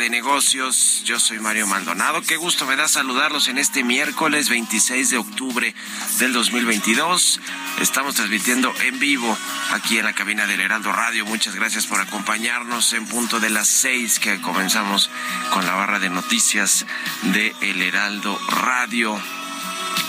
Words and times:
De 0.00 0.08
Negocios. 0.08 1.02
Yo 1.04 1.20
soy 1.20 1.38
Mario 1.40 1.66
Maldonado. 1.66 2.22
Qué 2.22 2.38
gusto 2.38 2.64
me 2.64 2.74
da 2.74 2.88
saludarlos 2.88 3.48
en 3.48 3.58
este 3.58 3.84
miércoles 3.84 4.48
26 4.48 5.10
de 5.10 5.18
octubre 5.18 5.74
del 6.18 6.32
2022. 6.32 7.38
Estamos 7.82 8.14
transmitiendo 8.14 8.72
en 8.82 8.98
vivo 8.98 9.36
aquí 9.72 9.98
en 9.98 10.06
la 10.06 10.14
cabina 10.14 10.46
del 10.46 10.60
Heraldo 10.60 10.90
Radio. 10.90 11.26
Muchas 11.26 11.54
gracias 11.54 11.86
por 11.86 12.00
acompañarnos 12.00 12.94
en 12.94 13.06
punto 13.06 13.40
de 13.40 13.50
las 13.50 13.68
seis 13.68 14.18
que 14.18 14.40
comenzamos 14.40 15.10
con 15.52 15.66
la 15.66 15.74
barra 15.74 15.98
de 15.98 16.08
noticias 16.08 16.86
de 17.34 17.54
El 17.60 17.82
Heraldo 17.82 18.38
Radio. 18.48 19.20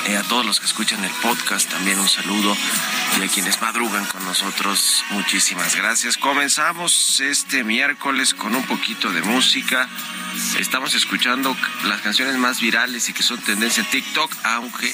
Eh, 0.07 0.17
a 0.17 0.23
todos 0.23 0.45
los 0.45 0.59
que 0.59 0.65
escuchan 0.65 1.03
el 1.03 1.11
podcast 1.21 1.69
también 1.69 1.99
un 1.99 2.09
saludo 2.09 2.57
y 3.19 3.23
a 3.23 3.27
quienes 3.27 3.61
madrugan 3.61 4.05
con 4.05 4.25
nosotros 4.25 5.03
muchísimas 5.11 5.75
gracias. 5.75 6.17
Comenzamos 6.17 7.19
este 7.19 7.63
miércoles 7.63 8.33
con 8.33 8.55
un 8.55 8.65
poquito 8.65 9.11
de 9.11 9.21
música. 9.21 9.87
Estamos 10.57 10.95
escuchando 10.95 11.55
las 11.83 12.01
canciones 12.01 12.35
más 12.37 12.61
virales 12.61 13.09
y 13.09 13.13
que 13.13 13.21
son 13.21 13.39
tendencia 13.41 13.83
en 13.83 13.89
TikTok, 13.89 14.33
aunque 14.43 14.91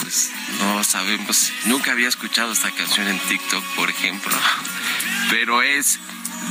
pues, 0.00 0.30
no 0.60 0.84
sabemos, 0.84 1.50
nunca 1.64 1.92
había 1.92 2.08
escuchado 2.08 2.52
esta 2.52 2.70
canción 2.70 3.08
en 3.08 3.18
TikTok, 3.18 3.64
por 3.74 3.90
ejemplo, 3.90 4.36
pero 5.30 5.62
es 5.62 5.98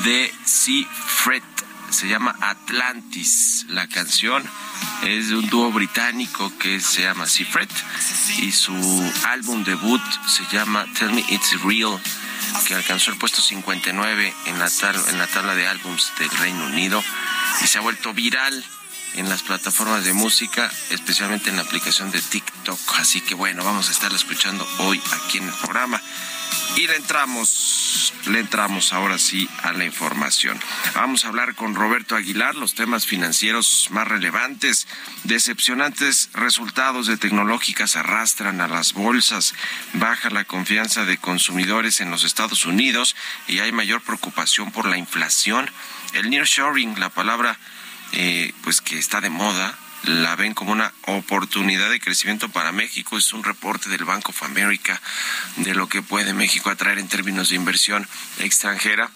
de 0.03 0.33
Sea 0.43 0.87
Fred, 1.23 1.43
se 1.91 2.07
llama 2.07 2.35
Atlantis, 2.41 3.65
la 3.69 3.87
canción 3.87 4.43
es 5.03 5.29
de 5.29 5.35
un 5.35 5.49
dúo 5.49 5.71
británico 5.71 6.51
que 6.57 6.79
se 6.79 7.01
llama 7.01 7.27
Sea 7.27 7.45
Fred 7.45 7.69
y 8.39 8.51
su 8.51 8.73
álbum 9.27 9.63
debut 9.63 10.01
se 10.27 10.43
llama 10.55 10.85
Tell 10.97 11.11
Me 11.13 11.25
It's 11.29 11.61
Real 11.63 11.99
que 12.67 12.75
alcanzó 12.75 13.11
el 13.11 13.17
puesto 13.17 13.41
59 13.41 14.33
en 14.45 14.59
la, 14.59 14.69
en 15.09 15.19
la 15.19 15.27
tabla 15.27 15.55
de 15.55 15.67
álbums 15.67 16.11
del 16.17 16.29
Reino 16.29 16.65
Unido 16.65 17.03
y 17.61 17.67
se 17.67 17.77
ha 17.77 17.81
vuelto 17.81 18.13
viral 18.13 18.63
en 19.15 19.27
las 19.27 19.43
plataformas 19.43 20.05
de 20.05 20.13
música, 20.13 20.71
especialmente 20.89 21.49
en 21.49 21.57
la 21.57 21.63
aplicación 21.63 22.11
de 22.11 22.21
TikTok. 22.21 22.79
Así 22.99 23.21
que 23.21 23.35
bueno, 23.35 23.63
vamos 23.63 23.89
a 23.89 23.91
estarla 23.91 24.17
escuchando 24.17 24.67
hoy 24.79 25.01
aquí 25.11 25.39
en 25.39 25.49
el 25.49 25.53
programa. 25.55 26.01
Y 26.75 26.87
le 26.87 26.95
entramos, 26.95 28.13
le 28.27 28.39
entramos 28.39 28.93
ahora 28.93 29.17
sí 29.17 29.47
a 29.61 29.73
la 29.73 29.85
información. 29.85 30.59
Vamos 30.95 31.25
a 31.25 31.27
hablar 31.27 31.53
con 31.53 31.75
Roberto 31.75 32.15
Aguilar 32.15 32.55
los 32.55 32.75
temas 32.75 33.05
financieros 33.05 33.87
más 33.91 34.07
relevantes. 34.07 34.87
Decepcionantes 35.23 36.29
resultados 36.33 37.07
de 37.07 37.17
tecnológicas 37.17 37.97
arrastran 37.97 38.61
a 38.61 38.67
las 38.67 38.93
bolsas, 38.93 39.53
baja 39.93 40.29
la 40.29 40.45
confianza 40.45 41.05
de 41.05 41.17
consumidores 41.17 41.99
en 41.99 42.09
los 42.09 42.23
Estados 42.23 42.65
Unidos 42.65 43.15
y 43.47 43.59
hay 43.59 43.71
mayor 43.71 44.01
preocupación 44.01 44.71
por 44.71 44.85
la 44.87 44.97
inflación. 44.97 45.69
El 46.13 46.29
nearshoring, 46.29 46.99
la 46.99 47.09
palabra 47.09 47.59
eh, 48.13 48.53
pues 48.63 48.81
que 48.81 48.97
está 48.97 49.21
de 49.21 49.29
moda, 49.29 49.77
la 50.03 50.35
ven 50.35 50.53
como 50.53 50.71
una 50.71 50.91
oportunidad 51.05 51.89
de 51.89 51.99
crecimiento 51.99 52.49
para 52.49 52.71
México. 52.71 53.17
Es 53.17 53.33
un 53.33 53.43
reporte 53.43 53.89
del 53.89 54.05
Bank 54.05 54.29
of 54.29 54.43
America 54.43 55.01
de 55.57 55.75
lo 55.75 55.87
que 55.87 56.01
puede 56.01 56.33
México 56.33 56.69
atraer 56.69 56.99
en 56.99 57.07
términos 57.07 57.49
de 57.49 57.55
inversión 57.55 58.07
extranjera 58.39 59.09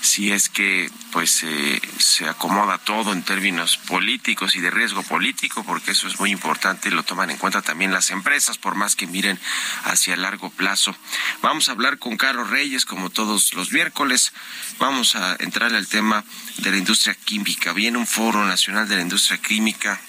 si 0.00 0.30
es 0.30 0.48
que 0.48 0.90
pues 1.12 1.42
eh, 1.42 1.80
se 1.98 2.28
acomoda 2.28 2.78
todo 2.78 3.12
en 3.12 3.22
términos 3.22 3.76
políticos 3.76 4.54
y 4.54 4.60
de 4.60 4.70
riesgo 4.70 5.02
político, 5.02 5.64
porque 5.64 5.92
eso 5.92 6.06
es 6.06 6.20
muy 6.20 6.30
importante 6.30 6.88
y 6.88 6.92
lo 6.92 7.02
toman 7.02 7.30
en 7.30 7.36
cuenta 7.36 7.62
también 7.62 7.92
las 7.92 8.10
empresas, 8.10 8.58
por 8.58 8.74
más 8.74 8.94
que 8.94 9.06
miren 9.06 9.38
hacia 9.84 10.16
largo 10.16 10.50
plazo. 10.50 10.94
Vamos 11.42 11.68
a 11.68 11.72
hablar 11.72 11.98
con 11.98 12.16
Carlos 12.16 12.50
Reyes, 12.50 12.84
como 12.84 13.10
todos 13.10 13.54
los 13.54 13.72
miércoles. 13.72 14.32
Vamos 14.78 15.16
a 15.16 15.36
entrar 15.40 15.74
al 15.74 15.88
tema 15.88 16.24
de 16.58 16.70
la 16.70 16.76
industria 16.76 17.14
química. 17.14 17.72
Viene 17.72 17.98
un 17.98 18.06
foro 18.06 18.46
nacional 18.46 18.88
de 18.88 18.96
la 18.96 19.02
industria 19.02 19.38
química 19.38 20.00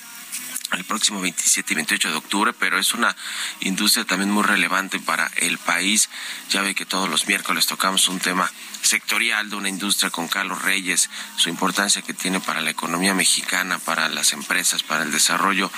el 0.73 0.83
próximo 0.85 1.21
27 1.21 1.73
y 1.73 1.75
28 1.75 2.09
de 2.11 2.15
octubre, 2.15 2.53
pero 2.53 2.77
es 2.77 2.93
una 2.93 3.15
industria 3.61 4.05
también 4.05 4.31
muy 4.31 4.43
relevante 4.43 4.99
para 4.99 5.29
el 5.37 5.57
país. 5.57 6.09
Ya 6.49 6.61
ve 6.61 6.75
que 6.75 6.85
todos 6.85 7.09
los 7.09 7.27
miércoles 7.27 7.65
tocamos 7.65 8.07
un 8.07 8.19
tema 8.19 8.49
sectorial 8.81 9.49
de 9.49 9.55
una 9.55 9.69
industria 9.69 10.09
con 10.09 10.27
Carlos 10.27 10.61
Reyes, 10.61 11.09
su 11.37 11.49
importancia 11.49 12.01
que 12.01 12.13
tiene 12.13 12.39
para 12.39 12.61
la 12.61 12.69
economía 12.69 13.13
mexicana, 13.13 13.79
para 13.79 14.09
las 14.09 14.33
empresas, 14.33 14.83
para 14.83 15.03
el 15.03 15.11
desarrollo 15.11 15.71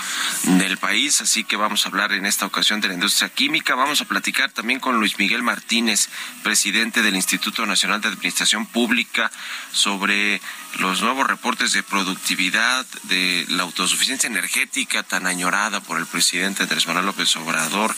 del 0.43 0.77
país. 0.77 1.21
Así 1.21 1.43
que 1.43 1.55
vamos 1.55 1.85
a 1.85 1.89
hablar 1.89 2.11
en 2.11 2.25
esta 2.25 2.45
ocasión 2.45 2.81
de 2.81 2.89
la 2.89 2.93
industria 2.93 3.29
química. 3.29 3.75
Vamos 3.75 4.01
a 4.01 4.05
platicar 4.05 4.51
también 4.51 4.79
con 4.79 4.99
Luis 4.99 5.17
Miguel 5.17 5.43
Martínez, 5.43 6.09
presidente 6.43 7.01
del 7.01 7.15
Instituto 7.15 7.65
Nacional 7.65 8.01
de 8.01 8.09
Administración 8.09 8.65
Pública, 8.65 9.31
sobre 9.71 10.41
los 10.79 11.01
nuevos 11.01 11.27
reportes 11.27 11.73
de 11.73 11.83
productividad, 11.83 12.85
de 13.03 13.45
la 13.49 13.63
autosuficiencia 13.63 14.27
energética 14.27 14.81
tan 14.86 15.28
añorada 15.28 15.80
por 15.81 15.98
el 15.98 16.06
presidente 16.06 16.63
Andrés 16.63 16.88
Manuel 16.88 17.06
López 17.06 17.36
Obrador. 17.38 17.95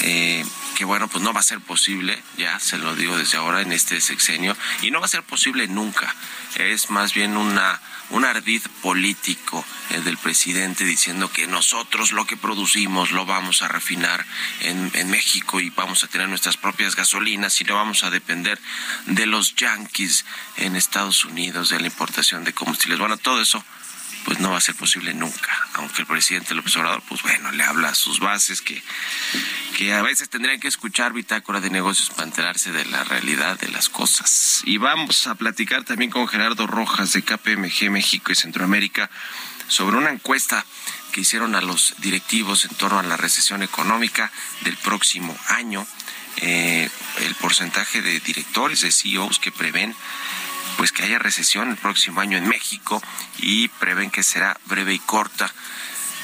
Eh, 0.00 0.44
que 0.76 0.84
bueno, 0.84 1.08
pues 1.08 1.24
no 1.24 1.32
va 1.32 1.40
a 1.40 1.42
ser 1.42 1.60
posible, 1.60 2.22
ya 2.36 2.60
se 2.60 2.76
lo 2.76 2.94
digo 2.94 3.16
desde 3.16 3.38
ahora 3.38 3.62
en 3.62 3.72
este 3.72 3.98
sexenio, 4.00 4.54
y 4.82 4.90
no 4.90 5.00
va 5.00 5.06
a 5.06 5.08
ser 5.08 5.22
posible 5.22 5.66
nunca. 5.68 6.14
Es 6.56 6.90
más 6.90 7.14
bien 7.14 7.38
una, 7.38 7.80
un 8.10 8.26
ardid 8.26 8.60
político 8.82 9.64
el 9.90 10.04
del 10.04 10.18
presidente 10.18 10.84
diciendo 10.84 11.32
que 11.32 11.46
nosotros 11.46 12.12
lo 12.12 12.26
que 12.26 12.36
producimos 12.36 13.10
lo 13.10 13.24
vamos 13.24 13.62
a 13.62 13.68
refinar 13.68 14.26
en, 14.60 14.90
en 14.94 15.08
México 15.08 15.60
y 15.60 15.70
vamos 15.70 16.04
a 16.04 16.08
tener 16.08 16.28
nuestras 16.28 16.58
propias 16.58 16.94
gasolinas 16.94 17.58
y 17.60 17.64
no 17.64 17.74
vamos 17.74 18.04
a 18.04 18.10
depender 18.10 18.60
de 19.06 19.24
los 19.24 19.54
yanquis 19.54 20.26
en 20.56 20.76
Estados 20.76 21.24
Unidos, 21.24 21.70
de 21.70 21.80
la 21.80 21.86
importación 21.86 22.44
de 22.44 22.52
combustibles. 22.52 22.98
Bueno, 22.98 23.16
todo 23.16 23.40
eso 23.40 23.64
pues 24.24 24.40
no 24.40 24.50
va 24.50 24.58
a 24.58 24.60
ser 24.60 24.74
posible 24.74 25.14
nunca, 25.14 25.68
aunque 25.74 26.02
el 26.02 26.06
presidente 26.06 26.54
López 26.54 26.76
Obrador, 26.76 27.02
pues 27.08 27.22
bueno, 27.22 27.52
le 27.52 27.62
habla 27.62 27.90
a 27.90 27.94
sus 27.94 28.18
bases 28.18 28.60
que, 28.60 28.82
que 29.76 29.92
a 29.94 30.02
veces 30.02 30.28
tendrían 30.28 30.58
que 30.58 30.68
escuchar 30.68 31.12
bitácora 31.12 31.60
de 31.60 31.70
negocios 31.70 32.10
para 32.10 32.24
enterarse 32.24 32.72
de 32.72 32.84
la 32.86 33.04
realidad 33.04 33.58
de 33.58 33.68
las 33.68 33.88
cosas. 33.88 34.62
Y 34.64 34.78
vamos 34.78 35.26
a 35.26 35.34
platicar 35.34 35.84
también 35.84 36.10
con 36.10 36.26
Gerardo 36.28 36.66
Rojas 36.66 37.12
de 37.12 37.22
KPMG 37.22 37.90
México 37.90 38.32
y 38.32 38.34
Centroamérica 38.34 39.10
sobre 39.68 39.96
una 39.96 40.10
encuesta 40.10 40.64
que 41.12 41.22
hicieron 41.22 41.54
a 41.54 41.60
los 41.60 41.94
directivos 41.98 42.64
en 42.64 42.74
torno 42.74 42.98
a 42.98 43.02
la 43.02 43.16
recesión 43.16 43.62
económica 43.62 44.30
del 44.62 44.76
próximo 44.76 45.36
año. 45.48 45.86
Eh, 46.38 46.90
el 47.20 47.34
porcentaje 47.36 48.02
de 48.02 48.20
directores, 48.20 48.82
de 48.82 48.92
CEOs 48.92 49.38
que 49.38 49.50
prevén 49.50 49.96
que 50.96 51.04
haya 51.04 51.18
recesión 51.18 51.68
el 51.68 51.76
próximo 51.76 52.22
año 52.22 52.38
en 52.38 52.48
México 52.48 53.02
y 53.36 53.68
prevén 53.68 54.10
que 54.10 54.22
será 54.22 54.58
breve 54.64 54.94
y 54.94 54.98
corta. 54.98 55.52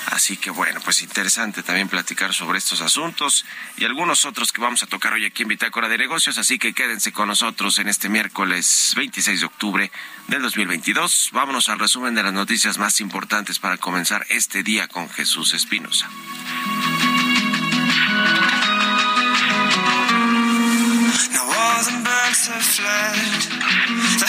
Así 0.07 0.39
que 0.39 0.51
bueno, 0.51 0.81
pues 0.81 1.03
interesante 1.03 1.63
también 1.63 1.89
platicar 1.89 2.33
sobre 2.33 2.59
estos 2.59 2.81
asuntos 2.81 3.45
y 3.77 3.85
algunos 3.85 4.25
otros 4.25 4.51
que 4.51 4.63
vamos 4.63 4.83
a 4.83 4.87
tocar 4.87 5.13
hoy 5.13 5.27
aquí 5.27 5.43
en 5.43 5.51
Bitácora 5.51 5.89
de 5.89 5.99
Negocios, 5.99 6.39
así 6.39 6.59
que 6.59 6.73
quédense 6.73 7.13
con 7.13 7.29
nosotros 7.29 7.79
en 7.79 7.89
este 7.89 8.09
miércoles 8.09 8.95
26 8.97 9.41
de 9.41 9.47
octubre 9.47 9.93
del 10.29 10.41
2022. 10.41 11.31
Vámonos 11.33 11.69
al 11.69 11.79
resumen 11.79 12.15
de 12.15 12.23
las 12.23 12.33
noticias 12.33 12.79
más 12.79 13.01
importantes 13.01 13.59
para 13.59 13.77
comenzar 13.77 14.27
este 14.31 14.63
día 14.63 14.89
con 14.89 15.09
Jesús 15.11 15.53
Espinosa. 15.53 16.09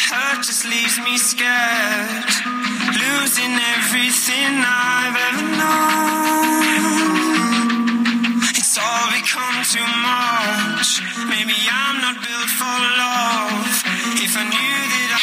The 0.03 0.15
hurt 0.15 0.43
just 0.43 0.65
leaves 0.65 0.99
me 0.99 1.17
scared, 1.17 2.27
losing 2.91 3.55
everything 3.77 4.51
I've 4.59 5.15
ever 5.15 5.47
known. 5.55 6.83
It's 8.51 8.75
all 8.75 9.07
become 9.15 9.63
too 9.63 9.87
much. 10.03 10.99
Maybe 11.31 11.55
I'm 11.71 12.01
not 12.03 12.19
built 12.19 12.49
for 12.59 12.75
love. 12.99 13.79
If 14.19 14.35
I 14.35 14.43
knew 14.43 14.75
that 14.91 15.11
I 15.15 15.22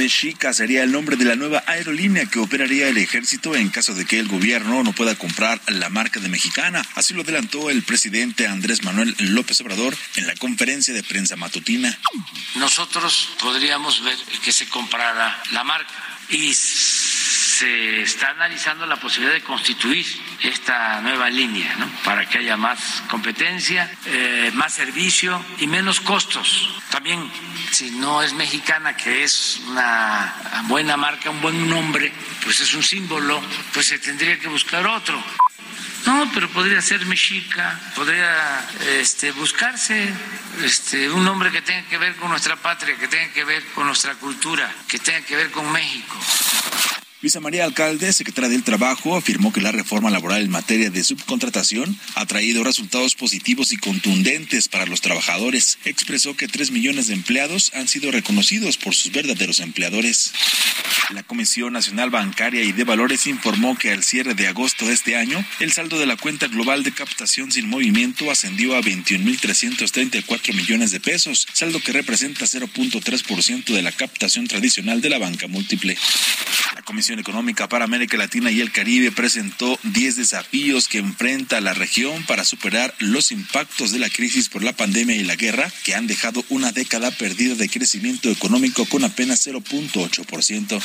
Mexica 0.00 0.54
sería 0.54 0.82
el 0.82 0.92
nombre 0.92 1.16
de 1.16 1.26
la 1.26 1.36
nueva 1.36 1.62
aerolínea 1.66 2.24
que 2.24 2.38
operaría 2.38 2.88
el 2.88 2.96
ejército 2.96 3.54
en 3.54 3.68
caso 3.68 3.94
de 3.94 4.06
que 4.06 4.18
el 4.18 4.28
gobierno 4.28 4.82
no 4.82 4.94
pueda 4.94 5.14
comprar 5.14 5.60
la 5.66 5.90
marca 5.90 6.20
de 6.20 6.30
mexicana. 6.30 6.82
Así 6.94 7.12
lo 7.12 7.20
adelantó 7.20 7.68
el 7.68 7.82
presidente 7.82 8.46
Andrés 8.46 8.82
Manuel 8.82 9.14
López 9.18 9.60
Obrador 9.60 9.94
en 10.16 10.26
la 10.26 10.34
conferencia 10.36 10.94
de 10.94 11.02
prensa 11.02 11.36
matutina. 11.36 11.98
Nosotros 12.54 13.28
podríamos 13.40 14.02
ver 14.02 14.16
que 14.42 14.52
se 14.52 14.66
comprara 14.70 15.38
la 15.52 15.64
marca 15.64 15.92
y 16.30 16.54
se 17.60 18.00
está 18.00 18.30
analizando 18.30 18.86
la 18.86 18.96
posibilidad 18.96 19.34
de 19.34 19.42
constituir 19.42 20.06
esta 20.42 20.98
nueva 21.02 21.28
línea, 21.28 21.76
¿no? 21.76 21.90
Para 22.04 22.26
que 22.26 22.38
haya 22.38 22.56
más 22.56 23.02
competencia, 23.10 23.90
eh, 24.06 24.50
más 24.54 24.72
servicio 24.72 25.44
y 25.58 25.66
menos 25.66 26.00
costos. 26.00 26.80
También, 26.90 27.30
si 27.70 27.90
no 27.90 28.22
es 28.22 28.32
mexicana, 28.32 28.96
que 28.96 29.24
es 29.24 29.60
una 29.66 30.34
buena 30.68 30.96
marca, 30.96 31.28
un 31.28 31.42
buen 31.42 31.68
nombre, 31.68 32.10
pues 32.42 32.60
es 32.60 32.72
un 32.72 32.82
símbolo, 32.82 33.42
pues 33.74 33.88
se 33.88 33.98
tendría 33.98 34.38
que 34.38 34.48
buscar 34.48 34.86
otro. 34.86 35.22
No, 36.06 36.30
pero 36.32 36.48
podría 36.48 36.80
ser 36.80 37.04
mexica, 37.04 37.78
podría 37.94 38.66
este, 39.00 39.32
buscarse 39.32 40.08
este, 40.64 41.10
un 41.10 41.22
nombre 41.24 41.50
que 41.50 41.60
tenga 41.60 41.86
que 41.90 41.98
ver 41.98 42.16
con 42.16 42.30
nuestra 42.30 42.56
patria, 42.56 42.96
que 42.96 43.06
tenga 43.06 43.30
que 43.34 43.44
ver 43.44 43.62
con 43.74 43.86
nuestra 43.86 44.14
cultura, 44.14 44.72
que 44.88 44.98
tenga 44.98 45.20
que 45.20 45.36
ver 45.36 45.50
con 45.50 45.70
México. 45.70 46.16
Luisa 47.22 47.38
María 47.38 47.66
Alcalde, 47.66 48.14
secretaria 48.14 48.48
del 48.48 48.62
Trabajo, 48.62 49.14
afirmó 49.14 49.52
que 49.52 49.60
la 49.60 49.72
reforma 49.72 50.08
laboral 50.08 50.40
en 50.40 50.50
materia 50.50 50.88
de 50.88 51.04
subcontratación 51.04 51.94
ha 52.14 52.24
traído 52.24 52.64
resultados 52.64 53.14
positivos 53.14 53.72
y 53.72 53.76
contundentes 53.76 54.68
para 54.68 54.86
los 54.86 55.02
trabajadores. 55.02 55.78
Expresó 55.84 56.34
que 56.34 56.48
tres 56.48 56.70
millones 56.70 57.08
de 57.08 57.14
empleados 57.14 57.72
han 57.74 57.88
sido 57.88 58.10
reconocidos 58.10 58.78
por 58.78 58.94
sus 58.94 59.12
verdaderos 59.12 59.60
empleadores. 59.60 60.32
La 61.10 61.22
Comisión 61.22 61.74
Nacional 61.74 62.08
Bancaria 62.08 62.62
y 62.62 62.72
de 62.72 62.84
Valores 62.84 63.26
informó 63.26 63.76
que 63.76 63.90
al 63.90 64.02
cierre 64.02 64.34
de 64.34 64.46
agosto 64.46 64.86
de 64.86 64.94
este 64.94 65.16
año, 65.16 65.44
el 65.58 65.72
saldo 65.72 65.98
de 65.98 66.06
la 66.06 66.16
cuenta 66.16 66.46
global 66.46 66.84
de 66.84 66.92
captación 66.92 67.52
sin 67.52 67.68
movimiento 67.68 68.30
ascendió 68.30 68.76
a 68.76 68.80
21.334 68.80 70.54
millones 70.54 70.90
de 70.90 71.00
pesos, 71.00 71.46
saldo 71.52 71.80
que 71.80 71.92
representa 71.92 72.46
0.3% 72.46 73.74
de 73.74 73.82
la 73.82 73.92
captación 73.92 74.46
tradicional 74.46 75.02
de 75.02 75.10
la 75.10 75.18
banca 75.18 75.48
múltiple. 75.48 75.98
La 76.76 76.82
Comisión 76.82 77.09
Económica 77.18 77.68
para 77.68 77.84
América 77.84 78.16
Latina 78.16 78.50
y 78.50 78.60
el 78.60 78.70
Caribe 78.70 79.10
presentó 79.10 79.78
10 79.82 80.16
desafíos 80.16 80.86
que 80.86 80.98
enfrenta 80.98 81.60
la 81.60 81.74
región 81.74 82.22
para 82.24 82.44
superar 82.44 82.94
los 82.98 83.32
impactos 83.32 83.90
de 83.90 83.98
la 83.98 84.10
crisis 84.10 84.48
por 84.48 84.62
la 84.62 84.74
pandemia 84.74 85.16
y 85.16 85.24
la 85.24 85.36
guerra, 85.36 85.72
que 85.84 85.94
han 85.94 86.06
dejado 86.06 86.44
una 86.48 86.72
década 86.72 87.10
perdida 87.10 87.54
de 87.54 87.68
crecimiento 87.68 88.30
económico 88.30 88.84
con 88.86 89.04
apenas 89.04 89.46
0.8%. 89.46 90.80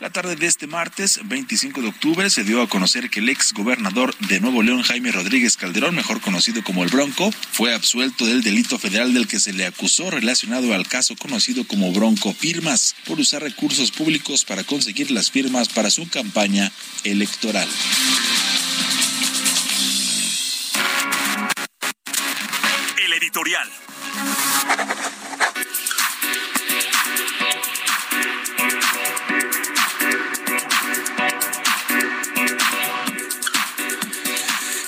La 0.00 0.10
tarde 0.10 0.36
de 0.36 0.46
este 0.46 0.66
martes, 0.66 1.18
25 1.24 1.82
de 1.82 1.88
octubre, 1.88 2.30
se 2.30 2.44
dio 2.44 2.62
a 2.62 2.68
conocer 2.68 3.10
que 3.10 3.18
el 3.18 3.28
ex 3.28 3.52
gobernador 3.52 4.16
de 4.28 4.38
Nuevo 4.38 4.62
León, 4.62 4.82
Jaime 4.82 5.10
Rodríguez 5.10 5.56
Calderón, 5.56 5.96
mejor 5.96 6.20
conocido 6.20 6.62
como 6.62 6.84
el 6.84 6.90
Bronco, 6.90 7.32
fue 7.52 7.74
absuelto 7.74 8.24
del 8.24 8.42
delito 8.42 8.78
federal 8.78 9.12
del 9.12 9.26
que 9.26 9.40
se 9.40 9.52
le 9.52 9.66
acusó 9.66 10.10
relacionado 10.10 10.72
al 10.72 10.86
caso 10.86 11.16
conocido 11.16 11.64
como 11.64 11.92
Bronco 11.92 12.32
Firmas 12.32 12.94
por 13.06 13.18
usar 13.18 13.42
recursos 13.42 13.90
públicos 13.90 14.44
para 14.44 14.62
conseguir 14.62 15.10
las 15.10 15.30
firmas 15.30 15.37
para 15.68 15.90
su 15.90 16.08
campaña 16.08 16.72
electoral. 17.04 17.68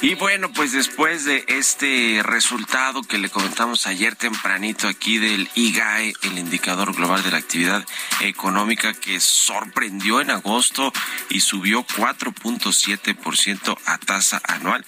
Y 0.02 0.14
bueno, 0.14 0.50
pues 0.50 0.72
después 0.72 1.26
de 1.26 1.44
este 1.46 2.22
resultado 2.22 3.02
que 3.02 3.18
le 3.18 3.28
comentamos 3.28 3.86
ayer 3.86 4.16
tempranito 4.16 4.88
aquí 4.88 5.18
del 5.18 5.50
IGAE, 5.54 6.14
el 6.22 6.38
indicador 6.38 6.94
global 6.94 7.22
de 7.22 7.30
la 7.30 7.36
actividad 7.36 7.86
económica 8.20 8.94
que 8.94 9.20
sorprendió 9.20 10.22
en 10.22 10.30
agosto 10.30 10.90
y 11.28 11.40
subió 11.40 11.84
4.7% 11.84 13.76
a 13.84 13.98
tasa 13.98 14.40
anual. 14.44 14.86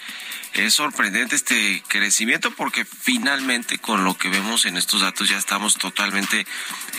Es 0.55 0.75
sorprendente 0.75 1.37
este 1.37 1.83
crecimiento 1.89 2.51
porque 2.51 2.87
finalmente 2.87 3.77
con 3.77 4.05
lo 4.05 4.17
que 4.17 4.31
vemos 4.31 4.65
en 4.65 4.79
estos 4.79 5.03
datos 5.03 5.29
ya 5.29 5.37
estamos 5.37 5.77
totalmente 5.77 6.47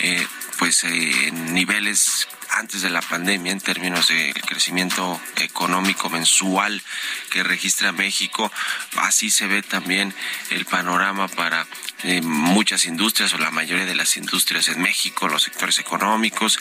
eh, 0.02 0.28
pues 0.64 0.86
eh, 0.86 1.28
en 1.28 1.54
niveles 1.54 2.26
antes 2.52 2.84
de 2.84 2.90
la 2.90 3.02
pandemia 3.02 3.52
en 3.52 3.60
términos 3.60 4.08
de 4.08 4.34
crecimiento 4.48 5.20
económico 5.36 6.10
mensual 6.10 6.82
que 7.30 7.44
registra 7.44 7.92
México. 7.92 8.50
Así 8.96 9.30
se 9.30 9.46
ve 9.48 9.62
también 9.62 10.16
el 10.52 10.64
panorama 10.64 11.28
para 11.28 11.68
eh, 12.04 12.22
muchas 12.22 12.86
industrias 12.86 13.34
o 13.34 13.38
la 13.38 13.52
mayoría 13.52 13.86
de 13.86 13.96
las 13.96 14.18
industrias 14.18 14.68
en 14.68 14.82
México, 14.82 15.28
los 15.28 15.44
sectores 15.44 15.80
económicos, 15.80 16.60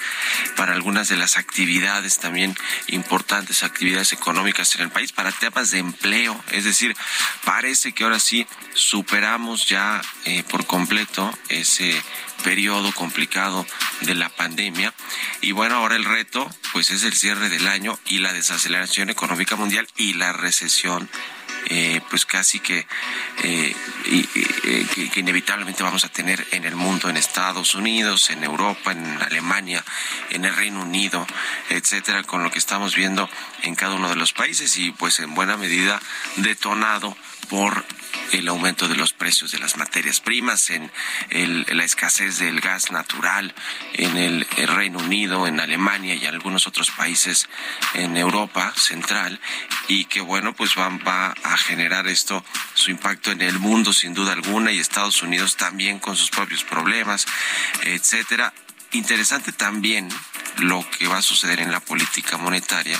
para 0.56 0.72
algunas 0.72 1.08
de 1.08 1.16
las 1.16 1.36
actividades 1.36 2.18
también 2.18 2.56
importantes, 2.88 3.62
actividades 3.62 4.12
económicas 4.12 4.74
en 4.76 4.82
el 4.82 4.90
país, 4.90 5.12
para 5.12 5.32
temas 5.32 5.70
de 5.70 5.78
empleo. 5.78 6.40
Es 6.52 6.64
decir, 6.64 6.96
parece 7.44 7.92
que 7.92 8.04
ahora 8.04 8.20
sí 8.20 8.46
superamos 8.74 9.68
ya 9.68 10.00
eh, 10.24 10.42
por 10.48 10.66
completo 10.66 11.36
ese 11.48 12.00
periodo 12.42 12.92
complicado 12.92 13.66
de 14.02 14.14
la 14.14 14.28
pandemia. 14.28 14.92
Y 15.40 15.52
bueno, 15.52 15.76
ahora 15.76 15.96
el 15.96 16.04
reto 16.04 16.50
pues 16.72 16.90
es 16.90 17.04
el 17.04 17.14
cierre 17.14 17.48
del 17.48 17.66
año 17.66 17.98
y 18.06 18.18
la 18.18 18.32
desaceleración 18.32 19.10
económica 19.10 19.56
mundial 19.56 19.86
y 19.96 20.14
la 20.14 20.32
recesión 20.32 21.08
eh, 21.66 22.00
pues 22.10 22.26
casi 22.26 22.60
que, 22.60 22.86
eh, 23.42 23.76
eh, 24.06 24.86
que, 24.94 25.10
que, 25.10 25.20
inevitablemente 25.20 25.82
vamos 25.82 26.04
a 26.04 26.08
tener 26.08 26.46
en 26.50 26.64
el 26.64 26.76
mundo, 26.76 27.08
en 27.08 27.16
Estados 27.16 27.74
Unidos, 27.74 28.30
en 28.30 28.44
Europa, 28.44 28.92
en 28.92 29.22
Alemania, 29.22 29.84
en 30.30 30.44
el 30.44 30.54
Reino 30.54 30.82
Unido, 30.82 31.26
etcétera, 31.68 32.22
con 32.24 32.42
lo 32.42 32.50
que 32.50 32.58
estamos 32.58 32.96
viendo 32.96 33.28
en 33.62 33.74
cada 33.74 33.94
uno 33.94 34.08
de 34.08 34.16
los 34.16 34.32
países 34.32 34.76
y 34.76 34.90
pues 34.90 35.20
en 35.20 35.34
buena 35.34 35.56
medida 35.56 36.00
detonado 36.36 37.16
por 37.48 37.84
el 38.32 38.48
aumento 38.48 38.88
de 38.88 38.96
los 38.96 39.12
precios 39.12 39.52
de 39.52 39.58
las 39.58 39.76
materias 39.76 40.20
primas, 40.20 40.70
en 40.70 40.90
el, 41.30 41.66
la 41.70 41.84
escasez 41.84 42.38
del 42.38 42.60
gas 42.60 42.90
natural 42.90 43.54
en 43.94 44.16
el, 44.16 44.46
Reino 44.66 44.98
Unido, 44.98 45.46
en 45.46 45.60
Alemania 45.60 46.14
y 46.14 46.26
algunos 46.26 46.66
otros 46.66 46.90
países 46.90 47.48
en 47.94 48.16
Europa 48.16 48.72
central 48.76 49.40
y 49.88 50.06
que 50.06 50.20
bueno 50.20 50.54
pues 50.54 50.76
va, 50.78 50.88
va 51.06 51.34
a 51.42 51.56
generar 51.56 52.06
esto 52.06 52.44
su 52.74 52.90
impacto 52.90 53.32
en 53.32 53.42
el 53.42 53.58
mundo 53.58 53.92
sin 53.92 54.14
duda 54.14 54.32
alguna 54.32 54.72
y 54.72 54.78
Estados 54.78 55.22
Unidos 55.22 55.56
también 55.56 55.98
con 55.98 56.16
sus 56.16 56.30
propios 56.30 56.64
problemas, 56.64 57.26
etcétera. 57.84 58.52
Interesante 58.92 59.52
también 59.52 60.08
lo 60.58 60.88
que 60.90 61.08
va 61.08 61.18
a 61.18 61.22
suceder 61.22 61.60
en 61.60 61.72
la 61.72 61.80
política 61.80 62.36
monetaria 62.36 62.98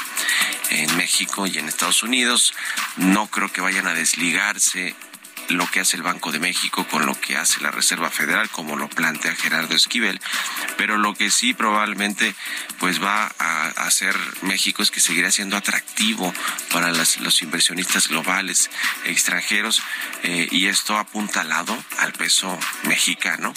en 0.71 0.97
México 0.97 1.47
y 1.47 1.59
en 1.59 1.69
Estados 1.69 2.03
Unidos. 2.03 2.55
No 2.97 3.27
creo 3.29 3.53
que 3.53 3.61
vayan 3.61 3.87
a 3.87 3.95
desligarse 3.95 4.95
lo 5.49 5.71
que 5.71 5.81
hace 5.81 5.97
el 5.97 6.03
Banco 6.03 6.33
de 6.33 6.39
México 6.39 6.87
con 6.89 7.07
lo 7.07 7.15
que 7.15 7.37
hace 7.37 7.61
la 7.61 7.71
Reserva 7.71 8.11
Federal, 8.11 8.49
como 8.51 8.77
lo 8.77 8.89
plantea 8.89 9.35
Gerardo 9.35 9.75
Esquivel, 9.75 10.21
pero 10.77 10.99
lo 10.99 11.15
que 11.15 11.31
sí 11.31 11.55
probablemente 11.55 12.35
pues 12.79 13.03
va 13.03 13.33
a 13.39 13.69
hacer 13.87 14.17
México 14.43 14.83
es 14.83 14.91
que 14.91 15.01
seguirá 15.01 15.31
siendo 15.31 15.57
atractivo 15.57 16.33
para 16.71 16.91
los 16.91 17.43
inversionistas 17.43 18.09
globales 18.09 18.71
extranjeros 19.05 19.83
eh, 20.23 20.49
y 20.51 20.67
esto 20.67 20.97
apuntalado 20.97 21.77
al 21.99 22.13
peso 22.13 22.59
mexicano 22.85 23.53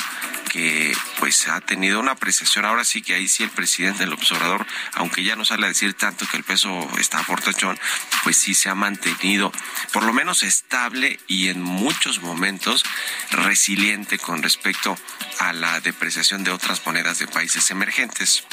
que 0.55 0.95
pues 1.19 1.49
ha 1.49 1.59
tenido 1.59 1.99
una 1.99 2.11
apreciación. 2.11 2.63
Ahora 2.63 2.85
sí 2.85 3.01
que 3.01 3.13
ahí 3.13 3.27
sí 3.27 3.43
el 3.43 3.49
presidente 3.49 3.99
del 3.99 4.13
observador, 4.13 4.65
aunque 4.93 5.21
ya 5.21 5.35
no 5.35 5.43
sale 5.43 5.65
a 5.65 5.67
decir 5.67 5.95
tanto 5.95 6.25
que 6.31 6.37
el 6.37 6.45
peso 6.45 6.89
está 6.97 7.21
fortachón, 7.25 7.77
pues 8.23 8.37
sí 8.37 8.53
se 8.53 8.69
ha 8.69 8.75
mantenido 8.75 9.51
por 9.91 10.03
lo 10.03 10.13
menos 10.13 10.43
estable 10.43 11.19
y 11.27 11.49
en 11.49 11.61
muchos 11.61 12.21
momentos 12.21 12.85
resiliente 13.31 14.17
con 14.17 14.41
respecto 14.41 14.97
a 15.39 15.51
la 15.51 15.81
depreciación 15.81 16.45
de 16.45 16.51
otras 16.51 16.85
monedas 16.85 17.19
de 17.19 17.27
países 17.27 17.69
emergentes. 17.71 18.45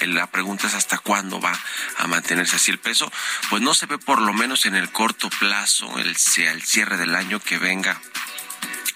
La 0.00 0.26
pregunta 0.26 0.66
es 0.66 0.74
hasta 0.74 0.98
cuándo 0.98 1.40
va 1.40 1.56
a 1.98 2.08
mantenerse 2.08 2.56
así 2.56 2.72
el 2.72 2.80
peso. 2.80 3.12
Pues 3.48 3.62
no 3.62 3.74
se 3.74 3.86
ve 3.86 3.98
por 3.98 4.20
lo 4.20 4.32
menos 4.32 4.66
en 4.66 4.74
el 4.74 4.90
corto 4.90 5.30
plazo, 5.38 6.00
el, 6.00 6.08
el 6.08 6.62
cierre 6.62 6.96
del 6.96 7.14
año 7.14 7.38
que 7.38 7.58
venga 7.58 8.00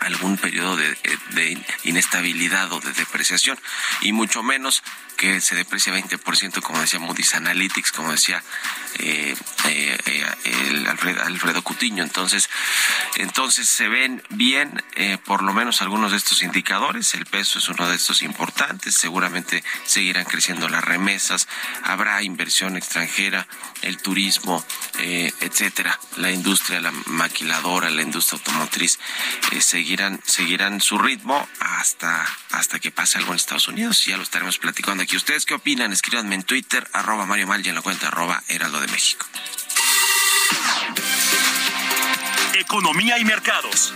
algún 0.00 0.36
periodo 0.36 0.76
de, 0.76 0.96
de, 1.30 1.58
inestabilidad 1.84 2.72
o 2.72 2.80
de 2.80 2.92
depreciación 2.92 3.58
y 4.02 4.12
mucho 4.12 4.42
menos 4.42 4.82
que 5.16 5.40
se 5.40 5.56
deprecia 5.56 5.92
20% 5.92 6.62
como 6.62 6.80
decía 6.80 7.00
Moody's 7.00 7.34
Analytics, 7.34 7.90
como 7.92 8.12
decía 8.12 8.42
eh, 8.98 9.34
eh, 9.66 9.98
el 10.44 10.86
Alfredo, 10.86 11.62
Cutiño. 11.62 12.02
Entonces, 12.02 12.48
entonces 13.16 13.68
se 13.68 13.88
ven 13.88 14.22
bien 14.30 14.82
eh, 14.94 15.18
por 15.24 15.42
lo 15.42 15.52
menos 15.52 15.82
algunos 15.82 16.10
de 16.12 16.16
estos 16.16 16.42
indicadores. 16.42 17.14
El 17.14 17.26
peso 17.26 17.58
es 17.58 17.68
uno 17.68 17.88
de 17.88 17.96
estos 17.96 18.22
importantes. 18.22 18.94
Seguramente 18.94 19.62
seguirán 19.84 20.24
creciendo 20.24 20.68
las 20.68 20.84
remesas. 20.84 21.48
Habrá 21.84 22.22
inversión 22.22 22.76
extranjera, 22.76 23.46
el 23.82 23.98
turismo, 23.98 24.64
eh, 24.98 25.32
etcétera. 25.40 25.98
La 26.16 26.30
industria, 26.30 26.80
la 26.80 26.92
maquiladora, 27.06 27.90
la 27.90 28.02
industria 28.02 28.38
automotriz 28.38 28.98
eh, 29.52 29.60
seguirán 29.88 30.20
seguirán 30.26 30.80
su 30.82 30.98
ritmo 30.98 31.48
hasta 31.60 32.26
hasta 32.50 32.78
que 32.78 32.90
pase 32.90 33.16
algo 33.16 33.30
en 33.32 33.36
Estados 33.36 33.68
Unidos. 33.68 34.04
Ya 34.04 34.18
lo 34.18 34.22
estaremos 34.22 34.58
platicando 34.58 35.02
aquí. 35.02 35.16
¿Ustedes 35.16 35.46
qué 35.46 35.54
opinan? 35.54 35.94
Escríbanme 35.94 36.34
en 36.34 36.42
Twitter, 36.42 36.86
arroba 36.92 37.24
Mario 37.24 37.46
Mal 37.46 37.64
y 37.64 37.70
en 37.70 37.74
la 37.74 37.80
cuenta 37.80 38.08
arroba 38.08 38.42
Heraldo 38.48 38.82
de 38.82 38.88
México. 38.88 39.24
Economía 42.52 43.18
y 43.18 43.24
mercados. 43.24 43.94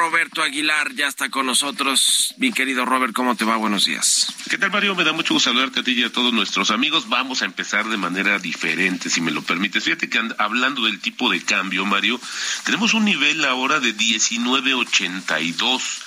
Roberto 0.00 0.42
Aguilar 0.42 0.94
ya 0.94 1.08
está 1.08 1.28
con 1.28 1.44
nosotros. 1.44 2.34
Mi 2.38 2.52
querido 2.52 2.86
Robert, 2.86 3.12
¿cómo 3.12 3.36
te 3.36 3.44
va? 3.44 3.58
Buenos 3.58 3.84
días. 3.84 4.34
¿Qué 4.48 4.56
tal, 4.56 4.70
Mario? 4.70 4.94
Me 4.94 5.04
da 5.04 5.12
mucho 5.12 5.34
gusto 5.34 5.50
saludarte 5.50 5.80
a 5.80 5.82
ti 5.82 5.92
y 5.92 6.04
a 6.04 6.10
todos 6.10 6.32
nuestros 6.32 6.70
amigos. 6.70 7.10
Vamos 7.10 7.42
a 7.42 7.44
empezar 7.44 7.86
de 7.86 7.98
manera 7.98 8.38
diferente, 8.38 9.10
si 9.10 9.20
me 9.20 9.30
lo 9.30 9.42
permites. 9.42 9.84
Fíjate 9.84 10.08
que 10.08 10.18
hablando 10.38 10.86
del 10.86 11.00
tipo 11.00 11.30
de 11.30 11.42
cambio, 11.42 11.84
Mario, 11.84 12.18
tenemos 12.64 12.94
un 12.94 13.04
nivel 13.04 13.44
ahora 13.44 13.78
de 13.78 13.92
1982 13.92 16.00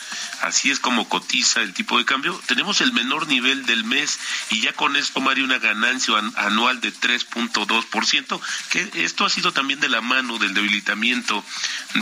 así 0.43 0.71
es 0.71 0.79
como 0.79 1.07
cotiza 1.09 1.62
el 1.62 1.73
tipo 1.73 1.97
de 1.97 2.05
cambio. 2.05 2.39
Tenemos 2.45 2.81
el 2.81 2.93
menor 2.93 3.27
nivel 3.27 3.65
del 3.65 3.83
mes 3.83 4.19
y 4.50 4.62
ya 4.62 4.73
con 4.73 4.95
esto, 4.95 5.21
Mario, 5.21 5.45
una 5.45 5.59
ganancia 5.59 6.15
anual 6.35 6.81
de 6.81 6.93
3.2%, 6.93 8.41
que 8.69 9.03
esto 9.03 9.25
ha 9.25 9.29
sido 9.29 9.51
también 9.51 9.79
de 9.79 9.89
la 9.89 10.01
mano 10.01 10.38
del 10.38 10.53
debilitamiento 10.53 11.43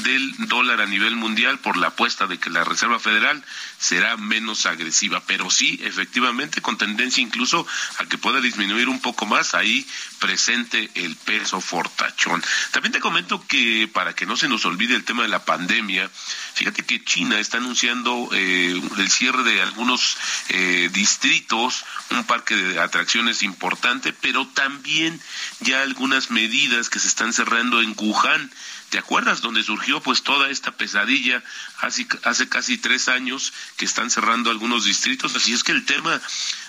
del 0.04 0.34
dólar 0.48 0.82
a 0.82 0.86
nivel 0.86 1.16
mundial 1.16 1.60
por 1.60 1.78
la 1.78 1.88
apuesta 1.88 2.28
de 2.28 2.40
que 2.40 2.50
la 2.50 2.64
Reserva 2.64 3.00
Federal 3.00 3.44
será 3.82 4.16
menos 4.16 4.68
agresiva, 4.68 5.24
pero 5.26 5.50
sí, 5.50 5.80
efectivamente, 5.84 6.62
con 6.62 6.78
tendencia 6.78 7.22
incluso 7.22 7.66
a 7.98 8.06
que 8.06 8.20
pueda 8.20 8.40
disminuir 8.40 8.88
un 8.88 9.02
poco 9.02 9.26
más. 9.26 9.56
Ahí 9.56 9.86
presente 10.20 10.92
el 10.94 11.16
peso 11.16 11.60
fortachón. 11.60 12.44
También 12.70 12.94
te 12.94 13.00
comento 13.00 13.44
que 13.48 13.90
para 13.92 14.14
que 14.14 14.28
no 14.28 14.38
se 14.38 14.48
nos 14.48 14.66
olvide 14.66 14.96
el 14.96 15.04
tema 15.04 15.24
de 15.24 15.30
la 15.30 15.46
pandemia, 15.46 16.10
fíjate 16.54 16.84
que 16.84 17.04
China 17.04 17.40
está 17.40 17.58
anunciando 17.58 18.30
eh, 18.34 18.80
el 18.98 19.10
cierre 19.10 19.42
de 19.44 19.64
algunos 19.64 20.16
eh, 20.50 20.90
distritos, 20.94 21.84
un 22.12 22.24
parque 22.26 22.56
de 22.56 22.80
atracciones 22.80 23.42
importante, 23.42 24.14
pero 24.14 24.46
también 24.46 25.20
ya 25.62 25.82
algunas 25.82 26.30
medidas 26.30 26.90
que 26.90 27.00
se 27.00 27.08
están 27.08 27.34
cerrando 27.34 27.82
en 27.82 27.96
Wuhan 27.98 28.52
¿Te 28.92 28.98
acuerdas 28.98 29.40
donde 29.40 29.64
surgió 29.64 30.02
pues 30.02 30.22
toda 30.22 30.50
esta 30.50 30.72
pesadilla 30.72 31.42
hace, 31.80 32.06
hace 32.24 32.50
casi 32.50 32.78
tres 32.78 33.08
años 33.08 33.54
que 33.78 33.86
están 33.86 34.10
cerrando 34.10 34.52
algunos 34.52 34.84
distritos? 34.84 35.34
Así 35.34 35.54
es 35.54 35.64
que 35.64 35.72
el 35.72 35.86
tema 35.86 36.22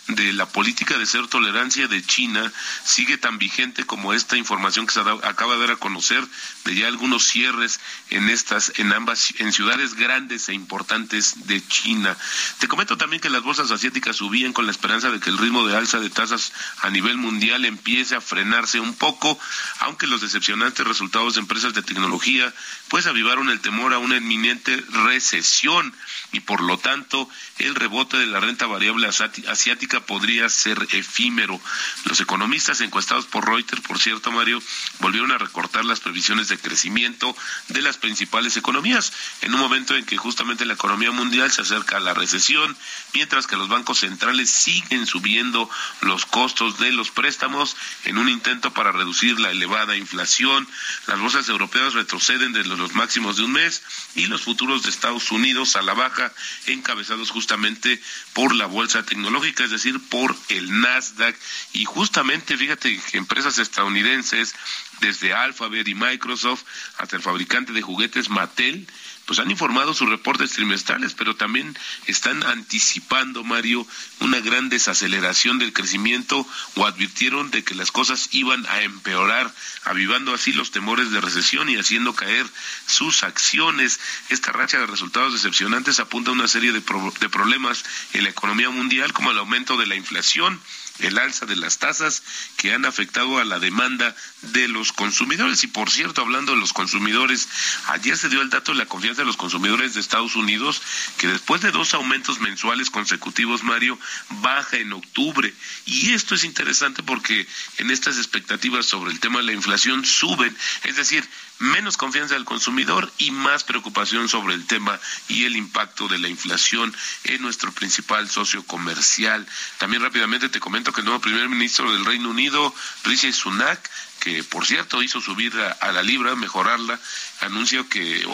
de 0.08 0.32
la 0.32 0.46
política 0.46 0.98
de 0.98 1.06
ser 1.06 1.28
tolerancia 1.28 1.86
de 1.86 2.04
China 2.04 2.52
sigue 2.84 3.18
tan 3.18 3.38
vigente 3.38 3.84
como 3.84 4.12
esta 4.12 4.36
información 4.36 4.86
que 4.86 4.94
se 4.94 5.00
acaba 5.00 5.54
de 5.54 5.60
dar 5.60 5.70
a 5.72 5.76
conocer 5.76 6.26
de 6.64 6.74
ya 6.74 6.88
algunos 6.88 7.24
cierres 7.24 7.78
en 8.10 8.28
estas 8.28 8.72
en 8.76 8.92
ambas 8.92 9.32
en 9.38 9.52
ciudades 9.52 9.94
grandes 9.94 10.48
e 10.48 10.54
importantes 10.54 11.46
de 11.46 11.66
China. 11.66 12.16
Te 12.58 12.66
comento 12.68 12.96
también 12.96 13.22
que 13.22 13.30
las 13.30 13.42
bolsas 13.42 13.70
asiáticas 13.70 14.16
subían 14.16 14.52
con 14.52 14.66
la 14.66 14.72
esperanza 14.72 15.10
de 15.10 15.20
que 15.20 15.30
el 15.30 15.38
ritmo 15.38 15.66
de 15.66 15.76
alza 15.76 16.00
de 16.00 16.10
tasas 16.10 16.52
a 16.80 16.90
nivel 16.90 17.16
mundial 17.16 17.64
empiece 17.64 18.16
a 18.16 18.20
frenarse 18.20 18.80
un 18.80 18.94
poco, 18.94 19.38
aunque 19.80 20.06
los 20.08 20.20
decepcionantes 20.20 20.86
resultados 20.86 21.34
de 21.34 21.40
empresas 21.40 21.74
de 21.74 21.82
tecnología 21.82 22.52
pues 22.88 23.06
avivaron 23.06 23.50
el 23.50 23.60
temor 23.60 23.94
a 23.94 23.98
una 23.98 24.16
inminente 24.16 24.76
recesión 25.04 25.94
y 26.32 26.40
por 26.40 26.60
lo 26.60 26.78
tanto 26.78 27.28
el 27.58 27.74
rebote 27.74 28.16
de 28.16 28.26
la 28.26 28.40
renta 28.40 28.66
variable 28.66 29.06
asiática 29.06 29.91
podría 30.00 30.48
ser 30.48 30.86
efímero. 30.92 31.60
Los 32.04 32.20
economistas 32.20 32.80
encuestados 32.80 33.26
por 33.26 33.46
Reuters, 33.46 33.82
por 33.82 33.98
cierto, 33.98 34.32
Mario, 34.32 34.62
volvieron 34.98 35.32
a 35.32 35.38
recortar 35.38 35.84
las 35.84 36.00
previsiones 36.00 36.48
de 36.48 36.58
crecimiento 36.58 37.36
de 37.68 37.82
las 37.82 37.98
principales 37.98 38.56
economías 38.56 39.12
en 39.42 39.54
un 39.54 39.60
momento 39.60 39.96
en 39.96 40.04
que 40.04 40.16
justamente 40.16 40.64
la 40.64 40.74
economía 40.74 41.10
mundial 41.10 41.50
se 41.50 41.62
acerca 41.62 41.96
a 41.96 42.00
la 42.00 42.14
recesión, 42.14 42.76
mientras 43.14 43.46
que 43.46 43.56
los 43.56 43.68
bancos 43.68 44.00
centrales 44.00 44.50
siguen 44.50 45.06
subiendo 45.06 45.68
los 46.00 46.26
costos 46.26 46.78
de 46.78 46.92
los 46.92 47.10
préstamos 47.10 47.76
en 48.04 48.18
un 48.18 48.28
intento 48.28 48.72
para 48.72 48.92
reducir 48.92 49.38
la 49.40 49.50
elevada 49.50 49.96
inflación. 49.96 50.66
Las 51.06 51.20
bolsas 51.20 51.48
europeas 51.48 51.94
retroceden 51.94 52.52
desde 52.52 52.76
los 52.76 52.94
máximos 52.94 53.36
de 53.36 53.44
un 53.44 53.52
mes 53.52 53.82
y 54.14 54.26
los 54.26 54.42
futuros 54.42 54.82
de 54.82 54.90
Estados 54.90 55.30
Unidos 55.30 55.76
a 55.76 55.82
la 55.82 55.94
baja, 55.94 56.32
encabezados 56.66 57.30
justamente 57.30 58.00
por 58.32 58.54
la 58.54 58.66
bolsa 58.66 59.02
tecnológica, 59.04 59.64
es 59.64 59.70
decir, 59.70 59.81
por 60.10 60.34
el 60.48 60.80
Nasdaq. 60.80 61.36
Y 61.72 61.84
justamente, 61.84 62.56
fíjate 62.56 62.98
que 63.10 63.18
empresas 63.18 63.58
estadounidenses, 63.58 64.54
desde 65.00 65.34
Alphabet 65.34 65.86
y 65.88 65.94
Microsoft 65.94 66.62
hasta 66.98 67.16
el 67.16 67.22
fabricante 67.22 67.72
de 67.72 67.82
juguetes 67.82 68.28
Mattel, 68.30 68.86
pues 69.26 69.38
han 69.38 69.50
informado 69.50 69.94
sus 69.94 70.08
reportes 70.08 70.52
trimestrales, 70.52 71.14
pero 71.14 71.36
también 71.36 71.76
están 72.06 72.42
anticipando, 72.42 73.44
Mario, 73.44 73.86
una 74.20 74.40
gran 74.40 74.68
desaceleración 74.68 75.58
del 75.58 75.72
crecimiento 75.72 76.46
o 76.74 76.86
advirtieron 76.86 77.50
de 77.50 77.62
que 77.64 77.74
las 77.74 77.92
cosas 77.92 78.28
iban 78.32 78.66
a 78.66 78.82
empeorar, 78.82 79.52
avivando 79.84 80.34
así 80.34 80.52
los 80.52 80.70
temores 80.70 81.10
de 81.10 81.20
recesión 81.20 81.68
y 81.68 81.76
haciendo 81.76 82.14
caer 82.14 82.46
sus 82.86 83.22
acciones. 83.22 84.00
Esta 84.28 84.52
racha 84.52 84.78
de 84.78 84.86
resultados 84.86 85.32
decepcionantes 85.32 86.00
apunta 86.00 86.30
a 86.30 86.34
una 86.34 86.48
serie 86.48 86.72
de, 86.72 86.80
de 86.80 87.28
problemas 87.28 87.84
en 88.12 88.24
la 88.24 88.30
economía 88.30 88.70
mundial, 88.70 89.12
como 89.12 89.30
el 89.30 89.38
aumento 89.38 89.76
de 89.76 89.86
la 89.86 89.96
inflación, 89.96 90.60
el 90.98 91.18
alza 91.18 91.46
de 91.46 91.56
las 91.56 91.78
tasas 91.78 92.22
que 92.56 92.72
han 92.72 92.84
afectado 92.84 93.38
a 93.38 93.44
la 93.44 93.58
demanda 93.58 94.14
de 94.42 94.68
los 94.68 94.92
consumidores. 94.92 95.64
Y 95.64 95.66
por 95.68 95.90
cierto, 95.90 96.20
hablando 96.20 96.52
de 96.52 96.60
los 96.60 96.72
consumidores, 96.72 97.48
ayer 97.88 98.16
se 98.16 98.28
dio 98.28 98.42
el 98.42 98.50
dato 98.50 98.72
de 98.72 98.78
la 98.78 98.86
confianza 98.86 99.22
de 99.22 99.26
los 99.26 99.36
consumidores 99.36 99.94
de 99.94 100.00
Estados 100.00 100.36
Unidos, 100.36 100.82
que 101.18 101.28
después 101.28 101.62
de 101.62 101.70
dos 101.70 101.94
aumentos 101.94 102.40
mensuales 102.40 102.90
consecutivos, 102.90 103.62
Mario, 103.62 103.98
baja 104.40 104.76
en 104.76 104.92
octubre. 104.92 105.52
Y 105.86 106.12
esto 106.12 106.34
es 106.34 106.44
interesante 106.44 107.02
porque 107.02 107.46
en 107.78 107.90
estas 107.90 108.18
expectativas 108.18 108.86
sobre 108.86 109.12
el 109.12 109.20
tema 109.20 109.38
de 109.38 109.46
la 109.46 109.52
inflación 109.52 110.04
suben, 110.04 110.56
es 110.84 110.96
decir, 110.96 111.26
menos 111.62 111.96
confianza 111.96 112.34
del 112.34 112.44
consumidor 112.44 113.10
y 113.18 113.30
más 113.30 113.64
preocupación 113.64 114.28
sobre 114.28 114.54
el 114.54 114.66
tema 114.66 114.98
y 115.28 115.44
el 115.44 115.56
impacto 115.56 116.08
de 116.08 116.18
la 116.18 116.28
inflación 116.28 116.94
en 117.24 117.40
nuestro 117.40 117.72
principal 117.72 118.28
socio 118.28 118.64
comercial. 118.64 119.46
También 119.78 120.02
rápidamente 120.02 120.48
te 120.48 120.60
comento 120.60 120.92
que 120.92 121.00
el 121.00 121.06
nuevo 121.06 121.20
primer 121.20 121.48
ministro 121.48 121.92
del 121.92 122.04
Reino 122.04 122.30
Unido, 122.30 122.74
Rishi 123.04 123.32
Sunak, 123.32 123.88
que 124.22 124.44
por 124.44 124.64
cierto 124.64 125.02
hizo 125.02 125.20
subir 125.20 125.52
a, 125.80 125.90
la 125.90 126.02
libra, 126.02 126.36
mejorarla, 126.36 126.98
anunció 127.40 127.88
que 127.88 128.24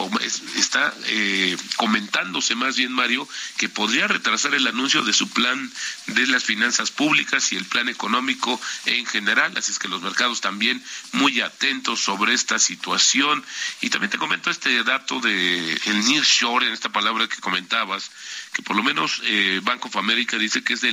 está 0.55 0.93
eh, 1.07 1.57
comentándose 1.77 2.53
más 2.53 2.77
bien 2.77 2.91
Mario 2.91 3.27
que 3.57 3.69
podría 3.69 4.07
retrasar 4.07 4.53
el 4.53 4.67
anuncio 4.67 5.01
de 5.01 5.13
su 5.13 5.29
plan 5.31 5.71
de 6.05 6.27
las 6.27 6.43
finanzas 6.43 6.91
públicas 6.91 7.51
y 7.51 7.55
el 7.55 7.65
plan 7.65 7.89
económico 7.89 8.61
en 8.85 9.05
general, 9.07 9.57
así 9.57 9.71
es 9.71 9.79
que 9.79 9.87
los 9.87 10.03
mercados 10.03 10.41
también 10.41 10.83
muy 11.13 11.41
atentos 11.41 11.99
sobre 11.99 12.35
esta 12.35 12.59
situación. 12.59 13.43
Y 13.81 13.89
también 13.89 14.11
te 14.11 14.17
comento 14.17 14.51
este 14.51 14.83
dato 14.83 15.19
de 15.19 15.73
el 15.73 16.05
nearshore, 16.05 16.67
en 16.67 16.73
esta 16.73 16.89
palabra 16.89 17.27
que 17.27 17.41
comentabas, 17.41 18.11
que 18.53 18.61
por 18.61 18.75
lo 18.75 18.83
menos 18.83 19.21
eh, 19.23 19.59
Bank 19.63 19.85
of 19.85 19.95
dice 20.39 20.63
que 20.63 20.73
es 20.73 20.83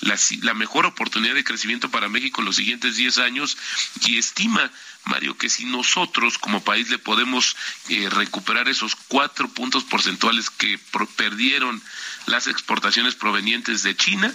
la, 0.00 0.18
la 0.42 0.54
mejor 0.54 0.86
oportunidad 0.86 1.34
de 1.34 1.44
crecimiento 1.44 1.90
para 1.90 2.08
México 2.08 2.40
en 2.40 2.46
los 2.46 2.56
siguientes 2.56 2.96
10 2.96 3.18
años 3.18 3.58
y 4.06 4.16
estima 4.38 4.70
Mario, 5.04 5.36
que 5.36 5.48
si 5.48 5.64
nosotros 5.64 6.38
como 6.38 6.62
país 6.62 6.90
le 6.90 6.98
podemos 6.98 7.56
eh, 7.88 8.08
recuperar 8.10 8.68
esos 8.68 8.94
cuatro 8.94 9.48
puntos 9.48 9.82
porcentuales 9.84 10.50
que 10.50 10.78
perdieron 11.16 11.82
las 12.26 12.46
exportaciones 12.46 13.14
provenientes 13.14 13.82
de 13.82 13.96
China, 13.96 14.32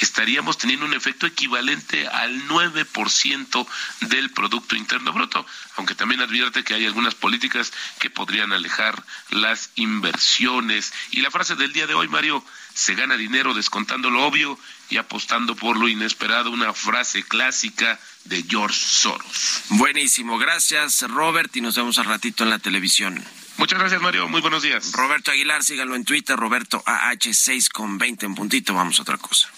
estaríamos 0.00 0.58
teniendo 0.58 0.86
un 0.86 0.92
efecto 0.92 1.24
equivalente 1.24 2.08
al 2.08 2.48
9% 2.48 3.66
del 4.00 4.30
Producto 4.30 4.74
Interno 4.74 5.12
Bruto, 5.12 5.46
aunque 5.76 5.94
también 5.94 6.20
advierte 6.20 6.64
que 6.64 6.74
hay 6.74 6.84
algunas 6.84 7.14
políticas 7.14 7.72
que 8.00 8.10
podrían 8.10 8.52
alejar 8.52 9.02
las 9.30 9.70
inversiones. 9.76 10.92
Y 11.12 11.20
la 11.20 11.30
frase 11.30 11.54
del 11.54 11.72
día 11.72 11.86
de 11.86 11.94
hoy, 11.94 12.08
Mario, 12.08 12.44
se 12.74 12.96
gana 12.96 13.16
dinero 13.16 13.54
descontando 13.54 14.10
lo 14.10 14.24
obvio 14.26 14.58
y 14.90 14.96
apostando 14.96 15.54
por 15.54 15.76
lo 15.76 15.88
inesperado, 15.88 16.50
una 16.50 16.72
frase 16.72 17.22
clásica 17.22 17.98
de 18.24 18.44
George 18.48 18.78
Soros. 18.78 19.62
Buenísimo, 19.70 20.38
gracias 20.38 21.02
Robert 21.02 21.54
y 21.56 21.60
nos 21.60 21.76
vemos 21.76 21.98
al 21.98 22.06
ratito 22.06 22.44
en 22.44 22.50
la 22.50 22.58
televisión. 22.58 23.24
Muchas 23.56 23.78
gracias 23.78 24.00
Mario, 24.00 24.28
muy 24.28 24.40
buenos 24.40 24.62
días. 24.62 24.92
Roberto 24.92 25.30
Aguilar, 25.30 25.64
síganlo 25.64 25.96
en 25.96 26.04
Twitter, 26.04 26.36
Roberto 26.36 26.82
AH6 26.84 27.70
con 27.70 27.98
20 27.98 28.26
en 28.26 28.34
puntito, 28.34 28.74
vamos 28.74 28.98
a 28.98 29.02
otra 29.02 29.18
cosa. 29.18 29.50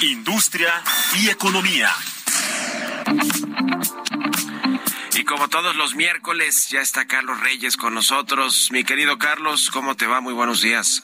Industria 0.00 0.82
y 1.20 1.28
economía. 1.28 1.94
Y 5.14 5.24
como 5.24 5.48
todos 5.48 5.76
los 5.76 5.94
miércoles, 5.94 6.70
ya 6.70 6.80
está 6.80 7.06
Carlos 7.06 7.38
Reyes 7.40 7.76
con 7.76 7.94
nosotros. 7.94 8.70
Mi 8.72 8.82
querido 8.82 9.18
Carlos, 9.18 9.70
¿cómo 9.70 9.94
te 9.94 10.06
va? 10.06 10.20
Muy 10.20 10.32
buenos 10.32 10.62
días. 10.62 11.02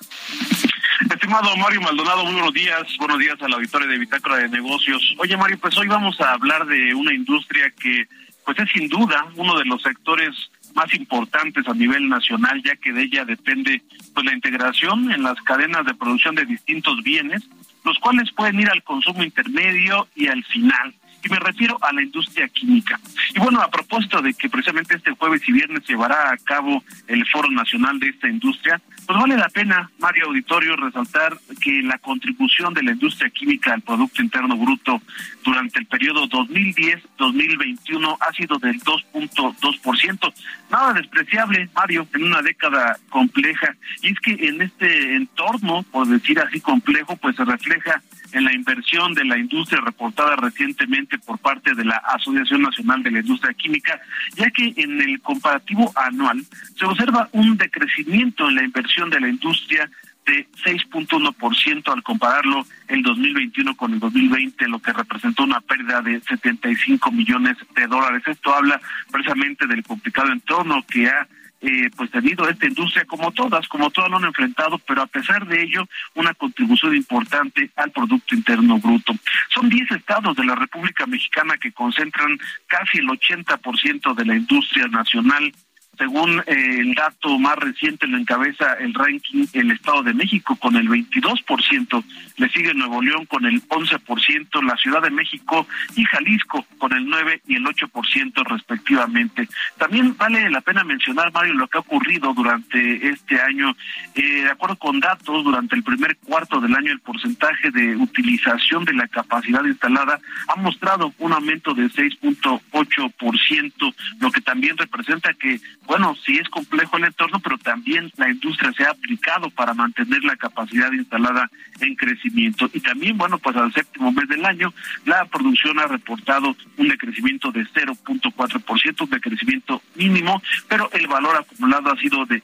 Estimado 1.01 1.57
Mario 1.57 1.81
Maldonado, 1.81 2.25
muy 2.25 2.35
buenos 2.35 2.53
días. 2.53 2.83
Buenos 2.99 3.19
días 3.19 3.41
a 3.41 3.49
la 3.49 3.57
auditorio 3.57 3.87
de 3.87 3.99
Bitácora 3.99 4.37
de 4.39 4.49
Negocios. 4.49 5.15
Oye, 5.19 5.37
Mario, 5.37 5.57
pues 5.59 5.77
hoy 5.79 5.87
vamos 5.87 6.21
a 6.21 6.33
hablar 6.33 6.67
de 6.67 6.93
una 6.93 7.15
industria 7.15 7.71
que, 7.71 8.09
pues 8.45 8.59
es 8.59 8.69
sin 8.73 8.89
duda 8.89 9.27
uno 9.37 9.57
de 9.57 9.65
los 9.65 9.81
sectores 9.81 10.35
más 10.75 10.93
importantes 10.95 11.67
a 11.69 11.75
nivel 11.75 12.09
nacional, 12.09 12.61
ya 12.65 12.75
que 12.77 12.93
de 12.93 13.03
ella 13.03 13.25
depende 13.25 13.81
pues 14.13 14.27
la 14.27 14.35
integración 14.35 15.13
en 15.13 15.23
las 15.23 15.41
cadenas 15.43 15.87
de 15.87 15.95
producción 15.95 16.35
de 16.35 16.47
distintos 16.47 17.01
bienes, 17.05 17.49
los 17.85 17.99
cuales 18.01 18.33
pueden 18.33 18.59
ir 18.59 18.69
al 18.69 18.83
consumo 18.83 19.23
intermedio 19.23 20.09
y 20.17 20.27
al 20.27 20.45
final 20.45 20.95
y 21.25 21.29
me 21.29 21.39
refiero 21.39 21.79
a 21.83 21.93
la 21.93 22.03
industria 22.03 22.49
química. 22.49 23.01
Y 23.35 23.39
bueno, 23.41 23.61
a 23.61 23.71
propósito 23.71 24.23
de 24.23 24.35
que 24.35 24.49
precisamente 24.49 24.97
este 24.97 25.13
jueves 25.13 25.43
y 25.49 25.53
viernes 25.53 25.87
llevará 25.87 26.31
a 26.31 26.37
cabo 26.37 26.83
el 27.07 27.27
Foro 27.27 27.51
Nacional 27.51 27.99
de 27.99 28.09
esta 28.09 28.29
industria, 28.29 28.81
pues 29.07 29.19
vale 29.19 29.37
la 29.37 29.49
pena, 29.49 29.91
Mario 29.99 30.27
Auditorio, 30.27 30.77
resaltar 30.77 31.39
que 31.61 31.83
la 31.83 31.99
contribución 31.99 32.75
de 32.75 32.83
la 32.83 32.93
industria 32.93 33.31
química 33.31 33.73
al 33.73 33.83
Producto 33.83 34.23
Interno 34.23 34.57
Bruto 34.57 35.01
durante 35.43 35.79
el 35.81 35.87
periodo 35.87 36.29
2010-2021 36.29 38.17
ha 38.21 38.33
sido 38.35 38.59
del 38.59 38.81
2.2%. 38.81 40.33
Nada 40.71 40.93
despreciable, 40.93 41.69
Mario, 41.75 42.07
en 42.13 42.25
una 42.25 42.43
década 42.43 42.99
compleja. 43.09 43.75
Y 44.03 44.13
es 44.13 44.21
que 44.21 44.33
en 44.47 44.63
este 44.63 45.17
entorno, 45.17 45.83
por 45.91 46.07
decir 46.07 46.39
así 46.41 46.61
complejo, 46.61 47.17
pues 47.17 47.37
se 47.37 47.45
refleja 47.45 48.03
en 48.33 48.45
la 48.45 48.53
inversión 48.53 49.15
de 49.15 49.25
la 49.25 49.39
industria 49.39 49.81
reportada 49.81 50.37
recientemente 50.37 51.19
por 51.19 51.39
parte 51.39 51.75
de 51.75 51.85
la 51.85 51.97
Asociación 51.97 52.63
Nacional 52.63 53.03
de 53.03 53.11
la 53.11 53.21
Industria 53.21 53.55
Química, 53.55 54.01
ya 54.37 54.51
que 54.51 54.75
en 54.77 55.01
el 55.01 55.21
comparativo 55.21 55.93
anual 55.97 56.45
se 56.77 56.85
observa 56.85 57.29
un 57.33 57.57
decrecimiento 57.57 58.49
en 58.49 58.57
la 58.57 58.65
inversión 58.65 59.11
de 59.11 59.21
la 59.21 59.29
industria 59.29 59.91
de 60.27 60.47
6.1% 60.65 61.93
al 61.93 62.03
compararlo 62.03 62.67
el 62.87 63.03
2021 63.03 63.77
con 63.77 63.95
el 63.95 63.99
2020, 63.99 64.69
lo 64.69 64.79
que 64.79 64.93
representó 64.93 65.45
una 65.45 65.61
pérdida 65.61 66.03
de 66.03 66.21
75 66.21 67.11
millones 67.11 67.57
de 67.75 67.87
dólares. 67.87 68.23
Esto 68.27 68.55
habla 68.55 68.79
precisamente 69.11 69.67
del 69.67 69.83
complicado 69.83 70.31
entorno 70.31 70.85
que 70.87 71.09
ha 71.09 71.27
eh, 71.61 71.91
pues 71.97 72.11
tenido 72.11 72.49
esta 72.49 72.67
industria 72.67 73.05
como 73.05 73.33
todas, 73.33 73.67
como 73.69 73.91
todas 73.91 74.11
lo 74.11 74.19
han 74.19 74.25
enfrentado, 74.25 74.79
pero 74.79 75.03
a 75.03 75.07
pesar 75.07 75.47
de 75.47 75.63
ello, 75.63 75.89
una 76.15 76.35
contribución 76.35 76.95
importante 76.95 77.71
al 77.77 77.91
Producto 77.91 78.35
Interno 78.35 78.79
Bruto. 78.79 79.13
Son 79.53 79.69
10 79.69 79.91
estados 79.93 80.37
de 80.37 80.45
la 80.45 80.55
República 80.55 81.07
Mexicana 81.07 81.57
que 81.59 81.73
concentran 81.73 82.39
casi 82.67 82.99
el 82.99 83.09
80% 83.09 84.15
de 84.15 84.25
la 84.25 84.37
industria 84.37 84.87
nacional 84.89 85.53
según 85.99 86.39
eh, 86.47 86.79
el 86.79 86.95
dato 86.95 87.39
más 87.39 87.57
reciente, 87.57 88.07
lo 88.07 88.17
encabeza 88.17 88.75
el 88.75 88.95
ranking 88.95 89.47
el 89.53 89.73
Estado 89.73 90.05
de 90.05 90.15
México 90.15 90.57
con 90.57 90.77
el 90.77 90.89
22%, 90.89 92.05
le 92.37 92.49
sigue 92.51 92.73
Nuevo 92.75 93.03
León 93.03 93.27
con 93.27 93.45
el 93.45 93.61
11%, 93.69 94.63
la 94.63 94.77
Ciudad 94.77 95.03
de 95.03 95.11
México 95.11 95.67
y 95.97 96.05
Jalisco 96.05 96.65
con 96.79 96.93
el 96.93 97.07
9 97.07 97.43
y 97.49 97.57
el 97.57 97.65
8% 97.65 98.47
respectivamente. 98.47 99.49
También 99.77 100.17
vale 100.17 100.49
la 100.51 100.61
pena 100.61 100.85
mencionar, 100.85 101.33
Mario, 101.33 101.55
lo 101.55 101.67
que 101.67 101.79
ha 101.79 101.81
ocurrido 101.81 102.33
durante 102.33 103.09
este 103.09 103.41
año. 103.41 103.75
Eh, 104.15 104.43
de 104.43 104.51
acuerdo 104.51 104.77
con 104.77 105.01
datos, 105.01 105.45
durante 105.45 105.75
el 105.75 105.83
primer 105.83 106.17
cuarto 106.19 106.61
del 106.61 106.75
año, 106.75 106.93
el 106.93 107.01
porcentaje 107.01 107.71
de 107.71 107.97
utilización 107.97 108.85
de 108.85 108.93
la 108.93 109.09
capacidad 109.09 109.65
instalada 109.65 110.21
ha 110.49 110.57
mostrado 110.57 111.13
un 111.19 111.33
aumento 111.33 111.75
de 111.75 111.87
6.8%, 111.87 113.95
lo 114.21 114.31
que 114.31 114.41
también 114.41 114.77
representa 114.77 115.33
que 115.35 115.61
bueno, 115.89 116.15
sí 116.25 116.37
es 116.39 116.49
complejo 116.51 116.99
el 116.99 117.05
entorno, 117.05 117.41
pero 117.41 117.57
también 117.57 118.13
la 118.19 118.29
industria 118.31 118.73
se 118.77 118.85
ha 118.85 118.91
aplicado 118.91 119.49
para 119.49 119.73
mantener 119.73 120.23
la 120.23 120.37
capacidad 120.37 120.93
instalada 120.93 121.51
en 121.81 121.95
crecimiento. 121.95 122.69
Y 122.75 122.81
también, 122.81 123.17
bueno, 123.17 123.39
pues 123.39 123.57
al 123.57 123.73
séptimo 123.73 124.13
mes 124.13 124.29
del 124.29 124.45
año, 124.45 124.75
la 125.07 125.25
producción 125.25 125.79
ha 125.79 125.87
reportado 125.87 126.55
un 126.77 126.89
decrecimiento 126.89 127.51
de 127.51 127.65
0.4%, 127.65 129.01
un 129.01 129.11
decrecimiento 129.11 129.83
mínimo, 129.95 130.43
pero 130.69 130.91
el 130.93 131.07
valor 131.07 131.37
acumulado 131.37 131.91
ha 131.91 131.97
sido 131.97 132.27
de 132.27 132.43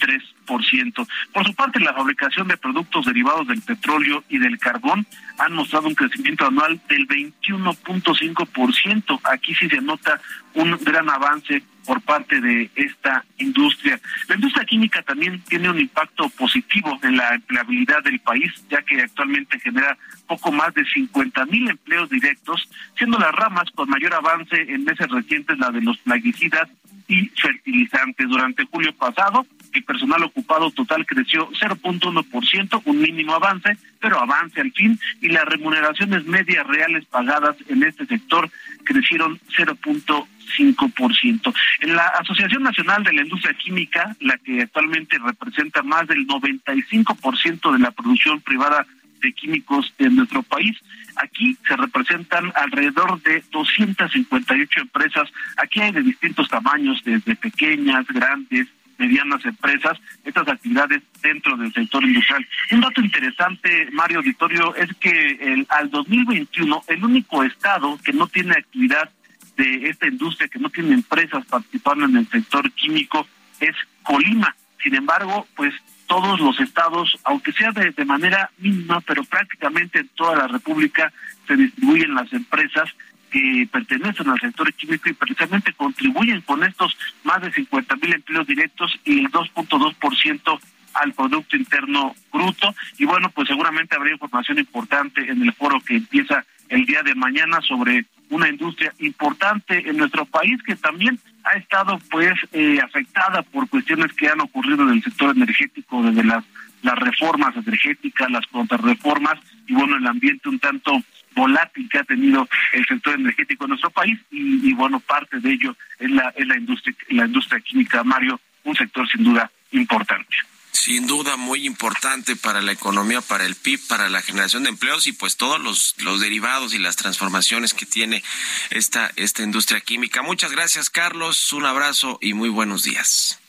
5.3%. 0.00 1.06
Por 1.32 1.46
su 1.46 1.54
parte, 1.54 1.78
la 1.80 1.94
fabricación 1.94 2.48
de 2.48 2.56
productos 2.56 3.06
derivados 3.06 3.46
del 3.46 3.62
petróleo 3.62 4.24
y 4.28 4.38
del 4.38 4.58
carbón 4.58 5.06
han 5.38 5.52
mostrado 5.52 5.86
un 5.88 5.94
crecimiento 5.94 6.44
anual 6.46 6.80
del 6.88 7.06
21.5%. 7.06 9.20
Aquí 9.24 9.54
sí 9.54 9.68
se 9.68 9.80
nota 9.80 10.20
un 10.54 10.76
gran 10.82 11.08
avance 11.08 11.62
por 11.86 12.00
parte 12.02 12.40
de 12.40 12.68
esta 12.74 13.24
industria. 13.38 14.00
La 14.28 14.34
industria 14.34 14.64
química 14.64 15.02
también 15.02 15.40
tiene 15.42 15.70
un 15.70 15.80
impacto 15.80 16.28
positivo 16.30 16.98
en 17.02 17.16
la 17.16 17.34
empleabilidad 17.34 18.02
del 18.02 18.18
país, 18.20 18.52
ya 18.68 18.82
que 18.82 19.02
actualmente 19.02 19.58
genera 19.60 19.96
poco 20.26 20.52
más 20.52 20.74
de 20.74 20.84
50 20.84 21.46
mil 21.46 21.68
empleos 21.68 22.10
directos, 22.10 22.68
siendo 22.96 23.18
las 23.18 23.32
ramas 23.32 23.70
con 23.74 23.88
mayor 23.88 24.14
avance 24.14 24.56
en 24.56 24.84
meses 24.84 25.08
recientes 25.08 25.58
la 25.58 25.70
de 25.70 25.80
los 25.80 25.98
plaguicidas 25.98 26.68
y 27.08 27.28
fertilizantes. 27.30 28.28
Durante 28.28 28.66
julio 28.66 28.94
pasado, 28.94 29.46
el 29.72 29.84
personal 29.84 30.22
ocupado 30.24 30.70
total 30.70 31.06
creció 31.06 31.48
0.1%, 31.52 32.82
un 32.84 33.00
mínimo 33.00 33.34
avance, 33.34 33.76
pero 34.00 34.18
avance 34.18 34.60
al 34.60 34.72
fin, 34.72 34.98
y 35.20 35.28
las 35.28 35.44
remuneraciones 35.44 36.24
medias 36.24 36.66
reales 36.66 37.04
pagadas 37.06 37.56
en 37.68 37.82
este 37.82 38.06
sector 38.06 38.50
crecieron 38.84 39.38
0.5%. 39.56 41.54
En 41.80 41.94
la 41.94 42.06
Asociación 42.20 42.62
Nacional 42.62 43.04
de 43.04 43.12
la 43.12 43.22
Industria 43.22 43.54
Química, 43.54 44.16
la 44.20 44.36
que 44.38 44.62
actualmente 44.62 45.18
representa 45.18 45.82
más 45.82 46.06
del 46.06 46.26
95% 46.26 47.72
de 47.72 47.78
la 47.78 47.90
producción 47.90 48.40
privada 48.40 48.86
de 49.20 49.32
químicos 49.34 49.92
en 49.98 50.16
nuestro 50.16 50.42
país, 50.42 50.76
Aquí 51.16 51.56
se 51.66 51.76
representan 51.76 52.52
alrededor 52.54 53.20
de 53.22 53.42
258 53.50 54.80
empresas. 54.80 55.28
Aquí 55.56 55.80
hay 55.80 55.92
de 55.92 56.02
distintos 56.02 56.48
tamaños, 56.48 57.02
desde 57.04 57.36
pequeñas, 57.36 58.06
grandes, 58.06 58.68
medianas 59.00 59.44
empresas, 59.44 59.98
estas 60.24 60.46
actividades 60.46 61.02
dentro 61.22 61.56
del 61.56 61.72
sector 61.72 62.04
industrial. 62.04 62.46
Un 62.70 62.80
dato 62.82 63.00
interesante, 63.00 63.88
Mario 63.92 64.18
Auditorio, 64.18 64.74
es 64.76 64.94
que 65.00 65.38
el, 65.40 65.66
al 65.70 65.90
2021 65.90 66.84
el 66.86 67.04
único 67.04 67.42
estado 67.42 67.98
que 68.04 68.12
no 68.12 68.26
tiene 68.28 68.52
actividad 68.52 69.10
de 69.56 69.88
esta 69.88 70.06
industria, 70.06 70.48
que 70.48 70.58
no 70.58 70.70
tiene 70.70 70.94
empresas 70.94 71.44
participando 71.46 72.04
en 72.04 72.16
el 72.18 72.28
sector 72.28 72.70
químico, 72.72 73.26
es 73.58 73.74
Colima. 74.02 74.54
Sin 74.82 74.94
embargo, 74.94 75.46
pues 75.56 75.74
todos 76.06 76.40
los 76.40 76.58
estados, 76.60 77.18
aunque 77.24 77.52
sea 77.52 77.70
de, 77.72 77.90
de 77.90 78.04
manera 78.04 78.50
mínima, 78.58 79.00
pero 79.00 79.24
prácticamente 79.24 80.00
en 80.00 80.08
toda 80.08 80.36
la 80.36 80.48
República 80.48 81.12
se 81.46 81.56
distribuyen 81.56 82.14
las 82.14 82.32
empresas 82.32 82.90
que 83.30 83.68
pertenecen 83.70 84.28
al 84.28 84.40
sector 84.40 84.72
químico 84.74 85.08
y 85.08 85.14
precisamente 85.14 85.72
contribuyen 85.72 86.40
con 86.42 86.64
estos 86.64 86.96
más 87.24 87.40
de 87.42 87.52
50 87.52 87.96
mil 87.96 88.14
empleos 88.14 88.46
directos 88.46 88.98
y 89.04 89.20
el 89.20 89.30
2.2% 89.30 90.60
al 90.94 91.12
Producto 91.12 91.56
Interno 91.56 92.14
Bruto. 92.32 92.74
Y 92.98 93.04
bueno, 93.04 93.30
pues 93.30 93.48
seguramente 93.48 93.96
habrá 93.96 94.10
información 94.10 94.58
importante 94.58 95.30
en 95.30 95.42
el 95.42 95.52
foro 95.52 95.80
que 95.80 95.96
empieza 95.96 96.44
el 96.68 96.86
día 96.86 97.02
de 97.02 97.14
mañana 97.14 97.60
sobre 97.62 98.06
una 98.28 98.48
industria 98.48 98.92
importante 98.98 99.88
en 99.88 99.96
nuestro 99.96 100.24
país 100.24 100.62
que 100.62 100.76
también 100.76 101.18
ha 101.44 101.56
estado 101.56 101.98
pues 102.10 102.32
eh, 102.52 102.78
afectada 102.82 103.42
por 103.42 103.68
cuestiones 103.68 104.12
que 104.12 104.28
han 104.28 104.40
ocurrido 104.40 104.82
en 104.84 104.90
el 104.90 105.02
sector 105.02 105.34
energético 105.34 106.02
desde 106.02 106.24
las 106.24 106.44
las 106.82 106.98
reformas 106.98 107.54
energéticas, 107.56 108.30
las 108.30 108.46
contrarreformas 108.46 109.38
y 109.66 109.74
bueno, 109.74 109.96
el 109.96 110.06
ambiente 110.06 110.48
un 110.48 110.58
tanto 110.58 110.92
volátil 111.34 111.88
que 111.88 111.98
ha 111.98 112.04
tenido 112.04 112.48
el 112.72 112.86
sector 112.86 113.14
energético 113.14 113.64
en 113.64 113.70
nuestro 113.70 113.90
país 113.90 114.18
y, 114.30 114.72
bueno, 114.74 115.00
parte 115.00 115.40
de 115.40 115.52
ello 115.52 115.76
es 115.98 116.10
la, 116.10 116.32
es 116.36 116.46
la 116.46 116.56
industria, 116.56 116.94
la 117.08 117.26
industria 117.26 117.60
química, 117.60 118.02
Mario, 118.04 118.40
un 118.64 118.76
sector 118.76 119.08
sin 119.08 119.24
duda 119.24 119.50
importante. 119.72 120.36
Sin 120.72 121.06
duda 121.06 121.36
muy 121.36 121.66
importante 121.66 122.36
para 122.36 122.62
la 122.62 122.72
economía, 122.72 123.20
para 123.20 123.44
el 123.44 123.56
PIB, 123.56 123.80
para 123.88 124.08
la 124.08 124.22
generación 124.22 124.62
de 124.62 124.68
empleos 124.68 125.06
y 125.06 125.12
pues 125.12 125.36
todos 125.36 125.60
los, 125.60 125.94
los 125.98 126.20
derivados 126.20 126.74
y 126.74 126.78
las 126.78 126.96
transformaciones 126.96 127.74
que 127.74 127.86
tiene 127.86 128.22
esta, 128.70 129.10
esta 129.16 129.42
industria 129.42 129.80
química. 129.80 130.22
Muchas 130.22 130.52
gracias, 130.52 130.88
Carlos. 130.88 131.52
Un 131.52 131.66
abrazo 131.66 132.18
y 132.22 132.34
muy 132.34 132.48
buenos 132.48 132.84
días. 132.84 133.39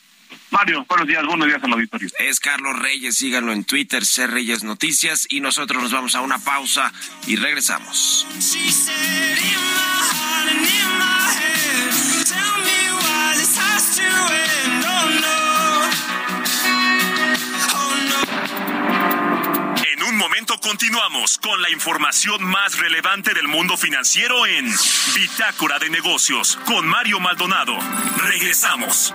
Mario, 0.52 0.84
buenos 0.86 1.08
días, 1.08 1.24
buenos 1.24 1.48
días 1.48 1.64
al 1.64 1.72
auditorio. 1.72 2.10
Es 2.18 2.38
Carlos 2.38 2.78
Reyes, 2.78 3.16
síganlo 3.16 3.52
en 3.52 3.64
Twitter, 3.64 4.04
C 4.04 4.26
Reyes 4.26 4.62
Noticias, 4.62 5.26
y 5.30 5.40
nosotros 5.40 5.82
nos 5.82 5.92
vamos 5.92 6.14
a 6.14 6.20
una 6.20 6.38
pausa 6.38 6.92
y 7.26 7.36
regresamos. 7.36 8.26
En 19.86 20.02
un 20.02 20.16
momento 20.18 20.60
continuamos 20.60 21.38
con 21.38 21.62
la 21.62 21.70
información 21.70 22.44
más 22.44 22.78
relevante 22.78 23.32
del 23.32 23.48
mundo 23.48 23.78
financiero 23.78 24.46
en 24.46 24.70
Bitácora 25.14 25.78
de 25.78 25.88
Negocios 25.88 26.58
con 26.66 26.86
Mario 26.86 27.20
Maldonado. 27.20 27.78
Regresamos. 28.18 29.14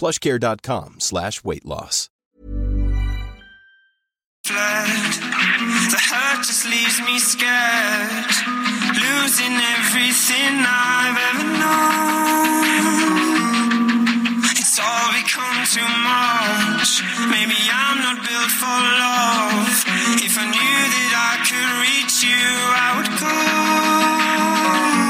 plushcare.com 0.00 0.98
slash 0.98 1.44
weight 1.44 1.66
loss. 1.66 2.08
The 4.44 6.00
hurt 6.10 6.40
just 6.42 6.64
leaves 6.64 6.98
me 7.04 7.18
scared, 7.18 8.32
losing 8.96 9.54
everything 9.76 10.64
I've 10.64 11.18
ever 11.28 11.46
known. 11.60 12.80
It's 14.56 14.78
all 14.80 15.12
become 15.20 15.60
too 15.68 15.90
much. 16.00 17.04
Maybe 17.28 17.60
I'm 17.68 18.00
not 18.00 18.24
built 18.24 18.52
for 18.56 18.78
love. 19.04 19.84
If 20.24 20.38
I 20.40 20.44
knew 20.48 20.80
that 20.96 21.12
I 21.28 21.44
could 21.44 21.72
reach 21.84 22.24
you, 22.24 22.48
I 22.72 22.88
would 22.96 23.10
go. 23.20 25.09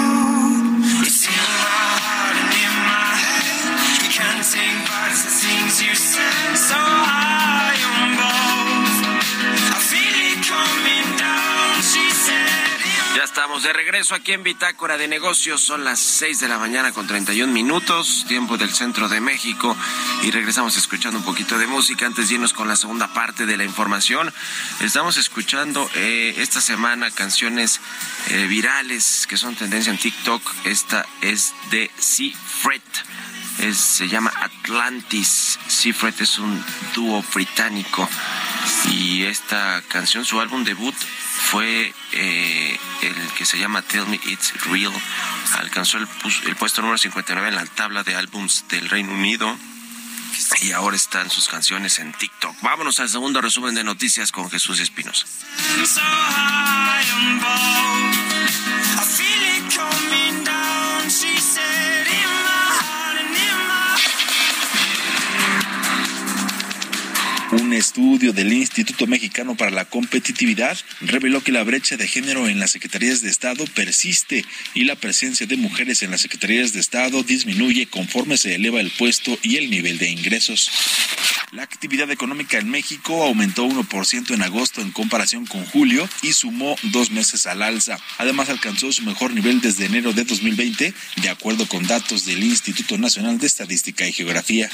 Ya 13.16 13.24
estamos 13.24 13.62
de 13.62 13.72
regreso 13.72 14.14
aquí 14.14 14.32
en 14.32 14.42
Bitácora 14.42 14.96
de 14.96 15.08
Negocios. 15.08 15.60
Son 15.60 15.84
las 15.84 15.98
6 15.98 16.40
de 16.40 16.48
la 16.48 16.58
mañana 16.58 16.92
con 16.92 17.06
31 17.06 17.52
minutos, 17.52 18.24
tiempo 18.28 18.56
del 18.56 18.70
centro 18.70 19.08
de 19.08 19.20
México. 19.20 19.76
Y 20.22 20.30
regresamos 20.30 20.76
escuchando 20.76 21.18
un 21.18 21.24
poquito 21.24 21.58
de 21.58 21.66
música 21.66 22.06
antes 22.06 22.28
de 22.28 22.36
irnos 22.36 22.52
con 22.52 22.68
la 22.68 22.76
segunda 22.76 23.12
parte 23.12 23.46
de 23.46 23.56
la 23.56 23.64
información. 23.64 24.32
Estamos 24.80 25.16
escuchando 25.16 25.90
eh, 25.94 26.34
esta 26.38 26.60
semana 26.60 27.10
canciones 27.10 27.80
eh, 28.28 28.46
virales 28.46 29.26
que 29.26 29.36
son 29.36 29.54
tendencia 29.54 29.90
en 29.90 29.98
TikTok. 29.98 30.42
Esta 30.64 31.04
es 31.20 31.52
de 31.70 31.90
Seafret. 31.98 32.82
Se 33.74 34.08
llama 34.08 34.32
Atlantis. 34.40 35.58
Seafret 35.68 36.20
es 36.20 36.38
un 36.38 36.64
dúo 36.94 37.22
británico. 37.34 38.08
Y 38.90 39.24
esta 39.24 39.82
canción, 39.88 40.24
su 40.24 40.40
álbum 40.40 40.64
debut, 40.64 40.94
fue 40.94 41.92
eh, 42.12 42.78
el 43.02 43.14
que 43.36 43.44
se 43.44 43.58
llama 43.58 43.82
Tell 43.82 44.06
Me 44.06 44.20
It's 44.24 44.52
Real. 44.64 44.92
Alcanzó 45.58 45.98
el, 45.98 46.08
el 46.46 46.56
puesto 46.56 46.80
número 46.80 46.98
59 46.98 47.48
en 47.48 47.54
la 47.54 47.66
tabla 47.66 48.02
de 48.02 48.16
álbums 48.16 48.66
del 48.68 48.88
Reino 48.88 49.12
Unido. 49.12 49.56
Y 50.62 50.72
ahora 50.72 50.96
están 50.96 51.30
sus 51.30 51.48
canciones 51.48 51.98
en 51.98 52.12
TikTok. 52.12 52.56
Vámonos 52.62 53.00
al 53.00 53.08
segundo 53.08 53.40
resumen 53.40 53.74
de 53.74 53.84
noticias 53.84 54.32
con 54.32 54.50
Jesús 54.50 54.80
Espinos. 54.80 55.26
Estudio 67.90 68.32
del 68.32 68.52
Instituto 68.52 69.08
Mexicano 69.08 69.56
para 69.56 69.72
la 69.72 69.84
Competitividad 69.84 70.78
reveló 71.00 71.42
que 71.42 71.50
la 71.50 71.64
brecha 71.64 71.96
de 71.96 72.06
género 72.06 72.46
en 72.46 72.60
las 72.60 72.70
secretarías 72.70 73.20
de 73.20 73.30
Estado 73.30 73.64
persiste 73.74 74.44
y 74.74 74.84
la 74.84 74.94
presencia 74.94 75.44
de 75.44 75.56
mujeres 75.56 76.04
en 76.04 76.12
las 76.12 76.20
secretarías 76.20 76.72
de 76.72 76.78
Estado 76.78 77.24
disminuye 77.24 77.86
conforme 77.86 78.36
se 78.36 78.54
eleva 78.54 78.80
el 78.80 78.92
puesto 78.92 79.36
y 79.42 79.56
el 79.56 79.70
nivel 79.70 79.98
de 79.98 80.08
ingresos. 80.08 80.70
La 81.52 81.64
actividad 81.64 82.08
económica 82.12 82.58
en 82.58 82.70
México 82.70 83.24
aumentó 83.24 83.66
1% 83.66 84.34
en 84.34 84.42
agosto 84.42 84.80
en 84.82 84.92
comparación 84.92 85.46
con 85.46 85.66
julio 85.66 86.08
y 86.22 86.32
sumó 86.32 86.76
dos 86.84 87.10
meses 87.10 87.44
al 87.46 87.62
alza. 87.62 87.98
Además 88.18 88.50
alcanzó 88.50 88.92
su 88.92 89.02
mejor 89.02 89.32
nivel 89.32 89.60
desde 89.60 89.86
enero 89.86 90.12
de 90.12 90.22
2020, 90.22 90.94
de 91.16 91.28
acuerdo 91.28 91.66
con 91.66 91.84
datos 91.88 92.24
del 92.24 92.44
Instituto 92.44 92.98
Nacional 92.98 93.38
de 93.40 93.48
Estadística 93.48 94.06
y 94.06 94.12
Geografía. 94.12 94.70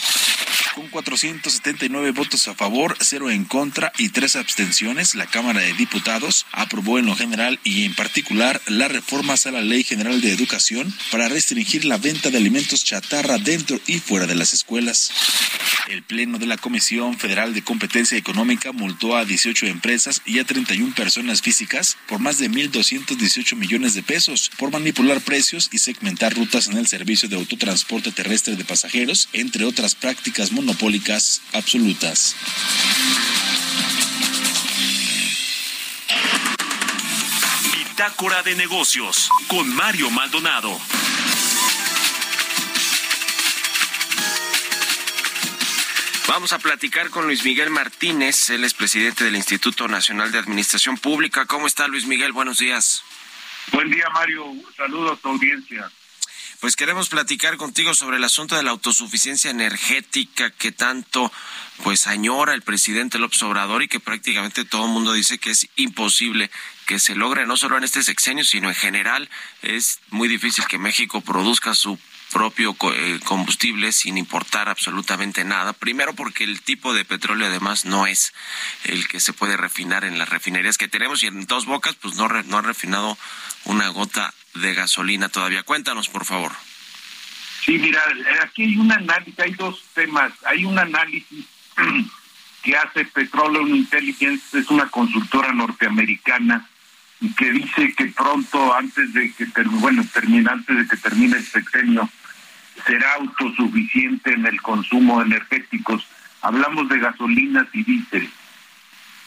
Con 0.75 0.89
479 0.89 2.11
votos 2.11 2.47
a 2.49 2.55
favor, 2.55 2.99
cero 3.01 3.31
en 3.31 3.47
contra 3.47 3.91
y 3.97 4.11
tres 4.11 4.37
abstenciones, 4.37 5.15
la 5.15 5.25
Cámara 5.25 5.61
de 5.61 5.73
Diputados 5.73 6.45
aprobó 6.53 6.99
en 6.99 7.07
lo 7.07 7.17
general 7.17 7.59
y 7.65 7.87
en 7.87 7.95
particular 7.95 8.61
las 8.67 8.93
reformas 8.93 9.47
a 9.47 9.53
la 9.53 9.63
Ley 9.63 9.83
General 9.83 10.21
de 10.21 10.33
Educación 10.33 10.93
para 11.11 11.31
restringir 11.31 11.87
la 11.87 11.97
venta 11.97 12.29
de 12.29 12.37
alimentos 12.37 12.85
chatarra 12.85 13.39
dentro 13.39 13.81
y 13.87 14.01
fuera 14.01 14.27
de 14.27 14.35
las 14.35 14.53
escuelas. 14.53 15.11
El 15.89 16.03
Pleno 16.03 16.39
de 16.39 16.47
la 16.47 16.59
Comisión 16.67 17.17
Federal 17.17 17.55
de 17.55 17.63
Competencia 17.63 18.19
Económica 18.19 18.73
multó 18.73 19.17
a 19.17 19.25
18 19.25 19.67
empresas 19.67 20.21
y 20.27 20.41
a 20.41 20.45
31 20.45 20.97
personas 20.97 21.41
físicas 21.41 21.97
por 22.09 22.19
más 22.19 22.39
de 22.39 22.51
1.218 22.51 23.55
millones 23.55 23.95
de 23.95 24.03
pesos 24.03 24.51
por 24.59 24.73
manipular 24.73 25.21
precios 25.21 25.69
y 25.71 25.79
segmentar 25.79 26.35
rutas 26.35 26.67
en 26.67 26.77
el 26.77 26.89
servicio 26.89 27.29
de 27.29 27.37
autotransporte 27.37 28.11
terrestre 28.11 28.57
de 28.57 28.65
pasajeros, 28.65 29.29
entre 29.33 29.65
otras 29.65 29.95
prácticas 29.95 30.51
monopólicas 30.51 31.41
absolutas. 31.53 32.35
Bitácora 37.79 38.43
de 38.43 38.57
negocios 38.57 39.31
con 39.47 39.73
Mario 39.73 40.11
Maldonado. 40.11 40.77
Vamos 46.29 46.53
a 46.53 46.59
platicar 46.59 47.11
con 47.11 47.27
Luis 47.27 47.45
Miguel 47.45 47.71
Martínez, 47.71 48.51
él 48.51 48.65
es 48.65 48.75
presidente 48.75 49.25
del 49.25 49.37
Instituto 49.37 49.87
Nacional 49.87 50.33
de 50.33 50.39
Administración 50.39 50.99
Pública. 50.99 51.47
¿Cómo 51.47 51.69
está 51.69 51.87
Luis 51.87 52.07
Miguel? 52.07 52.33
Buenos 52.33 52.59
días. 52.59 53.03
Buen 53.71 53.91
día, 53.91 54.09
Mario. 54.13 54.45
Saludos 54.77 55.19
a 55.19 55.23
tu 55.23 55.29
audiencia. 55.29 55.89
Pues 56.59 56.75
queremos 56.75 57.09
platicar 57.09 57.57
contigo 57.57 57.95
sobre 57.95 58.17
el 58.17 58.25
asunto 58.25 58.57
de 58.57 58.65
la 58.65 58.71
autosuficiencia 58.71 59.53
energética 59.53 60.51
que 60.51 60.73
tanto 60.73 61.33
pues 61.85 62.09
añora 62.09 62.55
el 62.55 62.63
presidente 62.63 63.19
López 63.19 63.43
Obrador 63.43 63.85
y 63.85 63.89
que 63.89 64.01
prácticamente 64.01 64.65
todo 64.65 64.87
el 64.87 64.93
mundo 64.93 65.13
dice 65.13 65.39
que 65.39 65.51
es 65.51 65.69
imposible 65.77 66.51
que 66.87 66.99
se 66.99 67.15
logre 67.15 67.47
no 67.47 67.57
solo 67.57 67.77
en 67.77 67.85
este 67.85 68.03
sexenio, 68.03 68.45
sino 68.45 68.69
en 68.69 68.75
general. 68.75 69.29
Es 69.63 70.01
muy 70.11 70.27
difícil 70.27 70.65
que 70.67 70.79
México 70.79 71.21
produzca 71.21 71.75
su 71.75 72.01
propio 72.33 72.77
eh, 72.95 73.21
combustible 73.25 73.93
sin 73.93 74.19
importar 74.19 74.69
absolutamente 74.69 75.45
nada. 75.45 75.73
Primero 75.73 76.15
porque 76.15 76.45
el 76.45 76.61
tipo 76.63 76.95
de 76.95 77.05
petróleo 77.05 77.47
además 77.47 77.85
no 77.85 78.07
es 78.07 78.33
el 78.85 79.09
que 79.09 79.21
se 79.21 79.33
puede 79.33 79.57
refinar 79.57 80.05
en 80.05 80.19
las 80.19 80.29
refinerías 80.29 80.79
que 80.79 80.89
tenemos 80.89 81.23
y 81.23 81.27
en 81.27 81.47
dos 81.47 81.67
bocas 81.67 81.95
pues 81.95 82.17
no, 82.17 82.29
no 82.29 82.59
han 82.59 82.65
refinado 82.65 83.17
una 83.65 83.89
gota 83.89 84.35
de 84.55 84.75
gasolina 84.75 85.29
todavía. 85.29 85.63
Cuéntanos, 85.63 86.09
por 86.09 86.25
favor. 86.25 86.53
Sí, 87.65 87.79
mira, 87.79 88.01
aquí 88.43 88.63
hay 88.63 88.77
un 88.77 88.93
análisis, 88.93 89.39
hay 89.41 89.53
dos 89.53 89.83
temas. 89.93 90.33
Hay 90.45 90.65
un 90.65 90.79
análisis 90.79 91.45
que 92.63 92.77
hace 92.77 93.05
Petroleum 93.05 93.75
Intelligence, 93.75 94.59
es 94.59 94.71
una 94.71 94.89
consultora 94.89 95.53
norteamericana, 95.53 96.69
y 97.21 97.33
que 97.35 97.51
dice 97.51 97.95
que 97.95 98.07
pronto, 98.07 98.75
antes 98.75 99.13
de 99.15 99.33
que 99.33 99.47
termine, 99.47 99.81
bueno, 99.81 100.05
termine, 100.13 100.51
antes 100.51 100.77
de 100.77 100.87
que 100.87 100.97
termine 100.97 101.37
el 101.37 101.45
sexenio, 101.45 102.09
será 102.87 103.15
autosuficiente 103.15 104.33
en 104.33 104.47
el 104.47 104.61
consumo 104.61 105.21
de 105.21 105.27
energéticos. 105.27 106.07
Hablamos 106.43 106.89
de 106.89 106.99
gasolinas 106.99 107.67
y 107.73 107.83
diésel. 107.83 108.31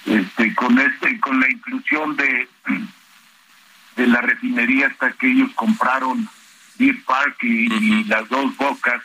Este, 0.06 0.56
con 0.56 0.80
este, 0.80 1.20
con 1.20 1.40
la 1.40 1.50
inclusión 1.50 2.16
de 2.16 2.48
de 3.96 4.08
la 4.08 4.22
refinería 4.22 4.88
hasta 4.88 5.12
que 5.12 5.28
ellos 5.28 5.52
compraron 5.56 6.30
Deer 6.78 7.04
Park 7.04 7.38
y, 7.42 7.74
y 7.74 8.04
las 8.06 8.30
dos 8.30 8.56
bocas 8.56 9.02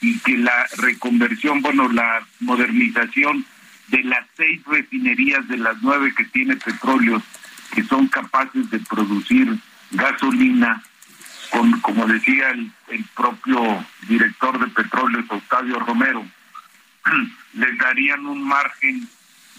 y 0.00 0.18
que 0.18 0.36
la 0.38 0.66
reconversión, 0.78 1.60
bueno, 1.62 1.88
la 1.88 2.26
modernización 2.40 3.44
de 3.88 4.02
las 4.02 4.26
seis 4.36 4.60
refinerías 4.66 5.46
de 5.48 5.58
las 5.58 5.76
nueve 5.82 6.12
que 6.16 6.24
tiene 6.24 6.56
petróleo 6.56 7.22
que 7.74 7.82
son 7.84 8.08
capaces 8.08 8.70
de 8.70 8.78
producir 8.80 9.58
gasolina 9.90 10.82
con, 11.50 11.80
como 11.80 12.06
decía 12.06 12.50
el, 12.50 12.72
propio 13.14 13.84
director 14.08 14.58
de 14.58 14.66
petróleo, 14.68 15.24
Octavio 15.28 15.78
Romero, 15.80 16.24
les 17.54 17.78
darían 17.78 18.26
un 18.26 18.42
margen 18.42 19.08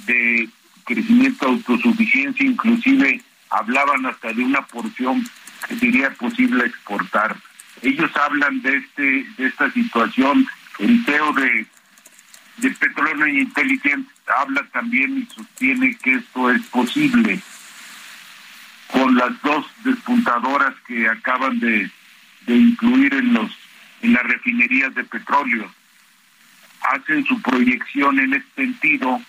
de 0.06 0.50
crecimiento 0.86 1.48
autosuficiencia, 1.48 2.46
inclusive 2.46 3.22
hablaban 3.50 4.06
hasta 4.06 4.34
de 4.34 4.44
una 4.44 4.62
porción 4.62 5.28
que 5.68 5.78
sería 5.78 6.12
posible 6.12 6.66
exportar. 6.66 7.36
Ellos 7.82 8.12
hablan 8.16 8.62
de 8.62 8.78
este 8.78 9.26
de 9.38 9.48
esta 9.48 9.72
situación, 9.72 10.48
el 10.80 11.04
CEO 11.06 11.34
de, 11.34 11.66
de 12.58 12.70
Petróleo 12.72 13.28
Intelligence 13.28 14.10
habla 14.38 14.64
también 14.72 15.18
y 15.20 15.26
sostiene 15.34 15.96
que 15.98 16.16
esto 16.16 16.52
es 16.52 16.62
posible 16.68 17.42
con 18.92 19.16
las 19.16 19.42
dos 19.42 19.66
despuntadoras 19.84 20.74
que 20.88 21.08
acaban 21.08 21.60
de, 21.60 21.90
de 22.48 22.56
incluir 22.56 23.14
en 23.14 23.34
los 23.34 23.52
en 24.02 24.14
las 24.14 24.24
refinerías 24.24 24.96
de 24.96 25.04
petróleo. 25.04 25.70
Hacen 26.82 27.26
su 27.26 27.42
proyección 27.42 28.18
en 28.20 28.34
este 28.34 28.64
sentido 28.64 29.22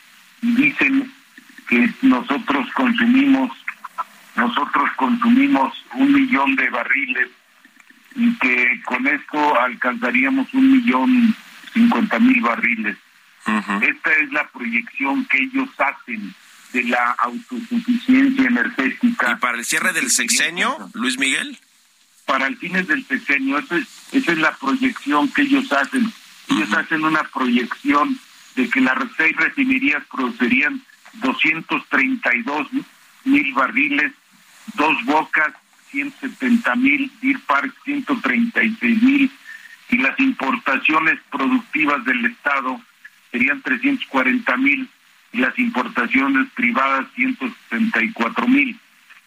y 0.42 0.54
dicen 0.54 1.12
que 1.68 1.90
nosotros 2.02 2.70
consumimos 2.74 3.50
nosotros 4.36 4.90
consumimos 4.96 5.84
un 5.94 6.12
millón 6.12 6.54
de 6.56 6.70
barriles 6.70 7.28
y 8.14 8.32
que 8.38 8.80
con 8.84 9.06
esto 9.06 9.60
alcanzaríamos 9.60 10.52
un 10.54 10.72
millón 10.72 11.34
cincuenta 11.72 12.18
mil 12.18 12.40
barriles. 12.40 12.96
Esta 13.80 14.12
es 14.12 14.32
la 14.32 14.46
proyección 14.48 15.24
que 15.26 15.38
ellos 15.38 15.68
hacen 15.78 16.32
de 16.72 16.84
la 16.84 17.10
autosuficiencia 17.18 18.46
energética. 18.46 19.32
¿Y 19.32 19.40
para 19.40 19.58
el 19.58 19.64
cierre 19.64 19.92
del 19.92 20.10
sexenio, 20.10 20.90
Luis 20.94 21.18
Miguel? 21.18 21.58
Para 22.26 22.46
el 22.46 22.56
fines 22.56 22.86
del 22.86 23.04
sexenio, 23.06 23.58
esa 23.58 23.76
es, 23.76 23.86
esa 24.12 24.32
es 24.32 24.38
la 24.38 24.52
proyección 24.56 25.28
que 25.32 25.42
ellos 25.42 25.72
hacen. 25.72 26.12
Ellos 26.48 26.72
hacen 26.72 27.04
una 27.04 27.24
proyección 27.24 28.18
de 28.56 28.68
que 28.68 28.80
las 28.80 28.96
seis 29.16 29.36
refinerías 29.36 30.02
producirían 30.10 30.82
232 31.14 32.68
mil 33.24 33.52
barriles, 33.52 34.12
dos 34.74 34.96
bocas 35.04 35.52
170 35.90 36.76
mil, 36.76 37.10
Deer 37.20 37.40
Park 37.40 37.74
136 37.84 39.02
mil 39.02 39.30
y 39.88 39.98
las 39.98 40.18
importaciones 40.20 41.18
productivas 41.30 42.04
del 42.04 42.26
Estado 42.26 42.80
serían 43.32 43.60
340 43.60 44.56
mil 44.56 44.88
y 45.32 45.38
las 45.38 45.58
importaciones 45.58 46.48
privadas 46.54 47.06
164 47.14 48.48
mil, 48.48 48.78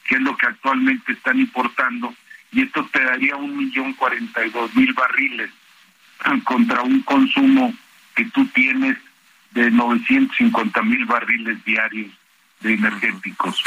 que 0.06 0.16
es 0.16 0.22
lo 0.22 0.36
que 0.36 0.48
actualmente 0.48 1.14
están 1.14 1.40
importando, 1.40 2.14
y 2.52 2.62
esto 2.62 2.88
te 2.92 3.04
daría 3.04 3.36
un 3.36 3.58
millón 3.58 3.94
cuarenta 3.94 4.46
y 4.46 4.50
dos 4.50 4.76
mil 4.76 4.94
barriles 4.94 5.50
contra 6.44 6.82
un 6.82 7.02
consumo 7.02 7.74
que 8.16 8.26
tú 8.26 8.46
tienes 8.48 8.98
de 9.52 9.70
950 9.72 10.82
mil 10.84 11.06
barriles 11.06 11.64
diarios 11.66 12.12
de 12.62 12.74
energéticos. 12.74 13.64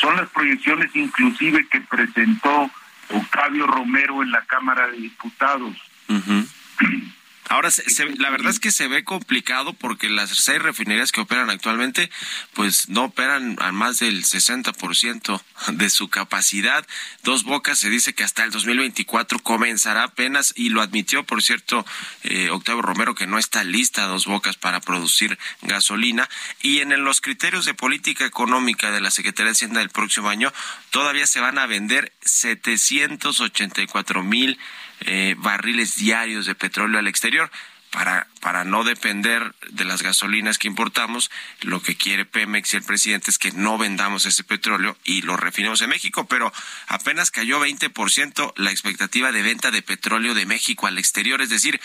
Son 0.00 0.16
las 0.16 0.28
proyecciones 0.30 0.94
inclusive 0.94 1.66
que 1.68 1.80
presentó 1.82 2.70
Octavio 3.10 3.66
Romero 3.66 4.22
en 4.22 4.30
la 4.30 4.42
Cámara 4.42 4.88
de 4.88 4.98
Diputados. 4.98 5.76
Ahora, 7.48 7.70
la 8.18 8.30
verdad 8.30 8.50
es 8.50 8.60
que 8.60 8.70
se 8.70 8.88
ve 8.88 9.04
complicado 9.04 9.72
porque 9.72 10.10
las 10.10 10.30
seis 10.30 10.60
refinerías 10.60 11.12
que 11.12 11.22
operan 11.22 11.48
actualmente, 11.48 12.10
pues 12.52 12.88
no 12.90 13.04
operan 13.04 13.56
a 13.60 13.72
más 13.72 13.98
del 13.98 14.22
60% 14.24 15.42
de 15.72 15.90
su 15.90 16.08
capacidad. 16.08 16.86
Dos 17.22 17.44
Bocas 17.44 17.78
se 17.78 17.88
dice 17.88 18.12
que 18.12 18.22
hasta 18.22 18.44
el 18.44 18.50
2024 18.50 19.38
comenzará 19.38 20.04
apenas, 20.04 20.52
y 20.56 20.68
lo 20.68 20.82
admitió, 20.82 21.24
por 21.24 21.42
cierto, 21.42 21.86
eh, 22.22 22.50
Octavio 22.50 22.82
Romero, 22.82 23.14
que 23.14 23.26
no 23.26 23.38
está 23.38 23.64
lista 23.64 24.06
Dos 24.06 24.26
Bocas 24.26 24.56
para 24.56 24.80
producir 24.80 25.38
gasolina. 25.62 26.28
Y 26.60 26.80
en 26.80 27.02
los 27.02 27.20
criterios 27.22 27.64
de 27.64 27.74
política 27.74 28.26
económica 28.26 28.90
de 28.90 29.00
la 29.00 29.10
Secretaría 29.10 29.46
de 29.46 29.52
Hacienda 29.52 29.80
del 29.80 29.90
próximo 29.90 30.28
año, 30.28 30.52
todavía 30.90 31.26
se 31.26 31.40
van 31.40 31.58
a 31.58 31.66
vender 31.66 32.12
784 32.30 34.22
mil 34.22 34.58
eh, 35.00 35.34
barriles 35.38 35.96
diarios 35.96 36.46
de 36.46 36.54
petróleo 36.54 36.98
al 36.98 37.08
exterior. 37.08 37.50
Para, 37.90 38.26
para 38.42 38.64
no 38.64 38.84
depender 38.84 39.54
de 39.70 39.86
las 39.86 40.02
gasolinas 40.02 40.58
que 40.58 40.68
importamos, 40.68 41.30
lo 41.62 41.80
que 41.80 41.96
quiere 41.96 42.26
Pemex 42.26 42.74
y 42.74 42.76
el 42.76 42.82
presidente 42.82 43.30
es 43.30 43.38
que 43.38 43.50
no 43.52 43.78
vendamos 43.78 44.26
ese 44.26 44.44
petróleo 44.44 44.98
y 45.04 45.22
lo 45.22 45.38
refinemos 45.38 45.80
en 45.80 45.88
México, 45.88 46.26
pero 46.26 46.52
apenas 46.86 47.30
cayó 47.30 47.64
20% 47.64 48.52
la 48.56 48.70
expectativa 48.72 49.32
de 49.32 49.40
venta 49.40 49.70
de 49.70 49.80
petróleo 49.80 50.34
de 50.34 50.44
México 50.44 50.86
al 50.86 50.98
exterior, 50.98 51.40
es 51.40 51.48
decir, 51.48 51.80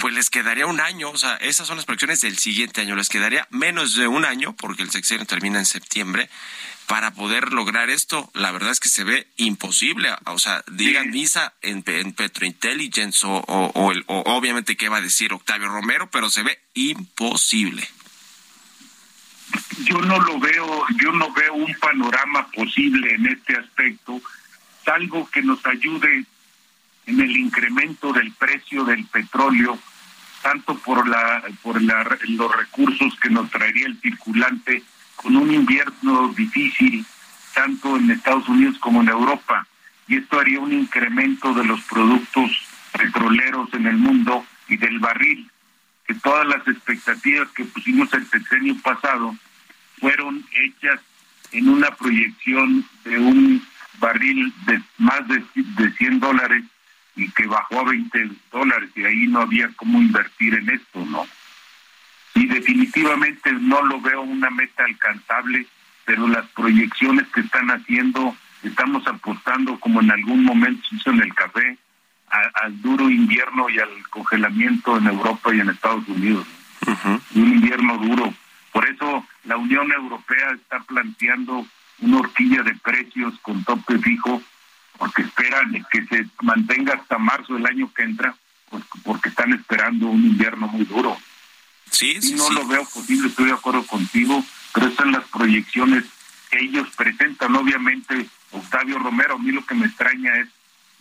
pues 0.00 0.14
les 0.14 0.30
quedaría 0.30 0.66
un 0.66 0.80
año, 0.80 1.10
o 1.10 1.18
sea, 1.18 1.36
esas 1.36 1.66
son 1.66 1.76
las 1.76 1.84
proyecciones 1.84 2.22
del 2.22 2.38
siguiente 2.38 2.80
año, 2.80 2.96
les 2.96 3.08
quedaría 3.08 3.46
menos 3.50 3.94
de 3.96 4.06
un 4.06 4.24
año, 4.24 4.54
porque 4.56 4.82
el 4.82 4.90
sexenio 4.90 5.26
termina 5.26 5.58
en 5.58 5.66
septiembre, 5.66 6.30
para 6.90 7.12
poder 7.12 7.52
lograr 7.52 7.88
esto, 7.88 8.28
la 8.34 8.50
verdad 8.50 8.72
es 8.72 8.80
que 8.80 8.88
se 8.88 9.04
ve 9.04 9.28
imposible. 9.36 10.10
O 10.26 10.40
sea, 10.40 10.64
digan 10.72 11.10
misa 11.10 11.54
en, 11.62 11.84
en 11.86 12.12
Petrointelligence 12.12 13.24
o, 13.24 13.44
o, 13.46 13.92
obviamente 14.08 14.76
qué 14.76 14.88
va 14.88 14.96
a 14.96 15.00
decir 15.00 15.32
Octavio 15.32 15.68
Romero, 15.68 16.10
pero 16.10 16.28
se 16.30 16.42
ve 16.42 16.58
imposible. 16.74 17.88
Yo 19.84 20.00
no 20.00 20.18
lo 20.18 20.40
veo, 20.40 20.84
yo 21.00 21.12
no 21.12 21.32
veo 21.32 21.54
un 21.54 21.72
panorama 21.74 22.48
posible 22.48 23.14
en 23.14 23.26
este 23.28 23.56
aspecto, 23.56 24.20
salvo 24.84 25.30
que 25.30 25.42
nos 25.42 25.64
ayude 25.66 26.24
en 27.06 27.20
el 27.20 27.36
incremento 27.36 28.12
del 28.12 28.32
precio 28.32 28.82
del 28.82 29.06
petróleo, 29.06 29.78
tanto 30.42 30.76
por 30.78 31.06
la 31.06 31.44
por 31.62 31.80
la, 31.80 32.18
los 32.30 32.56
recursos 32.56 33.16
que 33.22 33.30
nos 33.30 33.48
traería 33.48 33.86
el 33.86 34.00
circulante 34.00 34.82
con 35.22 35.36
un 35.36 35.52
invierno 35.52 36.28
difícil 36.28 37.04
tanto 37.54 37.96
en 37.96 38.10
Estados 38.10 38.48
Unidos 38.48 38.78
como 38.78 39.02
en 39.02 39.08
Europa 39.08 39.66
y 40.08 40.16
esto 40.16 40.40
haría 40.40 40.60
un 40.60 40.72
incremento 40.72 41.52
de 41.54 41.64
los 41.64 41.80
productos 41.82 42.50
petroleros 42.92 43.72
en 43.74 43.86
el 43.86 43.96
mundo 43.96 44.44
y 44.68 44.76
del 44.76 44.98
barril, 44.98 45.48
que 46.06 46.14
todas 46.14 46.46
las 46.48 46.66
expectativas 46.66 47.48
que 47.50 47.64
pusimos 47.64 48.12
el 48.14 48.26
sexenio 48.26 48.76
pasado 48.82 49.36
fueron 50.00 50.44
hechas 50.52 51.00
en 51.52 51.68
una 51.68 51.90
proyección 51.94 52.84
de 53.04 53.18
un 53.18 53.64
barril 53.98 54.52
de 54.66 54.80
más 54.98 55.26
de, 55.28 55.44
de 55.54 55.92
100 55.92 56.20
dólares 56.20 56.64
y 57.14 57.30
que 57.30 57.46
bajó 57.46 57.80
a 57.80 57.84
20 57.84 58.30
dólares 58.50 58.90
y 58.96 59.04
ahí 59.04 59.26
no 59.26 59.40
había 59.40 59.68
cómo 59.76 60.00
invertir 60.00 60.54
en 60.54 60.70
esto, 60.70 61.04
¿no? 61.06 61.26
Y 62.40 62.46
definitivamente 62.46 63.52
no 63.52 63.82
lo 63.82 64.00
veo 64.00 64.22
una 64.22 64.48
meta 64.48 64.84
alcanzable, 64.84 65.66
pero 66.06 66.26
las 66.26 66.46
proyecciones 66.52 67.26
que 67.28 67.42
están 67.42 67.70
haciendo, 67.70 68.34
estamos 68.62 69.06
apostando 69.06 69.78
como 69.78 70.00
en 70.00 70.10
algún 70.10 70.44
momento 70.44 70.80
se 70.88 70.96
hizo 70.96 71.10
en 71.10 71.20
el 71.20 71.34
café, 71.34 71.76
al 72.30 72.80
duro 72.80 73.10
invierno 73.10 73.68
y 73.68 73.78
al 73.78 73.90
congelamiento 74.08 74.96
en 74.96 75.08
Europa 75.08 75.54
y 75.54 75.60
en 75.60 75.68
Estados 75.68 76.08
Unidos. 76.08 76.46
Un 77.34 77.52
invierno 77.52 77.98
duro. 77.98 78.32
Por 78.72 78.88
eso 78.88 79.26
la 79.44 79.58
Unión 79.58 79.92
Europea 79.92 80.52
está 80.52 80.80
planteando 80.80 81.66
una 81.98 82.20
horquilla 82.20 82.62
de 82.62 82.74
precios 82.76 83.34
con 83.42 83.62
tope 83.64 83.98
fijo, 83.98 84.40
porque 84.96 85.22
esperan 85.22 85.84
que 85.92 86.06
se 86.06 86.26
mantenga 86.40 86.94
hasta 86.94 87.18
marzo 87.18 87.52
del 87.52 87.66
año 87.66 87.92
que 87.92 88.02
entra, 88.02 88.34
pues 88.70 88.82
porque 89.04 89.28
están 89.28 89.52
esperando 89.52 90.06
un 90.06 90.24
invierno 90.24 90.68
muy 90.68 90.86
duro. 90.86 91.18
Sí, 91.90 92.20
sí, 92.20 92.34
no 92.34 92.50
lo 92.50 92.66
veo 92.66 92.84
posible, 92.84 93.28
estoy 93.28 93.46
de 93.46 93.52
acuerdo 93.52 93.84
contigo, 93.86 94.44
pero 94.72 94.86
estas 94.86 95.04
son 95.04 95.12
las 95.12 95.24
proyecciones 95.28 96.04
que 96.50 96.58
ellos 96.60 96.88
presentan. 96.96 97.54
Obviamente, 97.56 98.26
Octavio 98.52 98.98
Romero, 98.98 99.34
a 99.34 99.38
mí 99.38 99.52
lo 99.52 99.64
que 99.64 99.74
me 99.74 99.86
extraña 99.86 100.36
es 100.38 100.48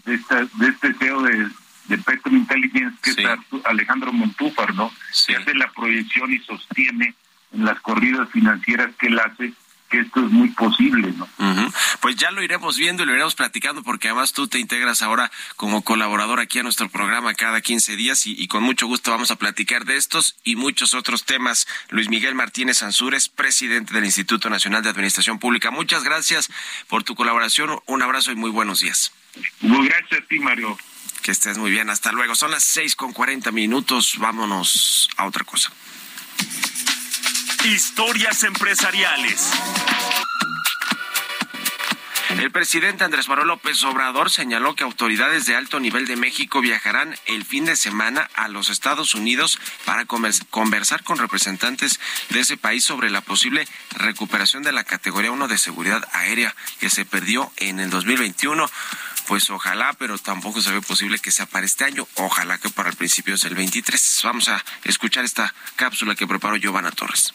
de, 0.06 0.16
esta, 0.16 0.46
de 0.46 0.68
este 0.68 0.94
CEO 0.96 1.22
de, 1.22 1.50
de 1.86 1.98
Petro 1.98 2.36
Intelligence, 2.36 2.98
que 3.02 3.12
es 3.12 3.18
Alejandro 3.66 4.12
Montúfar, 4.14 4.74
¿no? 4.76 4.92
Que 5.28 5.36
hace 5.36 5.54
la 5.56 5.72
proyección 5.72 6.32
y 6.32 6.40
sostiene 6.40 7.16
en 7.52 7.66
las 7.66 7.80
corridas 7.82 8.30
financieras 8.30 8.92
que 9.00 9.08
él 9.08 9.20
hace 9.20 9.54
que 9.90 10.00
esto 10.00 10.26
es 10.26 10.32
muy 10.32 10.50
posible, 10.50 11.14
¿no? 11.14 11.28
Pues 12.00 12.16
ya 12.16 12.32
lo 12.32 12.44
iremos 12.44 12.78
viendo 12.78 13.04
y 13.04 13.06
lo 13.06 13.14
iremos 13.14 13.36
platicando 13.36 13.84
porque 13.84 14.08
además 14.08 14.34
tú 14.34 14.48
te 14.48 14.60
integras 14.60 15.02
ahora 15.02 15.32
como 15.56 15.84
colaborador 15.84 16.40
aquí 16.40 16.60
a 16.60 16.64
nuestro 16.64 16.90
programa 16.90 17.34
cada 17.34 17.62
15 17.62 17.96
días 17.96 18.26
y, 18.26 18.48
con 18.48 18.64
mucho 18.64 18.88
gusto 18.88 19.12
vamos 19.12 19.32
a 19.32 19.36
platicar 19.36 19.86
de 19.86 19.98
estos 19.98 20.36
y 20.44 20.56
muchos 20.56 20.94
otros 20.94 21.26
temas. 21.26 21.68
Luis 21.90 22.10
Miguel 22.10 22.36
Martínez 22.36 22.84
Ansúrez, 22.84 23.30
presidente 23.30 23.94
del 23.94 24.06
Instituto 24.06 24.50
Nacional 24.50 24.84
de 24.84 24.90
Administración 24.90 25.40
Pública. 25.40 25.72
Muchas 25.72 26.04
gracias 26.04 26.50
por 26.88 27.04
tu 27.04 27.16
colaboración. 27.16 27.80
Un 27.86 28.02
abrazo 28.02 28.32
y 28.32 28.36
muy 28.36 28.52
buenos 28.52 28.82
días. 28.82 29.12
Muy 29.62 29.88
gracias 29.88 30.22
a 30.22 30.26
ti, 30.26 30.40
Mario. 30.40 30.78
Que 31.22 31.32
estés 31.32 31.58
muy 31.58 31.72
bien. 31.72 31.90
Hasta 31.90 32.12
luego. 32.12 32.36
Son 32.36 32.52
las 32.52 32.64
seis 32.64 32.96
con 32.96 33.14
cuarenta 33.14 33.52
minutos. 33.52 34.16
Vámonos 34.18 35.10
a 35.18 35.26
otra 35.26 35.44
cosa. 35.44 35.72
Historias 37.66 38.44
empresariales. 38.44 39.52
El 42.30 42.52
presidente 42.52 43.04
Andrés 43.04 43.28
Manuel 43.28 43.50
López 43.50 43.84
Obrador 43.84 44.30
señaló 44.30 44.76
que 44.76 44.86
autoridades 44.86 45.46
de 45.46 45.56
alto 45.56 45.80
nivel 45.82 46.08
de 46.08 46.16
México 46.16 46.62
viajarán 46.62 47.16
el 47.26 47.44
fin 47.44 47.66
de 47.66 47.76
semana 47.76 48.30
a 48.34 48.48
los 48.48 48.70
Estados 48.70 49.14
Unidos 49.14 49.60
para 49.84 50.06
conversar 50.06 51.04
con 51.04 51.18
representantes 51.18 52.00
de 52.30 52.40
ese 52.40 52.56
país 52.56 52.86
sobre 52.86 53.10
la 53.10 53.20
posible 53.20 53.68
recuperación 53.92 54.64
de 54.64 54.72
la 54.72 54.86
categoría 54.86 55.32
1 55.32 55.48
de 55.50 55.58
seguridad 55.58 56.08
aérea 56.14 56.56
que 56.80 56.90
se 56.90 57.04
perdió 57.04 57.52
en 57.58 57.82
el 57.82 57.90
2021 57.90 58.70
pues 59.30 59.48
ojalá, 59.52 59.94
pero 59.94 60.18
tampoco 60.18 60.60
se 60.60 60.72
ve 60.72 60.82
posible 60.82 61.20
que 61.20 61.30
sea 61.30 61.46
para 61.46 61.64
este 61.64 61.86
año. 61.86 62.08
Ojalá 62.16 62.58
que 62.58 62.72
para 62.72 62.90
el 62.90 62.96
principio 62.96 63.38
del 63.38 63.54
23. 63.54 64.22
Vamos 64.24 64.50
a 64.50 64.66
escuchar 64.86 65.24
esta 65.24 65.54
cápsula 65.76 66.16
que 66.16 66.26
preparó 66.26 66.56
Giovanna 66.58 66.90
Torres. 66.90 67.32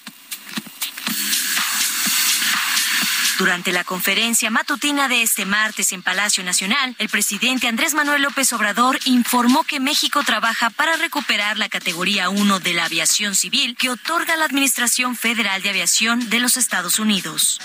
Durante 3.36 3.72
la 3.72 3.82
conferencia 3.82 4.48
matutina 4.48 5.08
de 5.08 5.22
este 5.22 5.44
martes 5.44 5.92
en 5.92 6.02
Palacio 6.02 6.44
Nacional, 6.44 6.94
el 6.98 7.08
presidente 7.08 7.66
Andrés 7.66 7.92
Manuel 7.94 8.22
López 8.22 8.52
Obrador 8.52 8.98
informó 9.06 9.64
que 9.64 9.80
México 9.80 10.22
trabaja 10.22 10.70
para 10.70 10.96
recuperar 10.96 11.58
la 11.58 11.68
categoría 11.68 12.28
1 12.28 12.60
de 12.60 12.74
la 12.74 12.84
aviación 12.84 13.34
civil 13.34 13.74
que 13.76 13.90
otorga 13.90 14.36
la 14.36 14.44
Administración 14.44 15.16
Federal 15.16 15.62
de 15.62 15.70
Aviación 15.70 16.30
de 16.30 16.38
los 16.38 16.56
Estados 16.56 17.00
Unidos. 17.00 17.60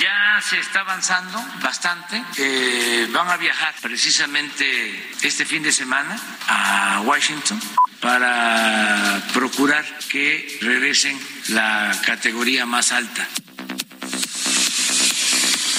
Ya 0.00 0.40
se 0.42 0.58
está 0.58 0.80
avanzando 0.80 1.40
bastante. 1.62 2.20
Eh, 2.38 3.08
van 3.12 3.28
a 3.28 3.36
viajar 3.36 3.72
precisamente 3.80 5.14
este 5.22 5.44
fin 5.44 5.62
de 5.62 5.70
semana 5.70 6.18
a 6.48 7.02
Washington 7.04 7.60
para 8.00 9.22
procurar 9.32 9.84
que 10.08 10.58
regresen 10.60 11.16
la 11.50 11.96
categoría 12.04 12.66
más 12.66 12.90
alta. 12.90 13.28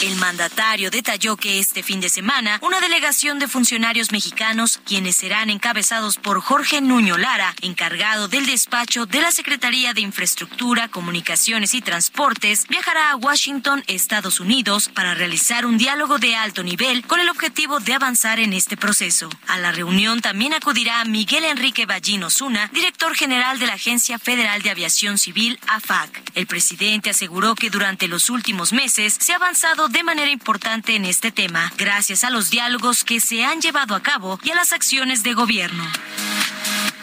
El 0.06 0.18
mandatario 0.18 0.92
detalló 0.92 1.36
que 1.36 1.58
este 1.58 1.82
fin 1.82 2.00
de 2.00 2.10
semana 2.10 2.60
una 2.62 2.80
delegación 2.80 3.40
de 3.40 3.48
funcionarios 3.48 4.12
mexicanos, 4.12 4.80
quienes 4.86 5.16
serán 5.16 5.50
encabezados 5.50 6.18
por 6.18 6.42
Jorge 6.42 6.80
Nuño 6.80 7.18
Lara, 7.18 7.56
encargado 7.62 8.28
del 8.28 8.46
despacho 8.46 9.08
de 9.08 9.22
la 9.22 9.32
Secretaría 9.32 9.96
de 9.96 10.02
Infraestructura, 10.02 10.90
Comunicaciones 10.90 11.74
y 11.74 11.82
Transportes, 11.82 12.68
viajará 12.68 13.10
a 13.10 13.16
Washington, 13.16 13.84
Estados 13.88 14.40
Unidos, 14.40 14.90
para 14.94 15.16
realizar 15.16 15.66
un 15.66 15.80
diálogo 15.80 16.20
de 16.20 16.36
alto 16.36 16.62
nivel 16.62 17.04
con 17.08 17.20
el 17.20 17.30
objetivo 17.30 17.80
de 17.80 17.96
avanzar 17.96 18.40
en 18.40 18.54
este 18.54 18.78
proceso. 18.78 19.28
A 19.48 19.58
la 19.58 19.72
reunión 19.72 20.22
también 20.22 20.54
acudirá 20.54 21.04
Miguel 21.06 21.46
Enrique 21.46 21.88
Ballino 21.88 22.30
Zuna, 22.30 22.70
director 22.72 23.16
general 23.16 23.58
de 23.58 23.66
la 23.66 23.74
Agencia 23.74 24.20
Federal 24.20 24.62
de 24.62 24.70
Aviación 24.70 25.18
Civil, 25.18 25.60
AFAC. 25.66 26.22
El 26.36 26.46
presidente 26.46 27.10
aseguró 27.10 27.56
que 27.56 27.72
durante 27.72 28.08
los 28.08 28.30
últimos 28.30 28.72
meses 28.72 29.18
se 29.20 29.34
ha 29.34 29.38
avanzado 29.38 29.90
de 29.96 30.04
manera 30.04 30.30
importante 30.30 30.94
en 30.98 31.06
este 31.06 31.32
tema, 31.32 31.72
gracias 31.78 32.26
a 32.26 32.30
los 32.30 32.50
diálogos 32.50 33.06
que 33.06 33.22
se 33.22 33.46
han 33.46 33.62
llevado 33.62 33.96
a 33.96 34.04
cabo 34.04 34.38
y 34.44 34.52
a 34.52 34.56
las 34.56 34.74
acciones 34.74 35.24
de 35.24 35.34
gobierno. 35.34 35.86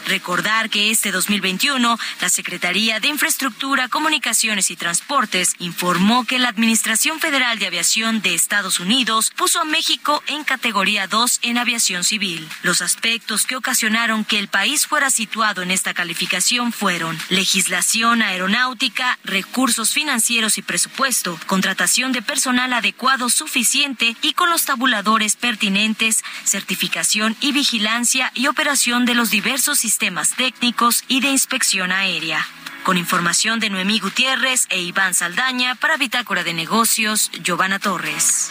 Recordar 0.07 0.68
que 0.68 0.90
este 0.90 1.12
2021 1.12 1.98
la 2.20 2.28
Secretaría 2.28 2.98
de 2.98 3.09
Infraestructura, 3.09 3.88
Comunicaciones 3.88 4.70
y 4.70 4.76
Transportes 4.76 5.55
informó 5.59 6.24
que 6.24 6.38
la 6.38 6.48
Administración 6.48 7.20
Federal 7.20 7.59
de 7.59 7.66
Aviación 7.66 8.20
de 8.20 8.34
Estados 8.34 8.80
Unidos 8.80 9.32
puso 9.36 9.61
a 9.61 9.64
México 9.64 10.22
en 10.26 10.44
categoría 10.44 11.07
2 11.07 11.40
en 11.42 11.59
aviación 11.59 12.03
civil. 12.05 12.48
Los 12.62 12.82
aspectos 12.82 13.46
que 13.46 13.57
ocasionaron 13.57 14.24
que 14.24 14.38
el 14.38 14.48
país 14.48 14.86
fuera 14.86 15.11
situado 15.11 15.62
en 15.62 15.70
esta 15.70 15.94
calificación 15.94 16.72
fueron 16.72 17.18
legislación 17.28 18.22
aeronáutica, 18.22 19.18
recursos 19.24 19.92
financieros 19.92 20.59
y 20.59 20.62
presupuesto, 20.62 21.38
contratación 21.46 22.12
de 22.12 22.22
personal 22.22 22.72
adecuado 22.72 23.30
suficiente 23.30 24.16
y 24.20 24.32
con 24.32 24.50
los 24.50 24.64
tabuladores 24.64 25.36
pertinentes, 25.36 26.24
certificación 26.44 27.36
y 27.40 27.53
vigilancia 27.53 28.32
y 28.34 28.48
operación 28.48 29.05
de 29.05 29.14
los 29.14 29.30
diversos 29.30 29.78
sistemas 29.78 29.91
sistemas 29.93 30.34
técnicos 30.34 31.05
y 31.07 31.20
de 31.20 31.28
inspección 31.28 31.93
aérea. 31.93 32.47
Con 32.82 32.97
información 32.97 33.61
de 33.61 33.68
Noemí 33.68 34.01
Gutiérrez 34.01 34.66
e 34.70 34.80
Iván 34.80 35.12
Saldaña 35.12 35.74
para 35.74 35.99
Bitácora 35.99 36.43
de 36.43 36.55
Negocios, 36.55 37.30
Giovanna 37.43 37.78
Torres. 37.78 38.51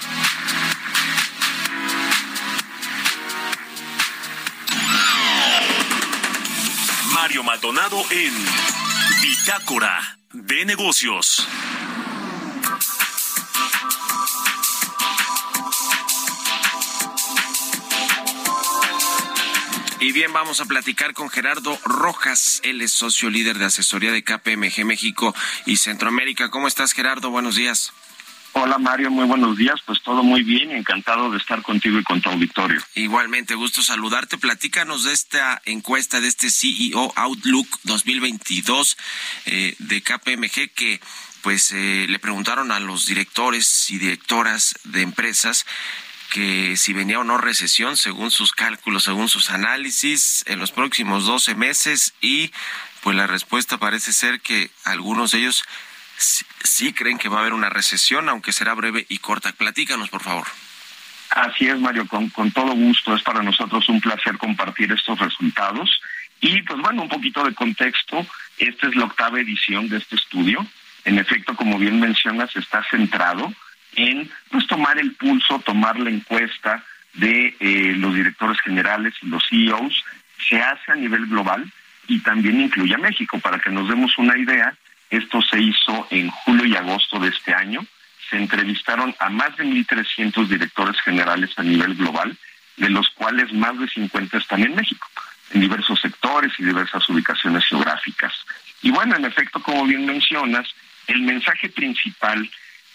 Mario 7.11 7.41
Maldonado 7.43 7.99
en 8.11 8.33
Bitácora 9.23 10.19
de 10.33 10.65
Negocios. 10.65 11.47
Y 20.01 20.13
bien, 20.13 20.33
vamos 20.33 20.59
a 20.61 20.65
platicar 20.65 21.13
con 21.13 21.29
Gerardo 21.29 21.79
Rojas. 21.85 22.59
Él 22.63 22.81
es 22.81 22.91
socio 22.91 23.29
líder 23.29 23.59
de 23.59 23.65
asesoría 23.65 24.11
de 24.11 24.23
KPMG 24.23 24.83
México 24.83 25.35
y 25.67 25.77
Centroamérica. 25.77 26.49
¿Cómo 26.49 26.67
estás, 26.67 26.93
Gerardo? 26.93 27.29
Buenos 27.29 27.55
días. 27.55 27.93
Hola 28.53 28.79
Mario, 28.79 29.11
muy 29.11 29.25
buenos 29.25 29.57
días. 29.57 29.79
Pues 29.85 30.01
todo 30.01 30.23
muy 30.23 30.41
bien, 30.41 30.71
encantado 30.71 31.29
de 31.29 31.37
estar 31.37 31.61
contigo 31.61 31.99
y 31.99 32.03
con 32.03 32.19
tu 32.19 32.31
auditorio. 32.31 32.81
Igualmente, 32.95 33.53
gusto 33.53 33.83
saludarte. 33.83 34.39
Platícanos 34.39 35.03
de 35.03 35.13
esta 35.13 35.61
encuesta, 35.65 36.19
de 36.19 36.29
este 36.29 36.49
CEO 36.49 37.13
Outlook 37.15 37.67
2022 37.83 38.97
eh, 39.45 39.75
de 39.77 40.01
KPMG 40.01 40.73
que 40.73 40.99
pues 41.43 41.71
eh, 41.73 42.07
le 42.09 42.17
preguntaron 42.17 42.71
a 42.71 42.79
los 42.79 43.05
directores 43.05 43.91
y 43.91 43.99
directoras 43.99 44.73
de 44.83 45.03
empresas 45.03 45.67
que 46.31 46.77
si 46.77 46.93
venía 46.93 47.19
o 47.19 47.23
no 47.25 47.37
recesión, 47.37 47.97
según 47.97 48.31
sus 48.31 48.53
cálculos, 48.53 49.03
según 49.03 49.27
sus 49.27 49.49
análisis, 49.49 50.43
en 50.47 50.59
los 50.59 50.71
próximos 50.71 51.25
12 51.25 51.55
meses 51.55 52.13
y 52.21 52.51
pues 53.03 53.17
la 53.17 53.27
respuesta 53.27 53.77
parece 53.77 54.13
ser 54.13 54.39
que 54.39 54.71
algunos 54.85 55.31
de 55.31 55.39
ellos 55.39 55.63
sí, 56.17 56.93
creen 56.93 57.17
que 57.17 57.27
va 57.29 57.37
a 57.37 57.39
haber 57.41 57.53
una 57.53 57.69
recesión, 57.69 58.29
aunque 58.29 58.53
será 58.53 58.73
breve 58.73 59.05
y 59.09 59.17
corta. 59.17 59.51
Platícanos, 59.51 60.09
por 60.09 60.23
favor. 60.23 60.47
Así 61.31 61.67
es, 61.67 61.79
Mario, 61.79 62.07
con, 62.07 62.29
con 62.29 62.51
todo 62.51 62.73
gusto. 62.73 63.13
Es 63.15 63.23
para 63.23 63.43
nosotros 63.43 63.89
un 63.89 63.99
placer 63.99 64.37
compartir 64.37 64.91
estos 64.91 65.19
resultados. 65.19 66.01
Y 66.39 66.61
pues 66.61 66.79
bueno, 66.79 67.03
un 67.03 67.09
poquito 67.09 67.43
de 67.43 67.53
contexto. 67.53 68.25
Esta 68.57 68.87
es 68.87 68.95
la 68.95 69.05
octava 69.05 69.39
edición 69.39 69.89
de 69.89 69.97
este 69.97 70.15
estudio. 70.15 70.65
En 71.03 71.17
efecto, 71.17 71.55
como 71.55 71.77
bien 71.77 71.99
mencionas, 71.99 72.55
está 72.55 72.83
centrado 72.89 73.53
en 73.95 74.29
pues 74.49 74.67
tomar 74.67 74.97
el 74.99 75.13
pulso, 75.13 75.59
tomar 75.59 75.99
la 75.99 76.09
encuesta 76.09 76.83
de 77.13 77.55
eh, 77.59 77.93
los 77.97 78.13
directores 78.15 78.59
generales 78.61 79.13
y 79.21 79.27
los 79.27 79.43
CEOs, 79.49 80.03
se 80.47 80.61
hace 80.61 80.91
a 80.91 80.95
nivel 80.95 81.25
global 81.27 81.71
y 82.07 82.19
también 82.19 82.61
incluye 82.61 82.95
a 82.95 82.99
México. 82.99 83.39
Para 83.39 83.59
que 83.59 83.69
nos 83.69 83.87
demos 83.87 84.17
una 84.17 84.37
idea, 84.37 84.73
esto 85.09 85.41
se 85.41 85.59
hizo 85.59 86.07
en 86.09 86.29
julio 86.29 86.65
y 86.65 86.75
agosto 86.75 87.19
de 87.19 87.29
este 87.29 87.53
año. 87.53 87.85
Se 88.29 88.37
entrevistaron 88.37 89.13
a 89.19 89.29
más 89.29 89.55
de 89.57 89.65
1.300 89.65 90.47
directores 90.47 90.99
generales 91.01 91.51
a 91.57 91.63
nivel 91.63 91.95
global, 91.95 92.35
de 92.77 92.89
los 92.89 93.09
cuales 93.09 93.51
más 93.53 93.77
de 93.77 93.87
50 93.89 94.37
están 94.37 94.63
en 94.63 94.75
México, 94.75 95.05
en 95.51 95.61
diversos 95.61 95.99
sectores 95.99 96.53
y 96.57 96.63
diversas 96.63 97.07
ubicaciones 97.09 97.65
geográficas. 97.65 98.33
Y 98.81 98.89
bueno, 98.89 99.15
en 99.15 99.25
efecto, 99.25 99.61
como 99.61 99.85
bien 99.85 100.05
mencionas, 100.05 100.67
el 101.07 101.21
mensaje 101.21 101.69
principal 101.69 102.49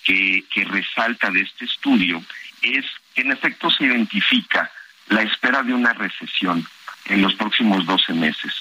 que, 0.07 0.65
resalta 0.65 1.31
de 1.31 1.41
este 1.41 1.65
estudio 1.65 2.23
es 2.63 2.85
que 3.15 3.23
en 3.23 3.33
efecto 3.33 3.71
se 3.71 3.85
identifica 3.85 4.71
la 5.09 5.23
espera 5.23 5.63
de 5.63 5.75
una 5.75 5.93
recesión 5.93 6.67
en 7.07 7.23
los 7.23 7.35
próximos 7.35 7.87
12 7.87 8.15
meses. 8.15 8.53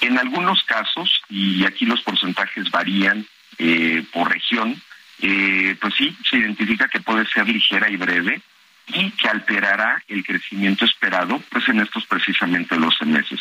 En 0.00 0.18
algunos 0.18 0.62
casos, 0.64 1.22
y 1.28 1.64
aquí 1.64 1.84
los 1.84 2.02
porcentajes 2.02 2.70
varían 2.70 3.26
eh, 3.58 4.04
por 4.12 4.30
región, 4.30 4.80
eh, 5.20 5.76
pues 5.80 5.94
sí, 5.94 6.16
se 6.28 6.38
identifica 6.38 6.88
que 6.88 7.00
puede 7.00 7.26
ser 7.26 7.48
ligera 7.48 7.90
y 7.90 7.96
breve 7.96 8.40
y 8.86 9.10
que 9.12 9.28
alterará 9.28 10.02
el 10.08 10.24
crecimiento 10.24 10.84
esperado 10.84 11.42
pues 11.50 11.68
en 11.68 11.80
estos 11.80 12.06
precisamente 12.06 12.76
12 12.76 13.04
meses. 13.04 13.40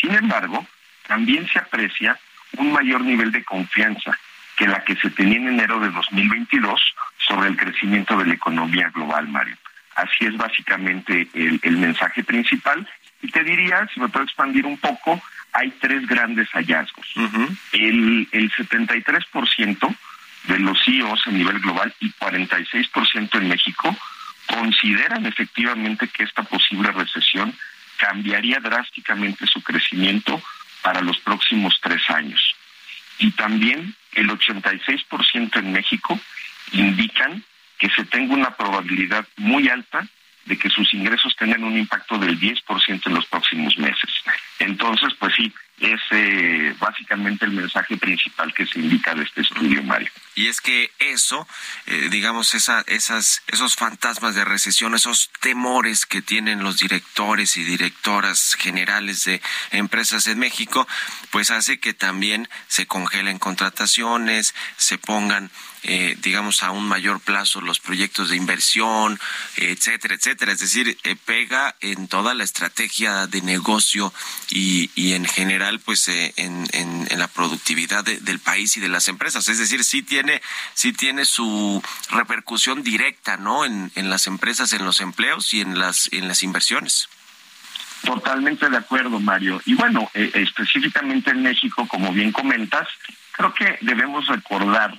Sin 0.00 0.14
embargo, 0.14 0.66
también 1.06 1.48
se 1.48 1.58
aprecia 1.58 2.18
un 2.58 2.72
mayor 2.72 3.00
nivel 3.00 3.32
de 3.32 3.44
confianza 3.44 4.18
que 4.60 4.68
la 4.68 4.84
que 4.84 4.94
se 4.96 5.08
tenía 5.08 5.38
en 5.38 5.48
enero 5.48 5.80
de 5.80 5.88
2022 5.88 6.78
sobre 7.16 7.48
el 7.48 7.56
crecimiento 7.56 8.14
de 8.18 8.26
la 8.26 8.34
economía 8.34 8.90
global, 8.90 9.26
Mario. 9.26 9.56
Así 9.96 10.26
es 10.26 10.36
básicamente 10.36 11.28
el, 11.32 11.78
mensaje 11.78 12.22
principal. 12.22 12.86
Y 13.22 13.30
te 13.30 13.42
diría, 13.42 13.88
si 13.94 14.00
me 14.00 14.10
puedo 14.10 14.26
expandir 14.26 14.66
un 14.66 14.76
poco, 14.76 15.18
hay 15.54 15.70
tres 15.80 16.06
grandes 16.06 16.46
hallazgos. 16.50 17.06
el, 17.72 18.28
el 18.32 18.52
73% 18.52 19.96
de 20.44 20.58
los 20.58 20.78
CEOs 20.84 21.26
a 21.26 21.30
nivel 21.30 21.58
global 21.60 21.94
y 21.98 22.12
46% 22.12 23.38
en 23.38 23.48
México 23.48 23.96
consideran 24.46 25.24
efectivamente 25.24 26.06
que 26.08 26.24
esta 26.24 26.42
posible 26.42 26.92
recesión 26.92 27.54
cambiaría 27.96 28.60
drásticamente 28.60 29.46
su 29.46 29.62
crecimiento 29.62 30.42
para 30.82 31.00
los 31.00 31.18
próximos 31.20 31.78
tres 31.80 32.02
años. 32.10 32.49
Y 33.20 33.30
también 33.32 33.94
el 34.12 34.28
86% 34.28 35.56
en 35.56 35.72
México 35.72 36.18
indican 36.72 37.44
que 37.78 37.88
se 37.90 38.04
tenga 38.04 38.34
una 38.34 38.56
probabilidad 38.56 39.26
muy 39.36 39.68
alta 39.68 40.06
de 40.46 40.58
que 40.58 40.70
sus 40.70 40.92
ingresos 40.94 41.36
tengan 41.36 41.62
un 41.64 41.78
impacto 41.78 42.18
del 42.18 42.40
10% 42.40 43.06
en 43.06 43.14
los 43.14 43.26
próximos 43.26 43.78
meses. 43.78 44.10
Entonces, 44.60 45.08
pues 45.18 45.34
sí, 45.34 45.52
es 45.80 46.00
eh, 46.10 46.74
básicamente 46.78 47.46
el 47.46 47.52
mensaje 47.52 47.96
principal 47.96 48.52
que 48.52 48.66
se 48.66 48.78
indica 48.78 49.14
de 49.14 49.24
este 49.24 49.40
estudio, 49.40 49.82
Mario. 49.82 50.10
Y 50.34 50.48
es 50.48 50.60
que 50.60 50.90
eso, 50.98 51.48
eh, 51.86 52.08
digamos, 52.10 52.54
esa, 52.54 52.82
esas, 52.86 53.42
esos 53.46 53.74
fantasmas 53.74 54.34
de 54.34 54.44
recesión, 54.44 54.94
esos 54.94 55.30
temores 55.40 56.04
que 56.04 56.20
tienen 56.20 56.62
los 56.62 56.78
directores 56.78 57.56
y 57.56 57.64
directoras 57.64 58.54
generales 58.58 59.24
de 59.24 59.40
empresas 59.70 60.26
en 60.26 60.38
México, 60.38 60.86
pues 61.30 61.50
hace 61.50 61.80
que 61.80 61.94
también 61.94 62.48
se 62.68 62.86
congelen 62.86 63.38
contrataciones, 63.38 64.54
se 64.76 64.98
pongan 64.98 65.50
eh, 65.82 66.14
digamos, 66.20 66.62
a 66.62 66.72
un 66.72 66.86
mayor 66.86 67.20
plazo 67.20 67.62
los 67.62 67.80
proyectos 67.80 68.28
de 68.28 68.36
inversión, 68.36 69.18
etcétera, 69.56 70.14
etcétera. 70.14 70.52
Es 70.52 70.58
decir, 70.58 70.98
eh, 71.04 71.16
pega 71.16 71.74
en 71.80 72.06
toda 72.06 72.34
la 72.34 72.44
estrategia 72.44 73.26
de 73.26 73.40
negocio 73.40 74.12
y, 74.50 74.90
y 74.94 75.14
en 75.14 75.24
general, 75.24 75.80
pues, 75.80 76.08
eh, 76.08 76.32
en, 76.36 76.66
en, 76.72 77.18
la 77.18 77.28
productividad 77.28 78.04
del 78.04 78.38
país 78.38 78.76
y 78.76 78.80
de 78.80 78.88
las 78.88 79.08
empresas. 79.08 79.48
Es 79.48 79.58
decir, 79.58 79.84
sí 79.84 80.02
tiene, 80.02 80.40
sí 80.74 80.92
tiene 80.92 81.24
su 81.24 81.82
repercusión 82.10 82.82
directa, 82.82 83.36
¿no? 83.36 83.64
En, 83.64 83.92
en 83.94 84.08
las 84.08 84.26
empresas, 84.26 84.72
en 84.72 84.84
los 84.84 85.00
empleos 85.00 85.52
y 85.52 85.60
en 85.60 85.78
las, 85.78 86.08
en 86.12 86.28
las 86.28 86.42
inversiones. 86.42 87.08
Totalmente 88.02 88.70
de 88.70 88.78
acuerdo, 88.78 89.20
Mario. 89.20 89.60
Y 89.66 89.74
bueno, 89.74 90.10
específicamente 90.14 91.30
en 91.30 91.42
México, 91.42 91.86
como 91.86 92.12
bien 92.12 92.32
comentas, 92.32 92.88
creo 93.32 93.52
que 93.52 93.78
debemos 93.82 94.26
recordar 94.26 94.96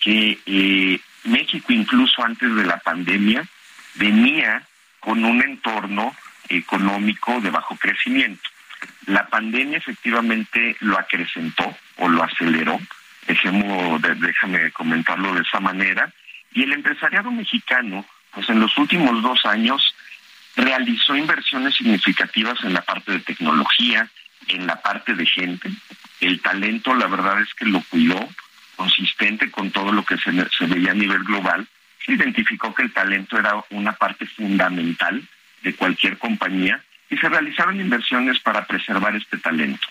que 0.00 0.38
eh, 0.46 1.00
México 1.24 1.72
incluso 1.72 2.22
antes 2.22 2.54
de 2.54 2.64
la 2.64 2.78
pandemia 2.78 3.44
venía 3.94 4.62
con 5.00 5.24
un 5.24 5.42
entorno 5.42 6.14
económico 6.48 7.40
de 7.40 7.50
bajo 7.50 7.76
crecimiento. 7.76 8.48
La 9.06 9.26
pandemia 9.28 9.78
efectivamente 9.78 10.76
lo 10.80 10.98
acrecentó 10.98 11.76
o 11.96 12.08
lo 12.08 12.22
aceleró, 12.22 12.80
Dejemos, 13.26 14.02
déjame 14.02 14.70
comentarlo 14.72 15.34
de 15.34 15.42
esa 15.42 15.58
manera, 15.58 16.12
y 16.52 16.62
el 16.62 16.72
empresariado 16.72 17.30
mexicano, 17.30 18.04
pues 18.32 18.48
en 18.50 18.60
los 18.60 18.76
últimos 18.76 19.22
dos 19.22 19.46
años 19.46 19.94
realizó 20.56 21.16
inversiones 21.16 21.74
significativas 21.74 22.62
en 22.64 22.74
la 22.74 22.82
parte 22.82 23.12
de 23.12 23.20
tecnología, 23.20 24.08
en 24.48 24.66
la 24.66 24.80
parte 24.82 25.14
de 25.14 25.26
gente. 25.26 25.70
El 26.20 26.40
talento, 26.42 26.94
la 26.94 27.06
verdad 27.06 27.40
es 27.40 27.52
que 27.54 27.64
lo 27.64 27.82
cuidó, 27.88 28.28
consistente 28.76 29.50
con 29.50 29.70
todo 29.70 29.90
lo 29.90 30.04
que 30.04 30.18
se, 30.18 30.30
se 30.50 30.66
veía 30.66 30.90
a 30.90 30.94
nivel 30.94 31.24
global, 31.24 31.66
se 32.04 32.12
identificó 32.12 32.74
que 32.74 32.82
el 32.82 32.92
talento 32.92 33.38
era 33.38 33.54
una 33.70 33.92
parte 33.92 34.26
fundamental 34.26 35.26
de 35.62 35.74
cualquier 35.74 36.18
compañía 36.18 36.84
y 37.14 37.18
se 37.18 37.28
realizaron 37.28 37.80
inversiones 37.80 38.40
para 38.40 38.66
preservar 38.66 39.14
este 39.14 39.38
talento. 39.38 39.86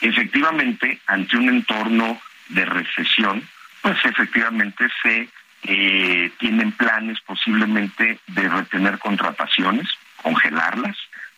Efectivamente, 0.00 0.98
ante 1.06 1.36
un 1.36 1.48
entorno 1.48 2.20
de 2.48 2.64
recesión, 2.64 3.46
pues 3.82 4.02
efectivamente 4.04 4.86
se 5.02 5.28
eh, 5.64 6.30
tienen 6.38 6.72
planes 6.72 7.20
posiblemente 7.20 8.18
de 8.26 8.48
retener 8.48 8.98
contrataciones, 8.98 9.88
congelarlas. 10.22 10.96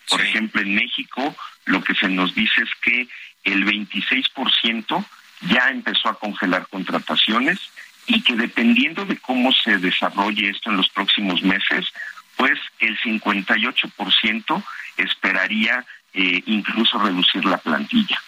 Por 0.09 0.21
ejemplo, 0.21 0.61
en 0.61 0.75
México 0.75 1.37
lo 1.65 1.83
que 1.83 1.95
se 1.95 2.09
nos 2.09 2.35
dice 2.35 2.63
es 2.63 2.71
que 2.81 3.09
el 3.43 3.65
26% 3.65 5.05
ya 5.43 5.71
empezó 5.71 6.09
a 6.09 6.19
congelar 6.19 6.69
contrataciones 6.69 7.59
y 8.07 8.23
que 8.23 8.37
dependiendo 8.37 9.05
de 9.05 9.17
cómo 9.17 9.51
se 9.53 9.79
desarrolle 9.79 10.51
esto 10.51 10.71
en 10.71 10.77
los 10.77 10.89
próximos 10.89 11.43
meses, 11.43 11.93
pues 12.37 12.59
el 12.79 12.97
58% 13.01 14.65
esperaría 14.97 15.85
eh, 16.13 16.43
incluso 16.47 16.99
reducir 16.99 17.45
la 17.45 17.59
plantilla. 17.59 18.21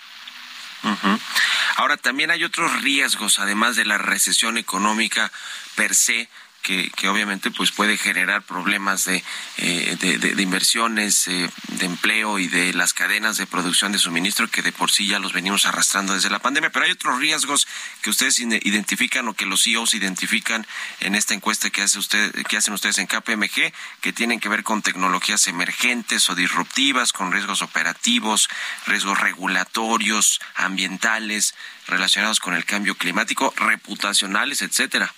Ahora, 1.76 1.96
también 1.96 2.30
hay 2.30 2.44
otros 2.44 2.82
riesgos, 2.82 3.38
además 3.38 3.76
de 3.76 3.84
la 3.84 3.98
recesión 3.98 4.58
económica 4.58 5.30
per 5.74 5.94
se, 5.94 6.28
que, 6.68 7.08
obviamente 7.08 7.50
pues 7.50 7.72
puede 7.72 7.96
generar 7.96 8.42
problemas 8.42 9.06
de, 9.06 9.24
eh, 9.56 9.96
de, 9.98 10.42
inversiones, 10.42 11.26
eh, 11.26 11.48
de 11.68 11.86
empleo 11.86 12.38
y 12.38 12.48
de 12.48 12.74
las 12.74 12.92
cadenas 12.92 13.38
de 13.38 13.46
producción 13.46 13.92
de 13.92 13.98
suministro 13.98 14.48
que 14.48 14.60
de 14.60 14.72
por 14.72 14.90
sí 14.90 15.06
ya 15.06 15.18
los 15.18 15.32
venimos 15.32 15.64
arrastrando 15.64 16.12
desde 16.12 16.28
la 16.28 16.40
pandemia. 16.40 16.70
Pero 16.70 16.84
hay 16.84 16.90
otros 16.90 17.18
riesgos 17.18 17.66
que 18.02 18.10
ustedes 18.10 18.38
identifican 18.40 19.26
o 19.28 19.34
que 19.34 19.46
los 19.46 19.62
CEOs 19.62 19.94
identifican 19.94 20.66
en 21.00 21.14
esta 21.14 21.32
encuesta 21.32 21.70
que, 21.70 21.82
hace 21.82 21.98
usted, 21.98 22.32
que 22.46 22.58
hacen 22.58 22.74
ustedes 22.74 22.98
en 22.98 23.06
KPMG, 23.06 23.72
que 24.02 24.12
tienen 24.12 24.38
que 24.38 24.50
ver 24.50 24.62
con 24.62 24.82
tecnologías 24.82 25.46
emergentes 25.46 26.28
o 26.28 26.34
disruptivas, 26.34 27.14
con 27.14 27.32
riesgos 27.32 27.62
operativos, 27.62 28.50
riesgos 28.86 29.18
regulatorios, 29.18 30.40
ambientales, 30.54 31.54
relacionados 31.86 32.40
con 32.40 32.54
el 32.54 32.66
cambio 32.66 32.94
climático, 32.94 33.54
reputacionales, 33.56 34.60
etcétera. 34.60 35.14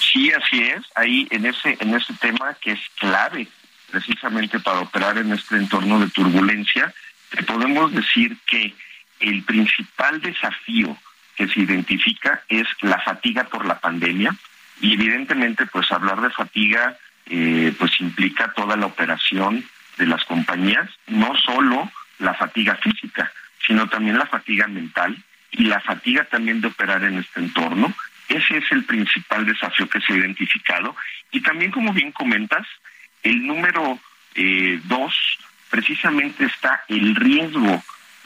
Sí, 0.00 0.32
así 0.32 0.62
es. 0.62 0.82
Ahí 0.94 1.26
en 1.30 1.46
ese 1.46 1.76
en 1.80 1.94
ese 1.94 2.12
tema 2.14 2.54
que 2.54 2.72
es 2.72 2.80
clave 2.98 3.48
precisamente 3.90 4.58
para 4.60 4.80
operar 4.80 5.18
en 5.18 5.32
este 5.32 5.56
entorno 5.56 6.00
de 6.00 6.10
turbulencia, 6.10 6.92
podemos 7.46 7.92
decir 7.92 8.36
que 8.46 8.74
el 9.20 9.42
principal 9.44 10.20
desafío 10.20 10.96
que 11.36 11.48
se 11.48 11.60
identifica 11.60 12.42
es 12.48 12.66
la 12.80 12.98
fatiga 12.98 13.44
por 13.44 13.64
la 13.64 13.78
pandemia 13.78 14.34
y 14.80 14.94
evidentemente 14.94 15.66
pues 15.66 15.90
hablar 15.92 16.20
de 16.20 16.30
fatiga 16.30 16.96
eh, 17.26 17.74
pues 17.78 18.00
implica 18.00 18.52
toda 18.52 18.76
la 18.76 18.86
operación 18.86 19.64
de 19.98 20.06
las 20.06 20.24
compañías, 20.24 20.88
no 21.06 21.34
solo 21.36 21.90
la 22.18 22.34
fatiga 22.34 22.76
física, 22.76 23.32
sino 23.66 23.88
también 23.88 24.18
la 24.18 24.26
fatiga 24.26 24.66
mental 24.66 25.16
y 25.50 25.64
la 25.64 25.80
fatiga 25.80 26.24
también 26.24 26.60
de 26.60 26.68
operar 26.68 27.04
en 27.04 27.18
este 27.18 27.40
entorno 27.40 27.94
ese 28.28 28.58
es 28.58 28.64
el 28.72 28.84
principal 28.84 29.46
desafío 29.46 29.88
que 29.88 30.00
se 30.00 30.12
ha 30.12 30.16
identificado. 30.16 30.96
Y 31.30 31.40
también, 31.40 31.70
como 31.70 31.92
bien 31.92 32.12
comentas, 32.12 32.66
el 33.22 33.46
número 33.46 33.98
eh, 34.34 34.80
dos, 34.84 35.14
precisamente 35.70 36.44
está 36.44 36.84
el 36.88 37.14
riesgo 37.14 37.82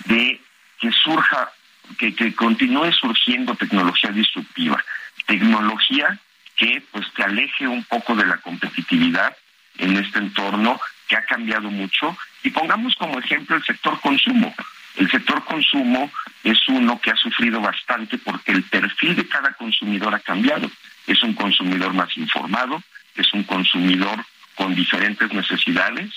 de 0.07 0.41
que 0.81 0.91
surja, 0.93 1.51
que, 1.99 2.15
que 2.15 2.35
continúe 2.35 2.93
surgiendo 2.93 3.55
tecnología 3.55 4.11
disruptiva, 4.11 4.83
tecnología 5.27 6.19
que 6.57 6.83
pues 6.91 7.07
te 7.15 7.23
aleje 7.23 7.67
un 7.67 7.85
poco 7.85 8.15
de 8.15 8.27
la 8.27 8.37
competitividad 8.39 9.37
en 9.79 9.97
este 9.97 10.19
entorno 10.19 10.81
que 11.09 11.17
ha 11.17 11.25
cambiado 11.25 11.71
mucho. 11.71 12.17
Y 12.43 12.51
pongamos 12.51 12.95
como 12.97 13.19
ejemplo 13.19 13.57
el 13.57 13.65
sector 13.65 13.99
consumo. 14.01 14.55
El 14.97 15.11
sector 15.11 15.45
consumo 15.45 16.11
es 16.43 16.59
uno 16.69 17.01
que 17.01 17.11
ha 17.11 17.17
sufrido 17.17 17.61
bastante 17.61 18.19
porque 18.19 18.53
el 18.53 18.63
perfil 18.65 19.17
de 19.17 19.29
cada 19.29 19.53
consumidor 19.53 20.15
ha 20.15 20.21
cambiado. 20.21 20.71
Es 21.07 21.23
un 21.23 21.35
consumidor 21.35 21.93
más 21.95 22.17
informado, 22.17 22.83
es 23.15 23.33
un 23.33 23.45
consumidor 23.45 24.25
con 24.55 24.75
diferentes 24.75 25.33
necesidades, 25.33 26.11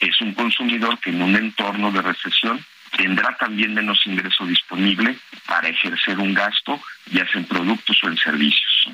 es 0.00 0.20
un 0.20 0.34
consumidor 0.34 0.98
que 0.98 1.10
en 1.10 1.22
un 1.22 1.36
entorno 1.36 1.90
de 1.90 2.02
recesión 2.02 2.64
tendrá 2.96 3.36
también 3.36 3.74
menos 3.74 4.00
ingreso 4.06 4.46
disponible 4.46 5.18
para 5.46 5.68
ejercer 5.68 6.18
un 6.18 6.34
gasto, 6.34 6.80
ya 7.06 7.26
sea 7.26 7.40
en 7.40 7.46
productos 7.46 7.98
o 8.02 8.08
en 8.08 8.16
servicios. 8.16 8.90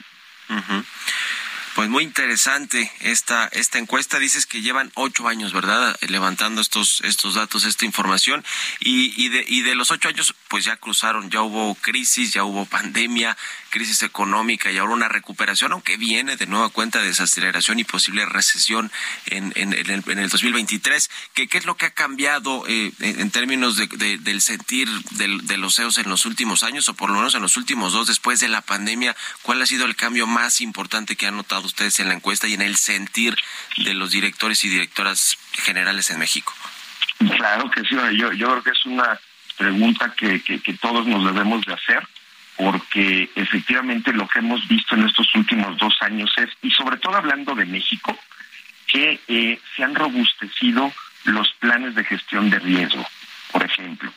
Pues 1.74 1.88
muy 1.88 2.04
interesante 2.04 2.92
esta 3.00 3.48
esta 3.48 3.78
encuesta. 3.78 4.20
Dices 4.20 4.46
que 4.46 4.62
llevan 4.62 4.92
ocho 4.94 5.26
años, 5.26 5.52
¿verdad? 5.52 5.96
Levantando 6.08 6.60
estos 6.60 7.00
estos 7.00 7.34
datos, 7.34 7.64
esta 7.64 7.84
información 7.84 8.44
y, 8.78 9.12
y 9.20 9.28
de 9.28 9.44
y 9.48 9.62
de 9.62 9.74
los 9.74 9.90
ocho 9.90 10.08
años, 10.08 10.36
pues 10.46 10.64
ya 10.64 10.76
cruzaron, 10.76 11.30
ya 11.30 11.42
hubo 11.42 11.74
crisis, 11.74 12.32
ya 12.32 12.44
hubo 12.44 12.64
pandemia, 12.64 13.36
crisis 13.70 14.02
económica 14.02 14.70
y 14.70 14.78
ahora 14.78 14.94
una 14.94 15.08
recuperación, 15.08 15.72
aunque 15.72 15.96
viene 15.96 16.36
de 16.36 16.46
nueva 16.46 16.68
cuenta 16.68 17.00
de 17.00 17.08
desaceleración 17.08 17.80
y 17.80 17.84
posible 17.84 18.24
recesión 18.24 18.92
en, 19.26 19.52
en, 19.56 19.72
el, 19.72 19.90
en 19.90 20.18
el 20.20 20.28
2023. 20.28 21.10
¿Qué, 21.34 21.48
¿Qué 21.48 21.58
es 21.58 21.64
lo 21.64 21.76
que 21.76 21.86
ha 21.86 21.90
cambiado 21.90 22.62
eh, 22.68 22.92
en 23.00 23.32
términos 23.32 23.76
de, 23.76 23.88
de, 23.88 24.18
del 24.18 24.40
sentir 24.42 24.88
de 25.10 25.56
los 25.56 25.74
CEOs 25.74 25.98
en 25.98 26.08
los 26.08 26.24
últimos 26.24 26.62
años 26.62 26.88
o 26.88 26.94
por 26.94 27.10
lo 27.10 27.16
menos 27.16 27.34
en 27.34 27.42
los 27.42 27.56
últimos 27.56 27.92
dos 27.92 28.06
después 28.06 28.38
de 28.38 28.46
la 28.46 28.60
pandemia? 28.60 29.16
¿Cuál 29.42 29.60
ha 29.60 29.66
sido 29.66 29.86
el 29.86 29.96
cambio 29.96 30.28
más 30.28 30.60
importante 30.60 31.16
que 31.16 31.26
han 31.26 31.36
notado 31.36 31.63
ustedes 31.64 31.98
en 32.00 32.08
la 32.08 32.14
encuesta 32.14 32.46
y 32.46 32.54
en 32.54 32.62
el 32.62 32.76
sentir 32.76 33.36
de 33.76 33.94
los 33.94 34.10
directores 34.10 34.64
y 34.64 34.68
directoras 34.68 35.38
generales 35.52 36.10
en 36.10 36.18
México? 36.18 36.52
Claro 37.36 37.70
que 37.70 37.82
sí, 37.82 37.96
yo, 38.16 38.32
yo 38.32 38.50
creo 38.50 38.62
que 38.62 38.70
es 38.70 38.86
una 38.86 39.18
pregunta 39.56 40.12
que, 40.16 40.42
que, 40.42 40.72
todos 40.74 41.06
nos 41.06 41.24
debemos 41.24 41.64
de 41.64 41.74
hacer 41.74 42.06
porque 42.56 43.30
efectivamente 43.34 44.12
lo 44.12 44.28
que 44.28 44.38
hemos 44.40 44.66
visto 44.68 44.94
en 44.94 45.06
estos 45.06 45.32
últimos 45.34 45.76
dos 45.78 45.94
años 46.00 46.32
es, 46.36 46.50
y 46.62 46.70
sobre 46.70 46.98
todo 46.98 47.16
hablando 47.16 47.54
de 47.54 47.66
México, 47.66 48.16
que 48.86 49.20
eh, 49.26 49.60
se 49.74 49.82
han 49.82 49.94
robustecido 49.94 50.92
los 51.24 51.52
planes 51.54 51.94
de 51.94 52.04
gestión 52.04 52.50
de 52.50 52.58
riesgo. 52.58 53.04
Por 53.50 53.64
ejemplo, 53.64 54.12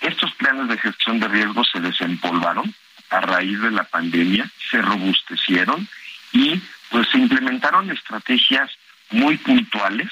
estos 0.00 0.32
planes 0.34 0.68
de 0.68 0.78
gestión 0.78 1.18
de 1.20 1.28
riesgo 1.28 1.64
se 1.64 1.80
desempolvaron 1.80 2.74
a 3.10 3.20
raíz 3.20 3.60
de 3.60 3.70
la 3.70 3.84
pandemia, 3.84 4.50
se 4.70 4.82
robustecieron 4.82 5.88
y 6.32 6.60
pues 6.90 7.08
se 7.10 7.18
implementaron 7.18 7.90
estrategias 7.90 8.70
muy 9.10 9.36
puntuales 9.38 10.08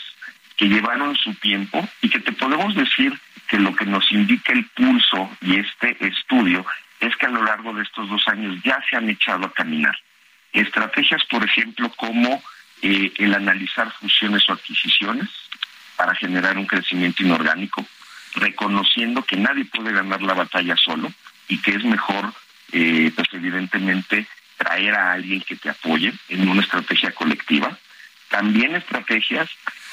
que 0.57 0.67
llevaron 0.67 1.17
su 1.17 1.35
tiempo 1.35 1.87
y 2.01 2.09
que 2.09 2.21
te 2.21 2.33
podemos 2.33 2.75
decir 2.75 3.19
que 3.49 3.59
lo 3.59 3.75
que 3.75 3.87
nos 3.87 4.11
indica 4.11 4.53
el 4.53 4.65
pulso 4.67 5.31
y 5.41 5.57
este 5.57 5.97
estudio 6.07 6.67
es 7.01 7.15
que 7.17 7.27
a 7.27 7.31
lo 7.31 7.45
largo 7.45 7.75
de 7.75 7.83
estos 7.83 8.09
dos 8.09 8.27
años 8.29 8.59
ya 8.65 8.83
se 8.89 8.97
han 8.97 9.09
echado 9.09 9.47
a 9.47 9.53
caminar. 9.53 9.97
Estrategias, 10.53 11.23
por 11.27 11.45
ejemplo, 11.45 11.91
como 11.91 12.43
eh, 12.83 13.13
el 13.19 13.35
analizar 13.35 13.93
fusiones 13.93 14.49
o 14.49 14.55
adquisiciones 14.55 15.29
para 15.97 16.15
generar 16.15 16.57
un 16.57 16.67
crecimiento 16.67 17.23
inorgánico, 17.23 17.85
reconociendo 18.35 19.23
que 19.23 19.37
nadie 19.37 19.65
puede 19.65 19.93
ganar 19.93 20.23
la 20.23 20.35
batalla 20.35 20.77
solo 20.77 21.13
y 21.49 21.61
que 21.61 21.73
es 21.73 21.85
mejor, 21.85 22.33
eh, 22.73 23.11
pues 23.15 23.29
evidentemente, 23.33 24.27
traer 24.57 24.95
a 24.95 25.13
alguien 25.13 25.41
que 25.41 25.57
te 25.57 25.71
apoye 25.71 26.13
en 26.29 26.49
una 26.49 26.63
estrategia 26.63 27.13
colectiva. 27.13 27.77
También 28.29 28.75
estrategias 28.75 29.49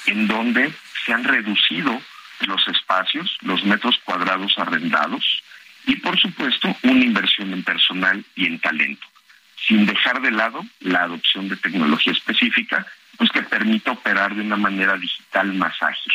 en 0.05 0.27
donde 0.27 0.71
se 1.05 1.13
han 1.13 1.23
reducido 1.23 2.01
los 2.41 2.67
espacios, 2.67 3.37
los 3.41 3.63
metros 3.63 3.99
cuadrados 4.03 4.57
arrendados 4.57 5.43
y, 5.85 5.95
por 5.97 6.19
supuesto, 6.19 6.75
una 6.83 7.03
inversión 7.03 7.53
en 7.53 7.63
personal 7.63 8.23
y 8.35 8.45
en 8.45 8.59
talento, 8.59 9.05
sin 9.67 9.85
dejar 9.85 10.21
de 10.21 10.31
lado 10.31 10.65
la 10.79 11.03
adopción 11.03 11.49
de 11.49 11.57
tecnología 11.57 12.13
específica, 12.13 12.85
pues 13.17 13.29
que 13.31 13.43
permita 13.43 13.91
operar 13.91 14.33
de 14.35 14.41
una 14.41 14.57
manera 14.57 14.97
digital 14.97 15.53
más 15.53 15.75
ágil. 15.81 16.13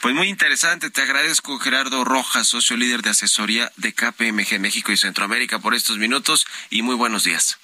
Pues 0.00 0.14
muy 0.14 0.28
interesante, 0.28 0.90
te 0.90 1.02
agradezco 1.02 1.58
Gerardo 1.58 2.04
Rojas, 2.04 2.48
socio 2.48 2.76
líder 2.76 3.02
de 3.02 3.10
asesoría 3.10 3.70
de 3.76 3.92
KPMG 3.92 4.58
México 4.60 4.92
y 4.92 4.96
Centroamérica 4.96 5.58
por 5.58 5.74
estos 5.74 5.98
minutos 5.98 6.46
y 6.70 6.82
muy 6.82 6.94
buenos 6.94 7.24
días. 7.24 7.58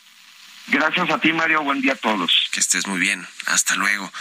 Gracias 0.69 1.09
a 1.11 1.19
ti, 1.19 1.33
Mario. 1.33 1.63
Buen 1.63 1.81
día 1.81 1.93
a 1.93 1.97
todos. 1.97 2.49
Que 2.51 2.59
estés 2.59 2.89
muy 2.89 2.99
bien. 2.99 3.25
Hasta 3.47 3.77
luego. 3.77 4.13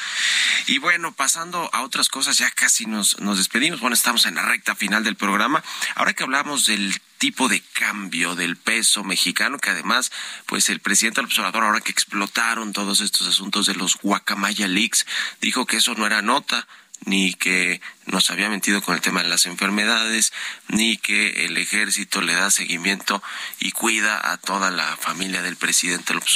Y 0.67 0.77
bueno, 0.77 1.11
pasando 1.11 1.71
a 1.73 1.81
otras 1.81 2.07
cosas, 2.07 2.37
ya 2.37 2.51
casi 2.51 2.85
nos, 2.85 3.19
nos 3.19 3.39
despedimos. 3.39 3.79
Bueno, 3.79 3.95
estamos 3.95 4.27
en 4.27 4.35
la 4.35 4.43
recta 4.43 4.75
final 4.75 5.03
del 5.03 5.15
programa. 5.15 5.63
Ahora 5.95 6.13
que 6.13 6.21
hablamos 6.21 6.67
del 6.67 7.01
tipo 7.17 7.47
de 7.47 7.61
cambio 7.73 8.35
del 8.35 8.57
peso 8.57 9.03
mexicano, 9.03 9.57
que 9.57 9.71
además, 9.71 10.11
pues 10.45 10.69
el 10.69 10.81
presidente 10.81 11.21
del 11.21 11.25
observador, 11.25 11.63
ahora 11.63 11.81
que 11.81 11.91
explotaron 11.91 12.73
todos 12.73 13.01
estos 13.01 13.27
asuntos 13.27 13.65
de 13.65 13.73
los 13.73 13.95
Guacamaya 13.95 14.67
Leaks, 14.67 15.07
dijo 15.41 15.65
que 15.65 15.77
eso 15.77 15.95
no 15.95 16.05
era 16.05 16.21
nota, 16.21 16.67
ni 17.05 17.33
que 17.33 17.81
nos 18.05 18.29
había 18.29 18.49
mentido 18.49 18.81
con 18.81 18.95
el 18.95 19.01
tema 19.01 19.23
de 19.23 19.29
las 19.29 19.45
enfermedades, 19.45 20.31
ni 20.67 20.97
que 20.97 21.45
el 21.45 21.57
ejército 21.57 22.21
le 22.21 22.33
da 22.33 22.51
seguimiento 22.51 23.21
y 23.59 23.71
cuida 23.71 24.31
a 24.31 24.37
toda 24.37 24.71
la 24.71 24.95
familia 24.97 25.41
del 25.41 25.55
presidente 25.55 26.13
López 26.13 26.35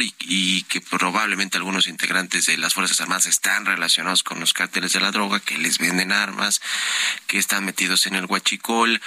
y, 0.00 0.14
y, 0.20 0.62
que 0.64 0.80
probablemente 0.80 1.58
algunos 1.58 1.88
integrantes 1.88 2.46
de 2.46 2.56
las 2.58 2.74
Fuerzas 2.74 3.00
Armadas 3.00 3.26
están 3.26 3.66
relacionados 3.66 4.22
con 4.22 4.40
los 4.40 4.52
cárteles 4.52 4.92
de 4.92 5.00
la 5.00 5.10
droga, 5.10 5.40
que 5.40 5.58
les 5.58 5.78
venden 5.78 6.12
armas, 6.12 6.60
que 7.26 7.38
están 7.38 7.64
metidos 7.64 8.06
en 8.06 8.14
el 8.14 8.26
huachicol, 8.26 9.00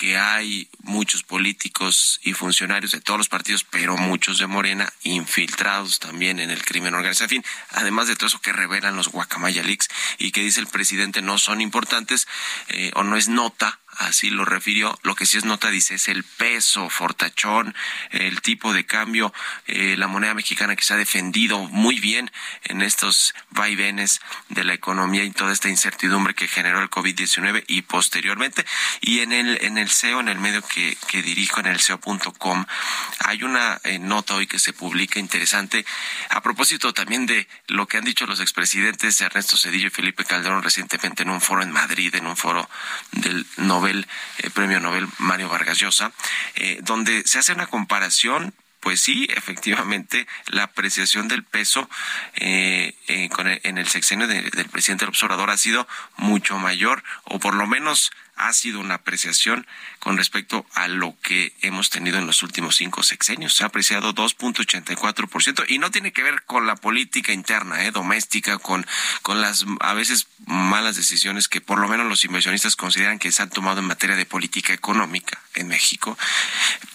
que 0.00 0.16
hay 0.16 0.66
muchos 0.82 1.22
políticos 1.22 2.20
y 2.22 2.32
funcionarios 2.32 2.92
de 2.92 3.02
todos 3.02 3.18
los 3.18 3.28
partidos, 3.28 3.64
pero 3.64 3.98
muchos 3.98 4.38
de 4.38 4.46
Morena, 4.46 4.90
infiltrados 5.02 5.98
también 5.98 6.40
en 6.40 6.48
el 6.48 6.64
crimen 6.64 6.94
organizado. 6.94 7.24
En 7.24 7.42
fin, 7.42 7.44
además 7.72 8.08
de 8.08 8.16
todo 8.16 8.28
eso 8.28 8.40
que 8.40 8.54
revelan 8.54 8.96
los 8.96 9.08
Guacamaya 9.08 9.62
Leaks 9.62 9.88
y 10.16 10.32
que 10.32 10.40
dice 10.40 10.58
el 10.58 10.68
presidente 10.68 11.20
no 11.20 11.36
son 11.36 11.60
importantes 11.60 12.26
eh, 12.68 12.92
o 12.94 13.02
no 13.02 13.18
es 13.18 13.28
nota 13.28 13.80
así 13.98 14.30
lo 14.30 14.44
refirió. 14.44 14.98
Lo 15.02 15.14
que 15.14 15.26
sí 15.26 15.38
es 15.38 15.44
nota, 15.44 15.70
dice, 15.70 15.94
es 15.94 16.08
el 16.08 16.24
peso, 16.24 16.88
fortachón, 16.90 17.74
el 18.10 18.40
tipo 18.40 18.72
de 18.72 18.86
cambio, 18.86 19.32
eh, 19.66 19.96
la 19.98 20.06
moneda 20.06 20.34
mexicana 20.34 20.76
que 20.76 20.84
se 20.84 20.94
ha 20.94 20.96
defendido 20.96 21.58
muy 21.68 22.00
bien 22.00 22.30
en 22.64 22.82
estos 22.82 23.34
vaivenes 23.50 24.20
de 24.48 24.64
la 24.64 24.74
economía 24.74 25.24
y 25.24 25.30
toda 25.30 25.52
esta 25.52 25.68
incertidumbre 25.68 26.34
que 26.34 26.48
generó 26.48 26.80
el 26.80 26.90
COVID-19 26.90 27.64
y 27.66 27.82
posteriormente. 27.82 28.64
Y 29.00 29.20
en 29.20 29.32
el, 29.32 29.58
en 29.62 29.78
el 29.78 29.90
SEO, 29.90 30.20
en 30.20 30.28
el 30.28 30.38
medio 30.38 30.62
que, 30.62 31.22
dirijo, 31.22 31.60
en 31.60 31.66
el 31.66 31.80
SEO.com, 31.80 32.66
hay 33.20 33.42
una 33.42 33.80
eh, 33.84 33.98
nota 33.98 34.34
hoy 34.34 34.46
que 34.46 34.58
se 34.58 34.72
publica 34.72 35.18
interesante 35.18 35.84
a 36.30 36.40
propósito 36.42 36.94
también 36.94 37.26
de 37.26 37.48
lo 37.66 37.86
que 37.86 37.98
han 37.98 38.04
dicho 38.04 38.26
los 38.26 38.40
expresidentes 38.40 39.20
Ernesto 39.20 39.56
Cedillo 39.56 39.88
y 39.88 39.90
Felipe 39.90 40.24
Calderón 40.24 40.62
recientemente 40.62 41.22
en 41.22 41.30
un 41.30 41.40
foro 41.40 41.62
en 41.62 41.70
Madrid, 41.70 42.14
en 42.14 42.26
un 42.26 42.36
foro 42.36 42.68
del 43.12 43.46
Nobel 43.56 43.89
el 43.90 44.06
eh, 44.38 44.50
Premio 44.50 44.80
Nobel 44.80 45.08
Mario 45.18 45.48
Vargas 45.48 45.78
Llosa, 45.78 46.12
eh, 46.54 46.78
donde 46.82 47.22
se 47.26 47.38
hace 47.38 47.52
una 47.52 47.66
comparación 47.66 48.54
pues 48.80 49.00
sí, 49.00 49.28
efectivamente, 49.30 50.26
la 50.46 50.64
apreciación 50.64 51.28
del 51.28 51.44
peso 51.44 51.88
eh, 52.34 52.94
en 53.06 53.78
el 53.78 53.88
sexenio 53.88 54.26
del 54.26 54.68
presidente 54.70 55.04
del 55.04 55.10
observador 55.10 55.50
ha 55.50 55.56
sido 55.56 55.86
mucho 56.16 56.58
mayor, 56.58 57.04
o 57.24 57.38
por 57.38 57.54
lo 57.54 57.66
menos 57.66 58.10
ha 58.40 58.52
sido 58.54 58.80
una 58.80 58.94
apreciación 58.94 59.66
con 59.98 60.16
respecto 60.16 60.64
a 60.74 60.88
lo 60.88 61.14
que 61.22 61.52
hemos 61.60 61.90
tenido 61.90 62.16
en 62.16 62.26
los 62.26 62.42
últimos 62.42 62.76
cinco 62.76 63.02
sexenios. 63.02 63.54
Se 63.54 63.64
ha 63.64 63.66
apreciado 63.66 64.14
2.84% 64.14 65.66
y 65.68 65.78
no 65.78 65.90
tiene 65.90 66.12
que 66.12 66.22
ver 66.22 66.42
con 66.44 66.66
la 66.66 66.76
política 66.76 67.32
interna, 67.32 67.84
eh, 67.84 67.90
doméstica, 67.90 68.58
con, 68.58 68.86
con 69.20 69.42
las 69.42 69.66
a 69.80 69.92
veces 69.92 70.26
malas 70.46 70.96
decisiones 70.96 71.48
que 71.48 71.60
por 71.60 71.78
lo 71.78 71.88
menos 71.88 72.06
los 72.06 72.24
inversionistas 72.24 72.76
consideran 72.76 73.18
que 73.18 73.30
se 73.30 73.42
han 73.42 73.50
tomado 73.50 73.80
en 73.80 73.86
materia 73.86 74.16
de 74.16 74.24
política 74.24 74.72
económica 74.72 75.38
en 75.54 75.68
México, 75.68 76.16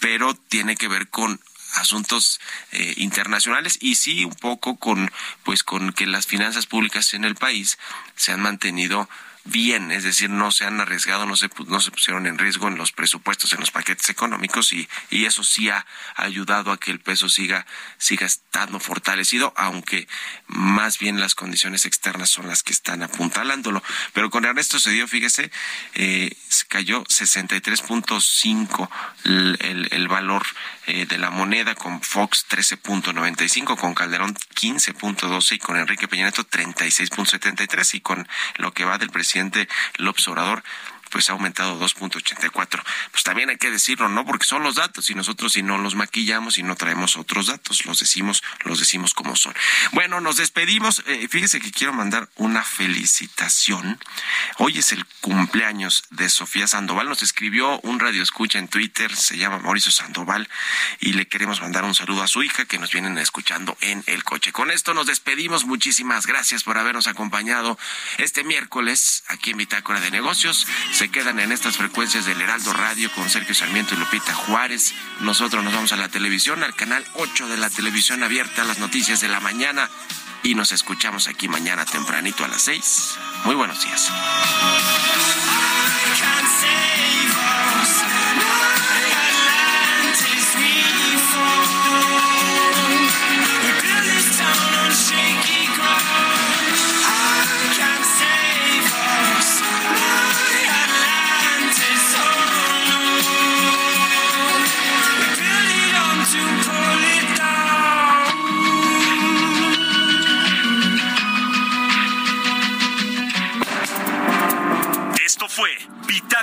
pero 0.00 0.34
tiene 0.34 0.76
que 0.76 0.88
ver 0.88 1.08
con 1.08 1.40
asuntos 1.76 2.40
eh, 2.72 2.94
internacionales 2.96 3.78
y 3.80 3.96
sí 3.96 4.24
un 4.24 4.34
poco 4.34 4.76
con 4.76 5.10
pues 5.44 5.62
con 5.62 5.92
que 5.92 6.06
las 6.06 6.26
finanzas 6.26 6.66
públicas 6.66 7.14
en 7.14 7.24
el 7.24 7.34
país 7.34 7.78
se 8.16 8.32
han 8.32 8.40
mantenido 8.40 9.08
bien, 9.46 9.92
es 9.92 10.04
decir, 10.04 10.28
no 10.28 10.50
se 10.50 10.64
han 10.64 10.80
arriesgado, 10.80 11.26
no 11.26 11.36
se, 11.36 11.48
no 11.66 11.80
se 11.80 11.90
pusieron 11.90 12.26
en 12.26 12.38
riesgo 12.38 12.68
en 12.68 12.76
los 12.76 12.92
presupuestos, 12.92 13.52
en 13.52 13.60
los 13.60 13.70
paquetes 13.70 14.08
económicos 14.08 14.72
y, 14.72 14.88
y 15.10 15.24
eso 15.24 15.44
sí 15.44 15.68
ha 15.70 15.86
ayudado 16.16 16.72
a 16.72 16.78
que 16.78 16.90
el 16.90 17.00
peso 17.00 17.28
siga, 17.28 17.66
siga 17.98 18.26
estando 18.26 18.80
fortalecido, 18.80 19.52
aunque 19.56 20.08
más 20.46 20.98
bien 20.98 21.20
las 21.20 21.34
condiciones 21.34 21.84
externas 21.86 22.30
son 22.30 22.48
las 22.48 22.62
que 22.62 22.72
están 22.72 23.02
apuntalándolo. 23.02 23.82
Pero 24.12 24.30
con 24.30 24.44
Ernesto 24.44 24.78
se 24.78 24.90
dio, 24.90 25.06
fíjese, 25.06 25.50
eh, 25.94 26.36
cayó 26.68 27.04
63.5 27.04 28.88
el, 29.24 29.58
el, 29.60 29.88
el 29.92 30.08
valor 30.08 30.44
eh, 30.86 31.06
de 31.06 31.18
la 31.18 31.30
moneda, 31.30 31.74
con 31.74 32.00
Fox 32.00 32.46
13.95, 32.48 33.76
con 33.76 33.94
Calderón 33.94 34.34
15.12 34.34 35.56
y 35.56 35.58
con 35.58 35.76
Enrique 35.76 36.08
Peña 36.08 36.24
Nieto 36.24 36.44
36.73 36.44 37.94
y 37.94 38.00
con 38.00 38.28
lo 38.56 38.72
que 38.72 38.84
va 38.84 38.98
del 38.98 39.10
presidente 39.10 39.68
López 39.96 40.28
Obrador 40.28 40.62
pues 41.10 41.30
ha 41.30 41.32
aumentado 41.32 41.78
2.84. 41.80 42.82
Pues 43.10 43.24
también 43.24 43.50
hay 43.50 43.56
que 43.56 43.70
decirlo, 43.70 44.08
¿no? 44.08 44.24
Porque 44.24 44.46
son 44.46 44.62
los 44.62 44.76
datos 44.76 45.10
y 45.10 45.14
nosotros 45.14 45.52
si 45.52 45.62
no 45.62 45.78
los 45.78 45.94
maquillamos 45.94 46.58
y 46.58 46.62
no 46.62 46.76
traemos 46.76 47.16
otros 47.16 47.46
datos, 47.46 47.84
los 47.86 48.00
decimos, 48.00 48.42
los 48.64 48.78
decimos 48.78 49.14
como 49.14 49.36
son. 49.36 49.54
Bueno, 49.92 50.20
nos 50.20 50.36
despedimos. 50.36 51.02
Eh, 51.06 51.28
fíjese 51.30 51.60
que 51.60 51.70
quiero 51.70 51.92
mandar 51.92 52.28
una 52.36 52.62
felicitación. 52.62 53.98
Hoy 54.58 54.78
es 54.78 54.92
el 54.92 55.04
cumpleaños 55.20 56.04
de 56.10 56.28
Sofía 56.28 56.66
Sandoval. 56.66 57.08
Nos 57.08 57.22
escribió 57.22 57.80
un 57.80 58.00
radio 58.00 58.22
escucha 58.22 58.58
en 58.58 58.68
Twitter, 58.68 59.14
se 59.14 59.36
llama 59.36 59.58
Mauricio 59.58 59.92
Sandoval, 59.92 60.48
y 61.00 61.12
le 61.12 61.26
queremos 61.28 61.60
mandar 61.60 61.84
un 61.84 61.94
saludo 61.94 62.22
a 62.22 62.28
su 62.28 62.42
hija 62.42 62.64
que 62.64 62.78
nos 62.78 62.92
vienen 62.92 63.18
escuchando 63.18 63.76
en 63.80 64.02
el 64.06 64.24
coche. 64.24 64.52
Con 64.52 64.70
esto 64.70 64.94
nos 64.94 65.06
despedimos. 65.06 65.64
Muchísimas 65.64 66.26
gracias 66.26 66.64
por 66.64 66.78
habernos 66.78 67.06
acompañado 67.06 67.78
este 68.18 68.44
miércoles 68.44 69.24
aquí 69.28 69.50
en 69.50 69.58
Bitácora 69.58 70.00
de 70.00 70.10
Negocios 70.10 70.66
se 70.96 71.10
quedan 71.10 71.38
en 71.40 71.52
estas 71.52 71.76
frecuencias 71.76 72.24
del 72.24 72.40
Heraldo 72.40 72.72
Radio 72.72 73.10
con 73.14 73.28
Sergio 73.28 73.54
Sarmiento 73.54 73.94
y 73.94 73.98
Lupita 73.98 74.32
Juárez. 74.32 74.94
Nosotros 75.20 75.62
nos 75.62 75.74
vamos 75.74 75.92
a 75.92 75.96
la 75.96 76.08
televisión, 76.08 76.64
al 76.64 76.74
canal 76.74 77.04
8 77.16 77.48
de 77.48 77.58
la 77.58 77.68
televisión 77.68 78.22
abierta, 78.22 78.64
las 78.64 78.78
noticias 78.78 79.20
de 79.20 79.28
la 79.28 79.38
mañana. 79.40 79.90
Y 80.42 80.54
nos 80.54 80.72
escuchamos 80.72 81.28
aquí 81.28 81.48
mañana 81.48 81.84
tempranito 81.84 82.46
a 82.46 82.48
las 82.48 82.62
6. 82.62 83.14
Muy 83.44 83.54
buenos 83.54 83.84
días. 83.84 84.10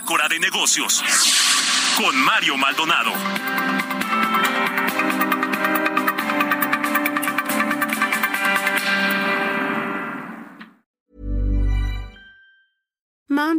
Bitácora 0.03 0.27
de 0.27 0.37
Negocios 0.37 1.01
con 1.95 2.13
Mario 2.25 2.57
Maldonado. 2.57 3.82